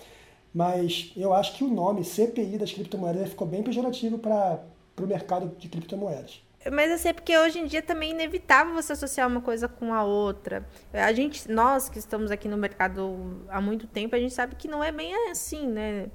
Mas 0.55 1.13
eu 1.17 1.35
acho 1.35 1.57
que 1.57 1.65
o 1.65 1.69
nome 1.69 2.05
CPI 2.05 2.57
das 2.57 2.73
criptomoedas 2.73 3.29
ficou 3.29 3.47
bem 3.47 3.63
pejorativo 3.63 4.19
para 4.19 4.65
o 4.97 5.07
mercado 5.07 5.55
de 5.59 5.69
criptomoedas. 5.69 6.41
Mas 6.73 6.91
assim, 6.91 7.15
porque 7.15 7.37
hoje 7.39 7.61
em 7.61 7.67
dia 7.67 7.81
também 7.81 8.11
é 8.11 8.15
inevitável 8.15 8.75
você 8.75 8.93
associar 8.93 9.29
uma 9.29 9.41
coisa 9.41 9.69
com 9.69 9.95
a 9.95 10.03
outra. 10.03 10.67
A 10.93 11.13
gente, 11.13 11.51
nós 11.51 11.89
que 11.89 11.99
estamos 11.99 12.31
aqui 12.31 12.49
no 12.49 12.57
mercado 12.57 13.47
há 13.49 13.61
muito 13.61 13.87
tempo, 13.87 14.17
a 14.17 14.19
gente 14.19 14.35
sabe 14.35 14.57
que 14.57 14.67
não 14.67 14.83
é 14.83 14.91
bem 14.91 15.31
assim, 15.31 15.67
né? 15.69 16.09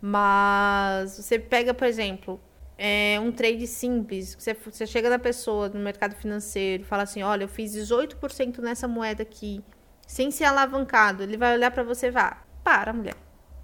Mas 0.00 1.16
você 1.16 1.38
pega, 1.38 1.72
por 1.72 1.86
exemplo, 1.86 2.40
é 2.76 3.18
um 3.20 3.32
trade 3.32 3.66
simples. 3.66 4.34
Você, 4.38 4.54
você 4.54 4.86
chega 4.86 5.08
na 5.08 5.18
pessoa 5.18 5.68
no 5.68 5.80
mercado 5.80 6.14
financeiro 6.16 6.84
fala 6.84 7.04
assim: 7.04 7.22
olha, 7.22 7.44
eu 7.44 7.48
fiz 7.48 7.72
18% 7.72 8.58
nessa 8.58 8.86
moeda 8.88 9.22
aqui, 9.22 9.64
sem 10.06 10.30
ser 10.30 10.44
alavancado. 10.44 11.22
Ele 11.22 11.36
vai 11.36 11.54
olhar 11.54 11.70
para 11.70 11.82
você 11.82 12.08
e 12.08 12.10
vai: 12.10 12.36
para, 12.62 12.92
mulher, 12.92 13.14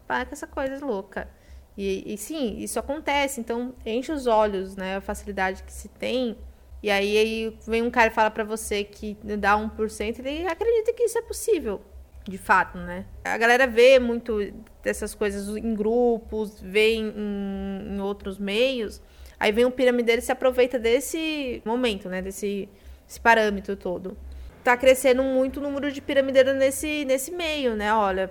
para 0.06 0.24
com 0.24 0.32
essa 0.32 0.46
coisa 0.46 0.84
louca. 0.84 1.28
E, 1.76 2.14
e, 2.14 2.18
sim, 2.18 2.58
isso 2.58 2.78
acontece. 2.78 3.40
Então, 3.40 3.74
enche 3.84 4.12
os 4.12 4.26
olhos, 4.26 4.76
né? 4.76 4.96
A 4.96 5.00
facilidade 5.00 5.62
que 5.62 5.72
se 5.72 5.88
tem. 5.88 6.36
E 6.82 6.90
aí, 6.90 7.16
aí 7.16 7.58
vem 7.66 7.82
um 7.82 7.90
cara 7.90 8.08
e 8.08 8.14
fala 8.14 8.30
para 8.30 8.44
você 8.44 8.84
que 8.84 9.16
dá 9.38 9.56
1%, 9.56 10.18
ele 10.18 10.46
acredita 10.46 10.92
que 10.92 11.04
isso 11.04 11.18
é 11.18 11.22
possível. 11.22 11.80
de 12.28 12.38
fato, 12.38 12.78
né? 12.78 13.04
A 13.24 13.36
galera 13.36 13.66
vê 13.66 13.98
muito 13.98 14.52
dessas 14.82 15.14
coisas 15.14 15.48
em 15.56 15.74
grupos, 15.74 16.60
vê 16.60 16.94
em, 16.94 17.12
em 17.94 18.00
outros 18.00 18.38
meios. 18.38 19.00
Aí 19.38 19.50
vem 19.50 19.64
o 19.64 19.70
piramideiro 19.70 20.20
e 20.20 20.24
se 20.24 20.30
aproveita 20.30 20.78
desse 20.78 21.60
momento, 21.64 22.08
né? 22.08 22.22
Desse 22.22 22.68
parâmetro 23.22 23.76
todo. 23.76 24.16
Tá 24.62 24.76
crescendo 24.76 25.22
muito 25.24 25.58
o 25.58 25.62
número 25.62 25.90
de 25.90 26.00
piramideiros 26.00 26.54
nesse, 26.54 27.04
nesse 27.04 27.32
meio, 27.32 27.74
né? 27.74 27.92
Olha, 27.92 28.30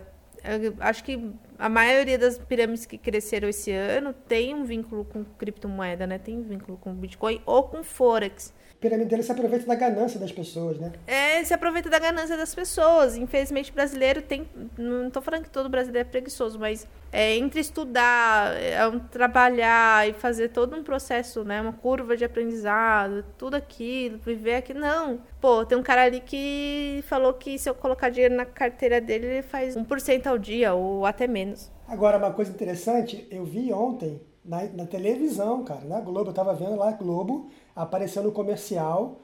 acho 0.79 1.03
que 1.03 1.31
a 1.61 1.69
maioria 1.69 2.17
das 2.17 2.39
pirâmides 2.39 2.87
que 2.87 2.97
cresceram 2.97 3.47
esse 3.47 3.71
ano 3.71 4.13
tem 4.13 4.51
um 4.51 4.63
vínculo 4.63 5.05
com 5.05 5.23
criptomoeda, 5.23 6.07
né? 6.07 6.17
Tem 6.17 6.35
um 6.35 6.41
vínculo 6.41 6.75
com 6.75 6.91
Bitcoin 6.91 7.39
ou 7.45 7.61
com 7.61 7.83
Forex 7.83 8.51
piramideiro 8.81 9.23
se 9.23 9.31
aproveita 9.31 9.67
da 9.67 9.75
ganância 9.75 10.19
das 10.19 10.31
pessoas, 10.31 10.79
né? 10.79 10.91
É, 11.05 11.43
se 11.43 11.53
aproveita 11.53 11.87
da 11.87 11.99
ganância 11.99 12.35
das 12.35 12.53
pessoas. 12.53 13.15
Infelizmente, 13.15 13.71
brasileiro 13.71 14.23
tem. 14.23 14.49
Não 14.75 15.07
estou 15.07 15.21
falando 15.21 15.43
que 15.43 15.51
todo 15.51 15.69
brasileiro 15.69 16.07
é 16.07 16.11
preguiçoso, 16.11 16.57
mas 16.57 16.87
é, 17.11 17.35
entre 17.37 17.59
estudar, 17.59 18.59
é, 18.59 18.85
um, 18.87 18.97
trabalhar 18.97 20.09
e 20.09 20.13
fazer 20.13 20.49
todo 20.49 20.75
um 20.75 20.83
processo, 20.83 21.43
né? 21.43 21.61
Uma 21.61 21.73
curva 21.73 22.17
de 22.17 22.25
aprendizado, 22.25 23.23
tudo 23.37 23.53
aquilo, 23.53 24.17
viver 24.17 24.55
aqui. 24.55 24.73
Não. 24.73 25.19
Pô, 25.39 25.63
tem 25.63 25.77
um 25.77 25.83
cara 25.83 26.05
ali 26.05 26.19
que 26.19 27.03
falou 27.07 27.35
que 27.35 27.59
se 27.59 27.69
eu 27.69 27.75
colocar 27.75 28.09
dinheiro 28.09 28.35
na 28.35 28.45
carteira 28.45 28.99
dele, 28.99 29.27
ele 29.27 29.41
faz 29.43 29.77
1% 29.77 30.25
ao 30.25 30.39
dia, 30.39 30.73
ou 30.73 31.05
até 31.05 31.27
menos. 31.27 31.71
Agora, 31.87 32.17
uma 32.17 32.33
coisa 32.33 32.49
interessante, 32.49 33.27
eu 33.29 33.45
vi 33.45 33.71
ontem 33.71 34.19
na, 34.43 34.63
na 34.63 34.85
televisão, 34.87 35.63
cara, 35.63 35.85
na 35.85 35.99
Globo, 35.99 36.31
eu 36.31 36.33
tava 36.33 36.53
vendo 36.55 36.75
lá 36.75 36.91
Globo 36.93 37.51
apareceu 37.75 38.23
no 38.23 38.31
comercial 38.31 39.19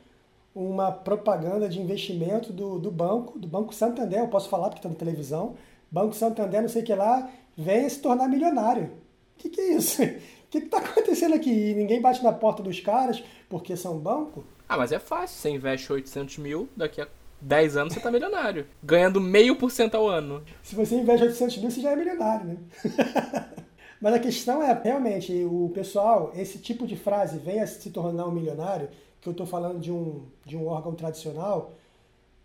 uma 0.56 0.92
propaganda 0.92 1.70
de 1.70 1.80
investimento 1.80 2.52
do, 2.52 2.80
do 2.80 2.90
banco, 2.90 3.38
do 3.38 3.48
Banco 3.48 3.74
Santander, 3.74 4.20
eu 4.20 4.28
posso 4.28 4.50
falar 4.50 4.70
porque 4.70 4.80
está 4.80 4.90
na 4.90 4.96
televisão, 4.96 5.56
Banco 5.92 6.16
Santander, 6.16 6.62
não 6.62 6.70
sei 6.70 6.82
o 6.82 6.86
que 6.86 6.96
lá, 6.96 7.30
venha 7.56 7.88
se 7.90 8.00
tornar 8.00 8.28
milionário. 8.28 8.86
O 8.86 9.40
que, 9.40 9.50
que 9.50 9.62
é 9.62 9.74
isso? 9.76 10.02
O 10.48 10.50
que 10.50 10.60
está 10.60 10.78
acontecendo 10.78 11.36
aqui? 11.36 11.74
ninguém 11.74 12.00
bate 12.02 12.24
na 12.24 12.32
porta 12.32 12.64
dos 12.64 12.80
caras 12.80 13.22
porque 13.50 13.76
são 13.76 14.00
banco? 14.00 14.46
Ah, 14.70 14.78
mas 14.78 14.94
é 14.94 14.98
fácil. 14.98 15.38
Você 15.38 15.50
investe 15.50 15.92
800 15.92 16.38
mil, 16.38 16.70
daqui 16.74 17.02
a 17.02 17.08
10 17.42 17.76
anos 17.76 17.94
você 17.94 18.00
está 18.00 18.10
milionário. 18.10 18.66
Ganhando 18.82 19.20
meio 19.20 19.58
por 19.58 19.70
cento 19.70 19.96
ao 19.96 20.08
ano. 20.08 20.42
Se 20.64 20.74
você 20.74 20.96
investe 20.96 21.26
800 21.26 21.58
mil, 21.58 21.70
você 21.70 21.82
já 21.82 21.92
é 21.92 21.96
milionário, 21.98 22.46
né? 22.46 22.58
Mas 24.00 24.14
a 24.14 24.20
questão 24.20 24.62
é, 24.62 24.80
realmente, 24.84 25.34
o 25.46 25.72
pessoal, 25.74 26.32
esse 26.36 26.60
tipo 26.60 26.86
de 26.86 26.96
frase, 26.96 27.38
venha 27.40 27.66
se 27.66 27.90
tornar 27.90 28.28
um 28.28 28.32
milionário, 28.32 28.90
que 29.20 29.28
eu 29.28 29.32
estou 29.32 29.46
falando 29.46 29.80
de 29.80 29.92
um, 29.92 30.24
de 30.46 30.56
um 30.56 30.68
órgão 30.68 30.94
tradicional, 30.94 31.74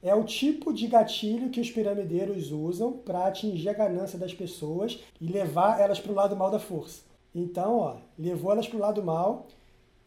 é 0.02 0.14
o 0.14 0.24
tipo 0.24 0.72
de 0.72 0.86
gatilho 0.88 1.50
que 1.50 1.60
os 1.60 1.70
piramideiros 1.70 2.50
usam 2.50 2.92
para 2.92 3.26
atingir 3.26 3.68
a 3.68 3.74
ganância 3.74 4.18
das 4.18 4.34
pessoas 4.34 4.98
e 5.20 5.26
levar 5.26 5.80
elas 5.80 6.00
para 6.00 6.10
o 6.10 6.14
lado 6.14 6.36
mal 6.36 6.50
da 6.50 6.58
força. 6.58 7.02
Então, 7.34 7.78
ó, 7.78 7.96
levou 8.18 8.50
elas 8.50 8.66
para 8.66 8.76
o 8.76 8.80
lado 8.80 9.02
mal, 9.02 9.46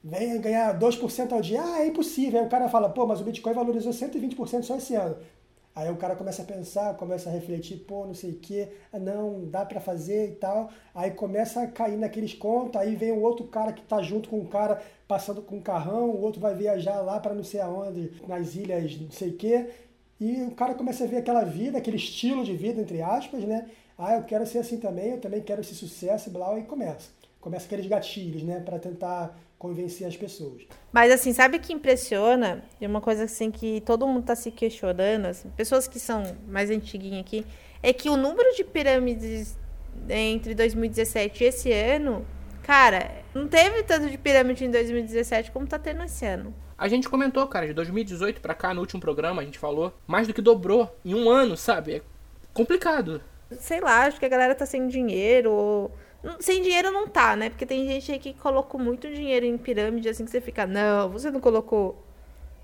vem 0.04 0.40
ganhar 0.42 0.78
2% 0.78 1.32
ao 1.32 1.42
dia, 1.42 1.64
ah, 1.64 1.82
é 1.82 1.88
impossível. 1.88 2.40
Aí 2.40 2.46
o 2.46 2.50
cara 2.50 2.68
fala, 2.68 2.90
pô, 2.90 3.08
mas 3.08 3.22
o 3.22 3.24
Bitcoin 3.24 3.54
valorizou 3.54 3.94
120% 3.94 4.64
só 4.64 4.76
esse 4.76 4.96
ano. 4.96 5.16
Aí 5.76 5.92
o 5.92 5.98
cara 5.98 6.16
começa 6.16 6.42
a 6.42 6.46
pensar, 6.46 6.96
começa 6.96 7.30
a 7.30 7.34
refletir, 7.34 7.78
pô, 7.80 8.06
não 8.06 8.14
sei 8.14 8.32
o 8.32 8.40
que, 8.40 8.66
ah, 8.94 8.98
não, 8.98 9.44
dá 9.50 9.66
para 9.66 9.82
fazer 9.82 10.30
e 10.30 10.36
tal. 10.36 10.70
Aí 10.94 11.12
começa 11.12 11.62
a 11.62 11.68
cair 11.68 11.98
naqueles 11.98 12.34
contos, 12.34 12.80
aí 12.80 12.96
vem 12.96 13.12
o 13.12 13.22
outro 13.22 13.46
cara 13.48 13.74
que 13.74 13.82
tá 13.82 14.02
junto 14.02 14.30
com 14.30 14.40
o 14.40 14.48
cara 14.48 14.82
passando 15.06 15.42
com 15.42 15.58
um 15.58 15.62
carrão, 15.62 16.10
o 16.10 16.22
outro 16.22 16.40
vai 16.40 16.56
viajar 16.56 17.02
lá 17.02 17.20
para 17.20 17.34
não 17.34 17.44
sei 17.44 17.60
aonde, 17.60 18.10
nas 18.26 18.56
ilhas, 18.56 18.98
não 19.00 19.12
sei 19.12 19.30
o 19.30 19.34
que. 19.34 19.70
E 20.20 20.44
o 20.44 20.52
cara 20.52 20.74
começa 20.76 21.04
a 21.04 21.08
ver 21.08 21.18
aquela 21.18 21.44
vida, 21.44 21.78
aquele 21.78 21.98
estilo 21.98 22.46
de 22.46 22.56
vida, 22.56 22.80
entre 22.82 23.02
aspas, 23.02 23.44
né? 23.44 23.70
Ah, 23.98 24.16
eu 24.16 24.24
quero 24.24 24.46
ser 24.46 24.60
assim 24.60 24.78
também, 24.78 25.12
eu 25.12 25.20
também 25.20 25.42
quero 25.42 25.60
esse 25.60 25.76
sucesso, 25.76 26.30
blá, 26.30 26.58
e 26.58 26.64
começa. 26.64 27.10
Começa 27.42 27.66
aqueles 27.66 27.86
gatilhos, 27.86 28.44
né, 28.44 28.62
para 28.62 28.80
tentar 28.80 29.38
convencer 29.66 30.06
as 30.08 30.16
pessoas. 30.16 30.62
Mas 30.94 31.12
assim, 31.12 31.34
sabe 31.34 31.58
o 31.58 31.60
que 31.60 31.74
impressiona? 31.74 32.64
E 32.80 32.86
uma 32.86 33.02
coisa 33.02 33.24
assim 33.24 33.50
que 33.50 33.82
todo 33.82 34.06
mundo 34.06 34.22
está 34.22 34.36
se 34.36 34.52
questionando, 34.52 35.26
assim, 35.26 35.50
pessoas 35.58 35.88
que 35.88 36.00
são 36.00 36.24
mais 36.48 36.70
antiguinhas 36.70 37.22
aqui, 37.22 37.44
é 37.82 37.92
que 37.92 38.08
o 38.08 38.16
número 38.16 38.56
de 38.56 38.64
pirâmides 38.64 39.58
entre 40.08 40.54
2017 40.54 41.44
e 41.44 41.48
esse 41.48 41.72
ano, 41.72 42.26
cara, 42.62 43.24
não 43.34 43.48
teve 43.48 43.82
tanto 43.82 44.08
de 44.08 44.18
pirâmide 44.20 44.66
em 44.66 44.72
2017 44.72 45.52
como 45.52 45.66
tá 45.66 45.80
tendo 45.80 46.04
esse 46.04 46.26
ano. 46.26 46.54
A 46.78 46.88
gente 46.88 47.10
comentou, 47.10 47.48
cara, 47.48 47.66
de 47.66 47.74
2018 47.74 48.42
para 48.42 48.54
cá, 48.54 48.72
no 48.74 48.82
último 48.82 49.02
programa, 49.02 49.42
a 49.42 49.46
gente 49.46 49.58
falou, 49.58 49.94
mais 50.06 50.28
do 50.28 50.34
que 50.34 50.42
dobrou 50.42 50.96
em 51.04 51.16
um 51.16 51.28
ano, 51.30 51.58
sabe? 51.58 51.96
É 51.96 52.02
complicado. 52.54 53.22
Sei 53.60 53.80
lá, 53.80 54.04
acho 54.04 54.20
que 54.20 54.26
a 54.26 54.30
galera 54.30 54.54
tá 54.54 54.66
sem 54.66 54.88
dinheiro 54.88 55.52
ou 55.52 55.92
sem 56.40 56.62
dinheiro 56.62 56.92
não 56.92 57.08
tá, 57.08 57.36
né? 57.36 57.50
Porque 57.50 57.66
tem 57.66 57.88
gente 57.88 58.12
aí 58.12 58.20
que 58.20 58.34
colocou 58.34 58.80
muito 58.80 59.08
dinheiro 59.12 59.46
em 59.46 59.58
pirâmide, 59.58 60.10
assim, 60.10 60.26
que 60.26 60.32
você 60.32 60.42
fica, 60.42 60.66
não, 60.66 61.10
você 61.10 61.32
não 61.32 61.40
colocou 61.40 62.04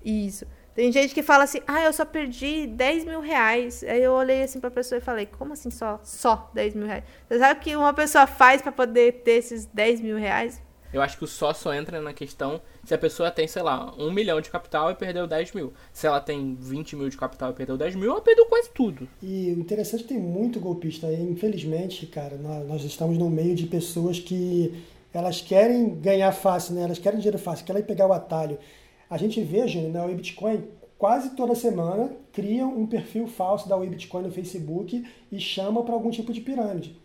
isso. 0.04 0.46
Tem 0.74 0.90
gente 0.90 1.12
que 1.12 1.22
fala 1.22 1.44
assim, 1.44 1.60
ah, 1.66 1.82
eu 1.82 1.92
só 1.92 2.04
perdi 2.04 2.66
10 2.66 3.04
mil 3.04 3.20
reais. 3.20 3.84
Aí 3.84 4.02
eu 4.02 4.12
olhei 4.12 4.42
assim 4.42 4.58
pra 4.58 4.70
pessoa 4.70 4.98
e 4.98 5.02
falei, 5.02 5.26
como 5.26 5.52
assim 5.52 5.70
só, 5.70 6.00
só 6.02 6.50
10 6.54 6.74
mil 6.74 6.86
reais? 6.86 7.04
Você 7.28 7.38
sabe 7.38 7.60
o 7.60 7.62
que 7.62 7.76
uma 7.76 7.92
pessoa 7.92 8.26
faz 8.26 8.62
para 8.62 8.72
poder 8.72 9.22
ter 9.22 9.32
esses 9.32 9.66
10 9.66 10.00
mil 10.00 10.16
reais? 10.16 10.62
Eu 10.92 11.00
acho 11.00 11.16
que 11.16 11.24
o 11.24 11.26
só 11.26 11.54
só 11.54 11.72
entra 11.72 12.00
na 12.00 12.12
questão 12.12 12.60
se 12.84 12.92
a 12.92 12.98
pessoa 12.98 13.30
tem, 13.30 13.48
sei 13.48 13.62
lá, 13.62 13.94
um 13.96 14.12
milhão 14.12 14.40
de 14.40 14.50
capital 14.50 14.90
e 14.90 14.94
perdeu 14.94 15.26
10 15.26 15.52
mil. 15.52 15.72
Se 15.92 16.06
ela 16.06 16.20
tem 16.20 16.54
20 16.54 16.96
mil 16.96 17.08
de 17.08 17.16
capital 17.16 17.50
e 17.50 17.54
perdeu 17.54 17.78
10 17.78 17.94
mil, 17.94 18.10
ela 18.10 18.20
perdeu 18.20 18.44
quase 18.46 18.70
tudo. 18.70 19.08
E 19.22 19.52
o 19.56 19.60
interessante 19.60 20.04
é 20.04 20.06
tem 20.08 20.18
muito 20.18 20.60
golpista 20.60 21.06
aí. 21.06 21.22
Infelizmente, 21.22 22.06
cara, 22.06 22.36
nós 22.36 22.84
estamos 22.84 23.16
no 23.16 23.30
meio 23.30 23.54
de 23.54 23.66
pessoas 23.66 24.18
que 24.18 24.84
elas 25.14 25.40
querem 25.40 25.94
ganhar 25.94 26.32
fácil, 26.32 26.74
né? 26.74 26.82
Elas 26.82 26.98
querem 26.98 27.18
dinheiro 27.18 27.38
fácil, 27.38 27.64
querem 27.64 27.82
pegar 27.82 28.06
o 28.06 28.12
atalho. 28.12 28.58
A 29.08 29.16
gente 29.16 29.42
vê, 29.42 29.66
Júnior, 29.68 29.92
na 29.92 30.06
Bitcoin, 30.06 30.64
quase 30.98 31.30
toda 31.30 31.54
semana 31.54 32.10
criam 32.32 32.78
um 32.78 32.86
perfil 32.86 33.26
falso 33.26 33.68
da 33.68 33.76
Bitcoin 33.78 34.22
no 34.22 34.30
Facebook 34.30 35.04
e 35.30 35.40
chamam 35.40 35.84
para 35.84 35.94
algum 35.94 36.10
tipo 36.10 36.32
de 36.32 36.40
pirâmide. 36.40 36.96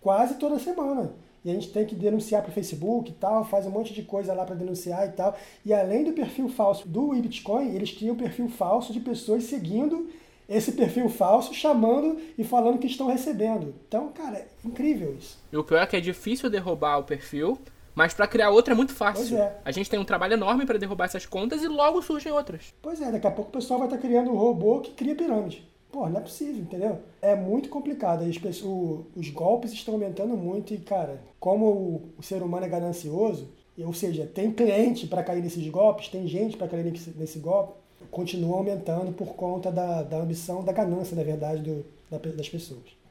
Quase 0.00 0.34
toda 0.34 0.58
semana 0.58 1.12
e 1.44 1.50
a 1.50 1.54
gente 1.54 1.70
tem 1.70 1.84
que 1.84 1.94
denunciar 1.94 2.42
para 2.42 2.50
o 2.50 2.54
Facebook 2.54 3.10
e 3.10 3.14
tal, 3.14 3.44
faz 3.44 3.66
um 3.66 3.70
monte 3.70 3.92
de 3.92 4.02
coisa 4.02 4.32
lá 4.32 4.44
para 4.44 4.54
denunciar 4.54 5.06
e 5.06 5.12
tal. 5.12 5.36
E 5.64 5.74
além 5.74 6.04
do 6.04 6.12
perfil 6.12 6.48
falso 6.48 6.88
do 6.88 7.12
Bitcoin, 7.12 7.74
eles 7.74 7.90
criam 7.90 8.14
um 8.14 8.18
perfil 8.18 8.48
falso 8.48 8.92
de 8.92 9.00
pessoas 9.00 9.44
seguindo 9.44 10.08
esse 10.48 10.72
perfil 10.72 11.08
falso, 11.08 11.54
chamando 11.54 12.18
e 12.36 12.44
falando 12.44 12.78
que 12.78 12.86
estão 12.86 13.06
recebendo. 13.06 13.74
Então, 13.88 14.08
cara, 14.08 14.38
é 14.38 14.46
incrível 14.64 15.14
isso. 15.18 15.38
E 15.52 15.56
o 15.56 15.64
pior 15.64 15.82
é 15.82 15.86
que 15.86 15.96
é 15.96 16.00
difícil 16.00 16.50
derrubar 16.50 16.98
o 16.98 17.04
perfil, 17.04 17.58
mas 17.94 18.12
para 18.12 18.26
criar 18.26 18.50
outra 18.50 18.74
é 18.74 18.76
muito 18.76 18.92
fácil. 18.92 19.38
É. 19.38 19.56
A 19.64 19.70
gente 19.70 19.88
tem 19.88 19.98
um 19.98 20.04
trabalho 20.04 20.34
enorme 20.34 20.66
para 20.66 20.78
derrubar 20.78 21.06
essas 21.06 21.26
contas 21.26 21.62
e 21.62 21.68
logo 21.68 22.02
surgem 22.02 22.32
outras. 22.32 22.74
Pois 22.82 23.00
é, 23.00 23.10
daqui 23.10 23.26
a 23.26 23.30
pouco 23.30 23.50
o 23.50 23.52
pessoal 23.52 23.78
vai 23.78 23.88
estar 23.88 23.98
tá 23.98 24.02
criando 24.02 24.30
um 24.30 24.36
robô 24.36 24.80
que 24.80 24.92
cria 24.92 25.14
pirâmide. 25.14 25.66
Pô, 25.94 26.08
não 26.08 26.18
é 26.18 26.20
possível, 26.20 26.60
entendeu? 26.60 26.98
É 27.22 27.36
muito 27.36 27.68
complicado. 27.68 28.24
As 28.24 28.36
pessoas, 28.36 29.06
os 29.14 29.30
golpes 29.30 29.72
estão 29.72 29.94
aumentando 29.94 30.36
muito 30.36 30.74
e, 30.74 30.78
cara, 30.78 31.22
como 31.38 31.66
o, 31.66 32.02
o 32.18 32.22
ser 32.22 32.42
humano 32.42 32.66
é 32.66 32.68
ganancioso, 32.68 33.48
ou 33.78 33.94
seja, 33.94 34.26
tem 34.26 34.50
cliente 34.50 35.06
para 35.06 35.22
cair 35.22 35.40
nesses 35.40 35.64
golpes, 35.68 36.08
tem 36.08 36.26
gente 36.26 36.56
para 36.56 36.66
cair 36.66 36.82
nesse, 36.84 37.10
nesse 37.10 37.38
golpe, 37.38 37.74
continua 38.10 38.56
aumentando 38.56 39.12
por 39.12 39.36
conta 39.36 39.70
da, 39.70 40.02
da 40.02 40.16
ambição, 40.16 40.64
da 40.64 40.72
ganância, 40.72 41.14
na 41.16 41.22
verdade, 41.22 41.62
do, 41.62 41.86
da, 42.10 42.18
das 42.18 42.48
pessoas. 42.48 43.03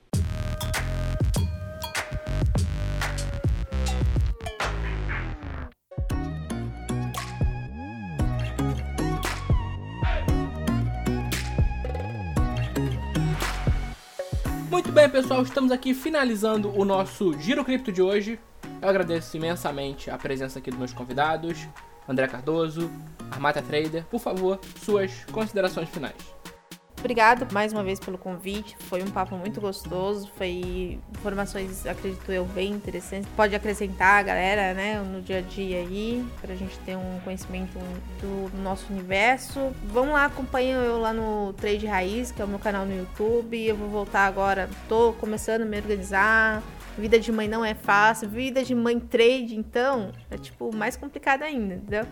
Muito 14.74 14.92
bem, 14.92 15.08
pessoal, 15.08 15.44
estamos 15.44 15.72
aqui 15.72 15.94
finalizando 15.94 16.76
o 16.76 16.84
nosso 16.84 17.40
Giro 17.40 17.64
Cripto 17.64 17.92
de 17.92 18.02
hoje. 18.02 18.40
Eu 18.82 18.90
agradeço 18.90 19.38
imensamente 19.38 20.10
a 20.10 20.18
presença 20.18 20.58
aqui 20.58 20.72
dos 20.72 20.80
meus 20.80 20.92
convidados, 20.92 21.68
André 22.10 22.28
Cardoso, 22.28 22.90
Armata 23.32 23.62
Trader. 23.62 24.04
Por 24.06 24.20
favor, 24.20 24.60
suas 24.84 25.26
considerações 25.26 25.88
finais. 25.90 26.16
Obrigado 27.04 27.54
mais 27.54 27.74
uma 27.74 27.84
vez 27.84 28.00
pelo 28.00 28.18
convite. 28.18 28.78
Foi 28.80 29.04
um 29.04 29.12
papo 29.12 29.36
muito 29.36 29.60
gostoso. 29.60 30.32
Foi 30.38 30.98
informações, 31.12 31.86
acredito 31.86 32.32
eu, 32.32 32.46
bem 32.46 32.72
interessantes. 32.72 33.28
Pode 33.36 33.54
acrescentar 33.54 34.22
a 34.22 34.24
galera, 34.24 34.74
né, 34.74 35.04
no 35.04 35.22
dia 35.22 35.40
a 35.40 35.42
dia 35.42 35.80
aí, 35.80 36.26
pra 36.40 36.56
gente 36.56 36.80
ter 36.80 36.96
um 36.96 37.20
conhecimento 37.26 37.78
do 38.22 38.58
nosso 38.64 38.90
universo. 38.90 39.74
Vamos 39.84 40.14
lá, 40.14 40.28
acompanhem 40.28 40.72
eu 40.72 40.98
lá 40.98 41.12
no 41.12 41.52
Trade 41.52 41.86
Raiz, 41.86 42.32
que 42.32 42.42
é 42.42 42.46
o 42.46 42.48
meu 42.48 42.58
canal 42.58 42.86
no 42.86 42.96
YouTube. 42.96 43.62
Eu 43.62 43.76
vou 43.76 43.90
voltar 43.90 44.26
agora, 44.26 44.70
tô 44.88 45.12
começando 45.20 45.64
a 45.64 45.66
me 45.66 45.76
organizar. 45.76 46.64
Vida 46.98 47.20
de 47.20 47.34
mãe 47.34 47.50
não 47.50 47.66
é 47.66 47.74
fácil. 47.74 48.30
Vida 48.30 48.64
de 48.64 48.74
mãe 48.74 48.98
trade, 48.98 49.58
então, 49.58 50.14
é 50.32 50.38
tipo 50.38 50.74
mais 50.74 50.96
complicado 50.96 51.44
ainda, 51.44 51.76
entendeu? 51.76 52.06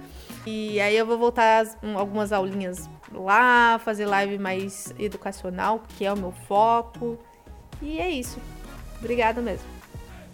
E 0.46 0.82
aí 0.82 0.98
eu 0.98 1.06
vou 1.06 1.18
voltar 1.18 1.66
algumas 1.96 2.34
aulinhas 2.34 2.90
lá, 3.14 3.80
fazer 3.80 4.06
live 4.06 4.38
mais 4.38 4.94
educacional, 4.98 5.84
que 5.98 6.06
é 6.06 6.14
o 6.14 6.18
meu 6.18 6.32
foco. 6.32 7.18
E 7.82 8.00
é 8.00 8.10
isso. 8.10 8.40
Obrigada 9.00 9.42
mesmo. 9.42 9.66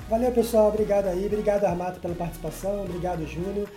Valeu, 0.09 0.31
pessoal. 0.31 0.69
Obrigado 0.69 1.07
aí. 1.07 1.25
Obrigado, 1.25 1.65
Armato, 1.65 1.99
pela 1.99 2.15
participação. 2.15 2.83
Obrigado, 2.83 3.25
Júnior. 3.25 3.69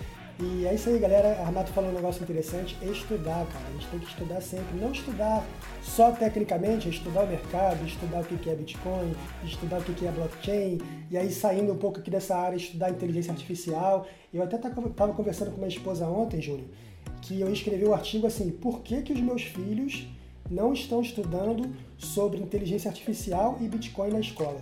E 0.43 0.65
é 0.67 0.75
isso 0.75 0.89
aí, 0.89 0.99
galera. 0.99 1.39
Armato 1.43 1.71
falou 1.73 1.91
um 1.91 1.95
negócio 1.95 2.23
interessante. 2.23 2.77
Estudar, 2.83 3.47
cara. 3.47 3.65
A 3.69 3.73
gente 3.73 3.87
tem 3.89 4.01
que 4.01 4.07
estudar 4.07 4.41
sempre. 4.41 4.79
Não 4.79 4.91
estudar 4.91 5.45
só 5.83 6.13
tecnicamente, 6.13 6.89
estudar 6.89 7.25
o 7.25 7.27
mercado, 7.27 7.85
estudar 7.85 8.21
o 8.21 8.25
que 8.25 8.49
é 8.49 8.55
Bitcoin, 8.55 9.15
estudar 9.45 9.79
o 9.79 9.83
que 9.83 10.07
é 10.07 10.11
blockchain. 10.11 10.79
E 11.11 11.17
aí, 11.19 11.31
saindo 11.31 11.73
um 11.73 11.77
pouco 11.77 11.99
aqui 11.99 12.11
dessa 12.11 12.37
área, 12.37 12.57
estudar 12.57 12.91
inteligência 12.91 13.33
artificial. 13.33 14.07
Eu 14.33 14.43
até 14.43 14.57
estava 14.57 15.13
conversando 15.13 15.51
com 15.51 15.59
minha 15.59 15.69
esposa 15.69 16.07
ontem, 16.07 16.41
Júnior, 16.41 16.69
que 17.23 17.41
eu 17.41 17.53
escrevi 17.53 17.87
um 17.87 17.95
artigo 17.95 18.27
assim, 18.27 18.51
por 18.51 18.81
que, 18.81 19.03
que 19.03 19.13
os 19.13 19.21
meus 19.21 19.43
filhos 19.43 20.07
não 20.51 20.73
estão 20.73 21.01
estudando 21.01 21.75
sobre 21.97 22.39
inteligência 22.39 22.91
artificial 22.91 23.59
e 23.61 23.69
Bitcoin 23.69 24.11
na 24.11 24.21
escola? 24.21 24.61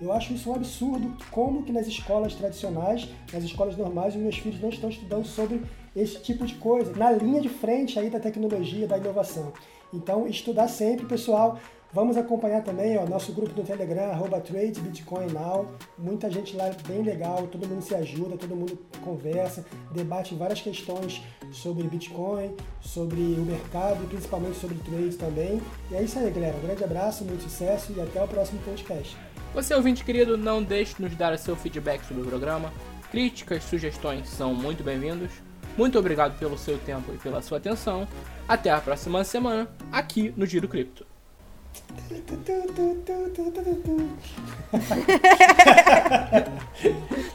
Eu 0.00 0.12
acho 0.12 0.34
isso 0.34 0.50
um 0.50 0.54
absurdo, 0.54 1.16
como 1.30 1.62
que 1.62 1.72
nas 1.72 1.86
escolas 1.86 2.34
tradicionais, 2.34 3.08
nas 3.32 3.44
escolas 3.44 3.76
normais, 3.76 4.14
os 4.14 4.20
meus 4.20 4.36
filhos 4.36 4.60
não 4.60 4.68
estão 4.68 4.90
estudando 4.90 5.24
sobre 5.24 5.62
esse 5.94 6.20
tipo 6.20 6.44
de 6.44 6.54
coisa, 6.56 6.92
na 6.94 7.10
linha 7.12 7.40
de 7.40 7.48
frente 7.48 7.98
aí 7.98 8.10
da 8.10 8.18
tecnologia, 8.18 8.86
da 8.86 8.98
inovação. 8.98 9.52
Então, 9.92 10.26
estudar 10.26 10.66
sempre, 10.68 11.06
pessoal. 11.06 11.58
Vamos 11.94 12.16
acompanhar 12.16 12.60
também 12.64 12.98
o 12.98 13.08
nosso 13.08 13.32
grupo 13.32 13.56
no 13.56 13.64
Telegram, 13.64 14.10
arroba 14.10 14.40
TradesBitcoinNow. 14.40 15.70
Muita 15.96 16.28
gente 16.28 16.56
lá 16.56 16.68
bem 16.88 17.02
legal, 17.02 17.46
todo 17.46 17.68
mundo 17.68 17.82
se 17.82 17.94
ajuda, 17.94 18.36
todo 18.36 18.56
mundo 18.56 18.76
conversa, 19.00 19.64
debate 19.92 20.34
várias 20.34 20.60
questões 20.60 21.22
sobre 21.52 21.84
Bitcoin, 21.84 22.52
sobre 22.80 23.20
o 23.20 23.42
mercado 23.42 24.02
e 24.02 24.08
principalmente 24.08 24.58
sobre 24.58 24.76
trades 24.78 25.14
também. 25.16 25.62
E 25.88 25.94
é 25.94 26.02
isso 26.02 26.18
aí, 26.18 26.28
galera. 26.32 26.56
Um 26.56 26.66
grande 26.66 26.82
abraço, 26.82 27.24
muito 27.24 27.44
sucesso 27.44 27.92
e 27.96 28.00
até 28.00 28.20
o 28.20 28.26
próximo 28.26 28.58
podcast. 28.64 29.16
Você, 29.54 29.72
ouvinte 29.72 30.04
querido, 30.04 30.36
não 30.36 30.64
deixe 30.64 30.96
de 30.96 31.02
nos 31.02 31.14
dar 31.14 31.38
seu 31.38 31.54
feedback 31.54 32.04
sobre 32.04 32.24
o 32.24 32.26
programa. 32.26 32.72
Críticas, 33.12 33.62
sugestões 33.62 34.28
são 34.28 34.52
muito 34.52 34.82
bem-vindos. 34.82 35.30
Muito 35.78 35.96
obrigado 35.96 36.36
pelo 36.40 36.58
seu 36.58 36.76
tempo 36.76 37.14
e 37.14 37.18
pela 37.18 37.40
sua 37.40 37.58
atenção. 37.58 38.08
Até 38.48 38.70
a 38.70 38.80
próxima 38.80 39.22
semana, 39.22 39.68
aqui 39.92 40.34
no 40.36 40.44
Giro 40.44 40.66
Cripto. 40.66 41.13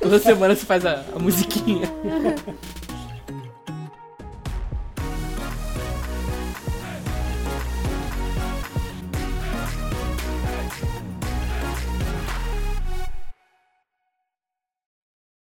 Toda 0.01 0.19
semana 0.19 0.55
você 0.55 0.65
faz 0.65 0.85
a, 0.85 1.05
a 1.15 1.19
musiquinha. 1.19 1.87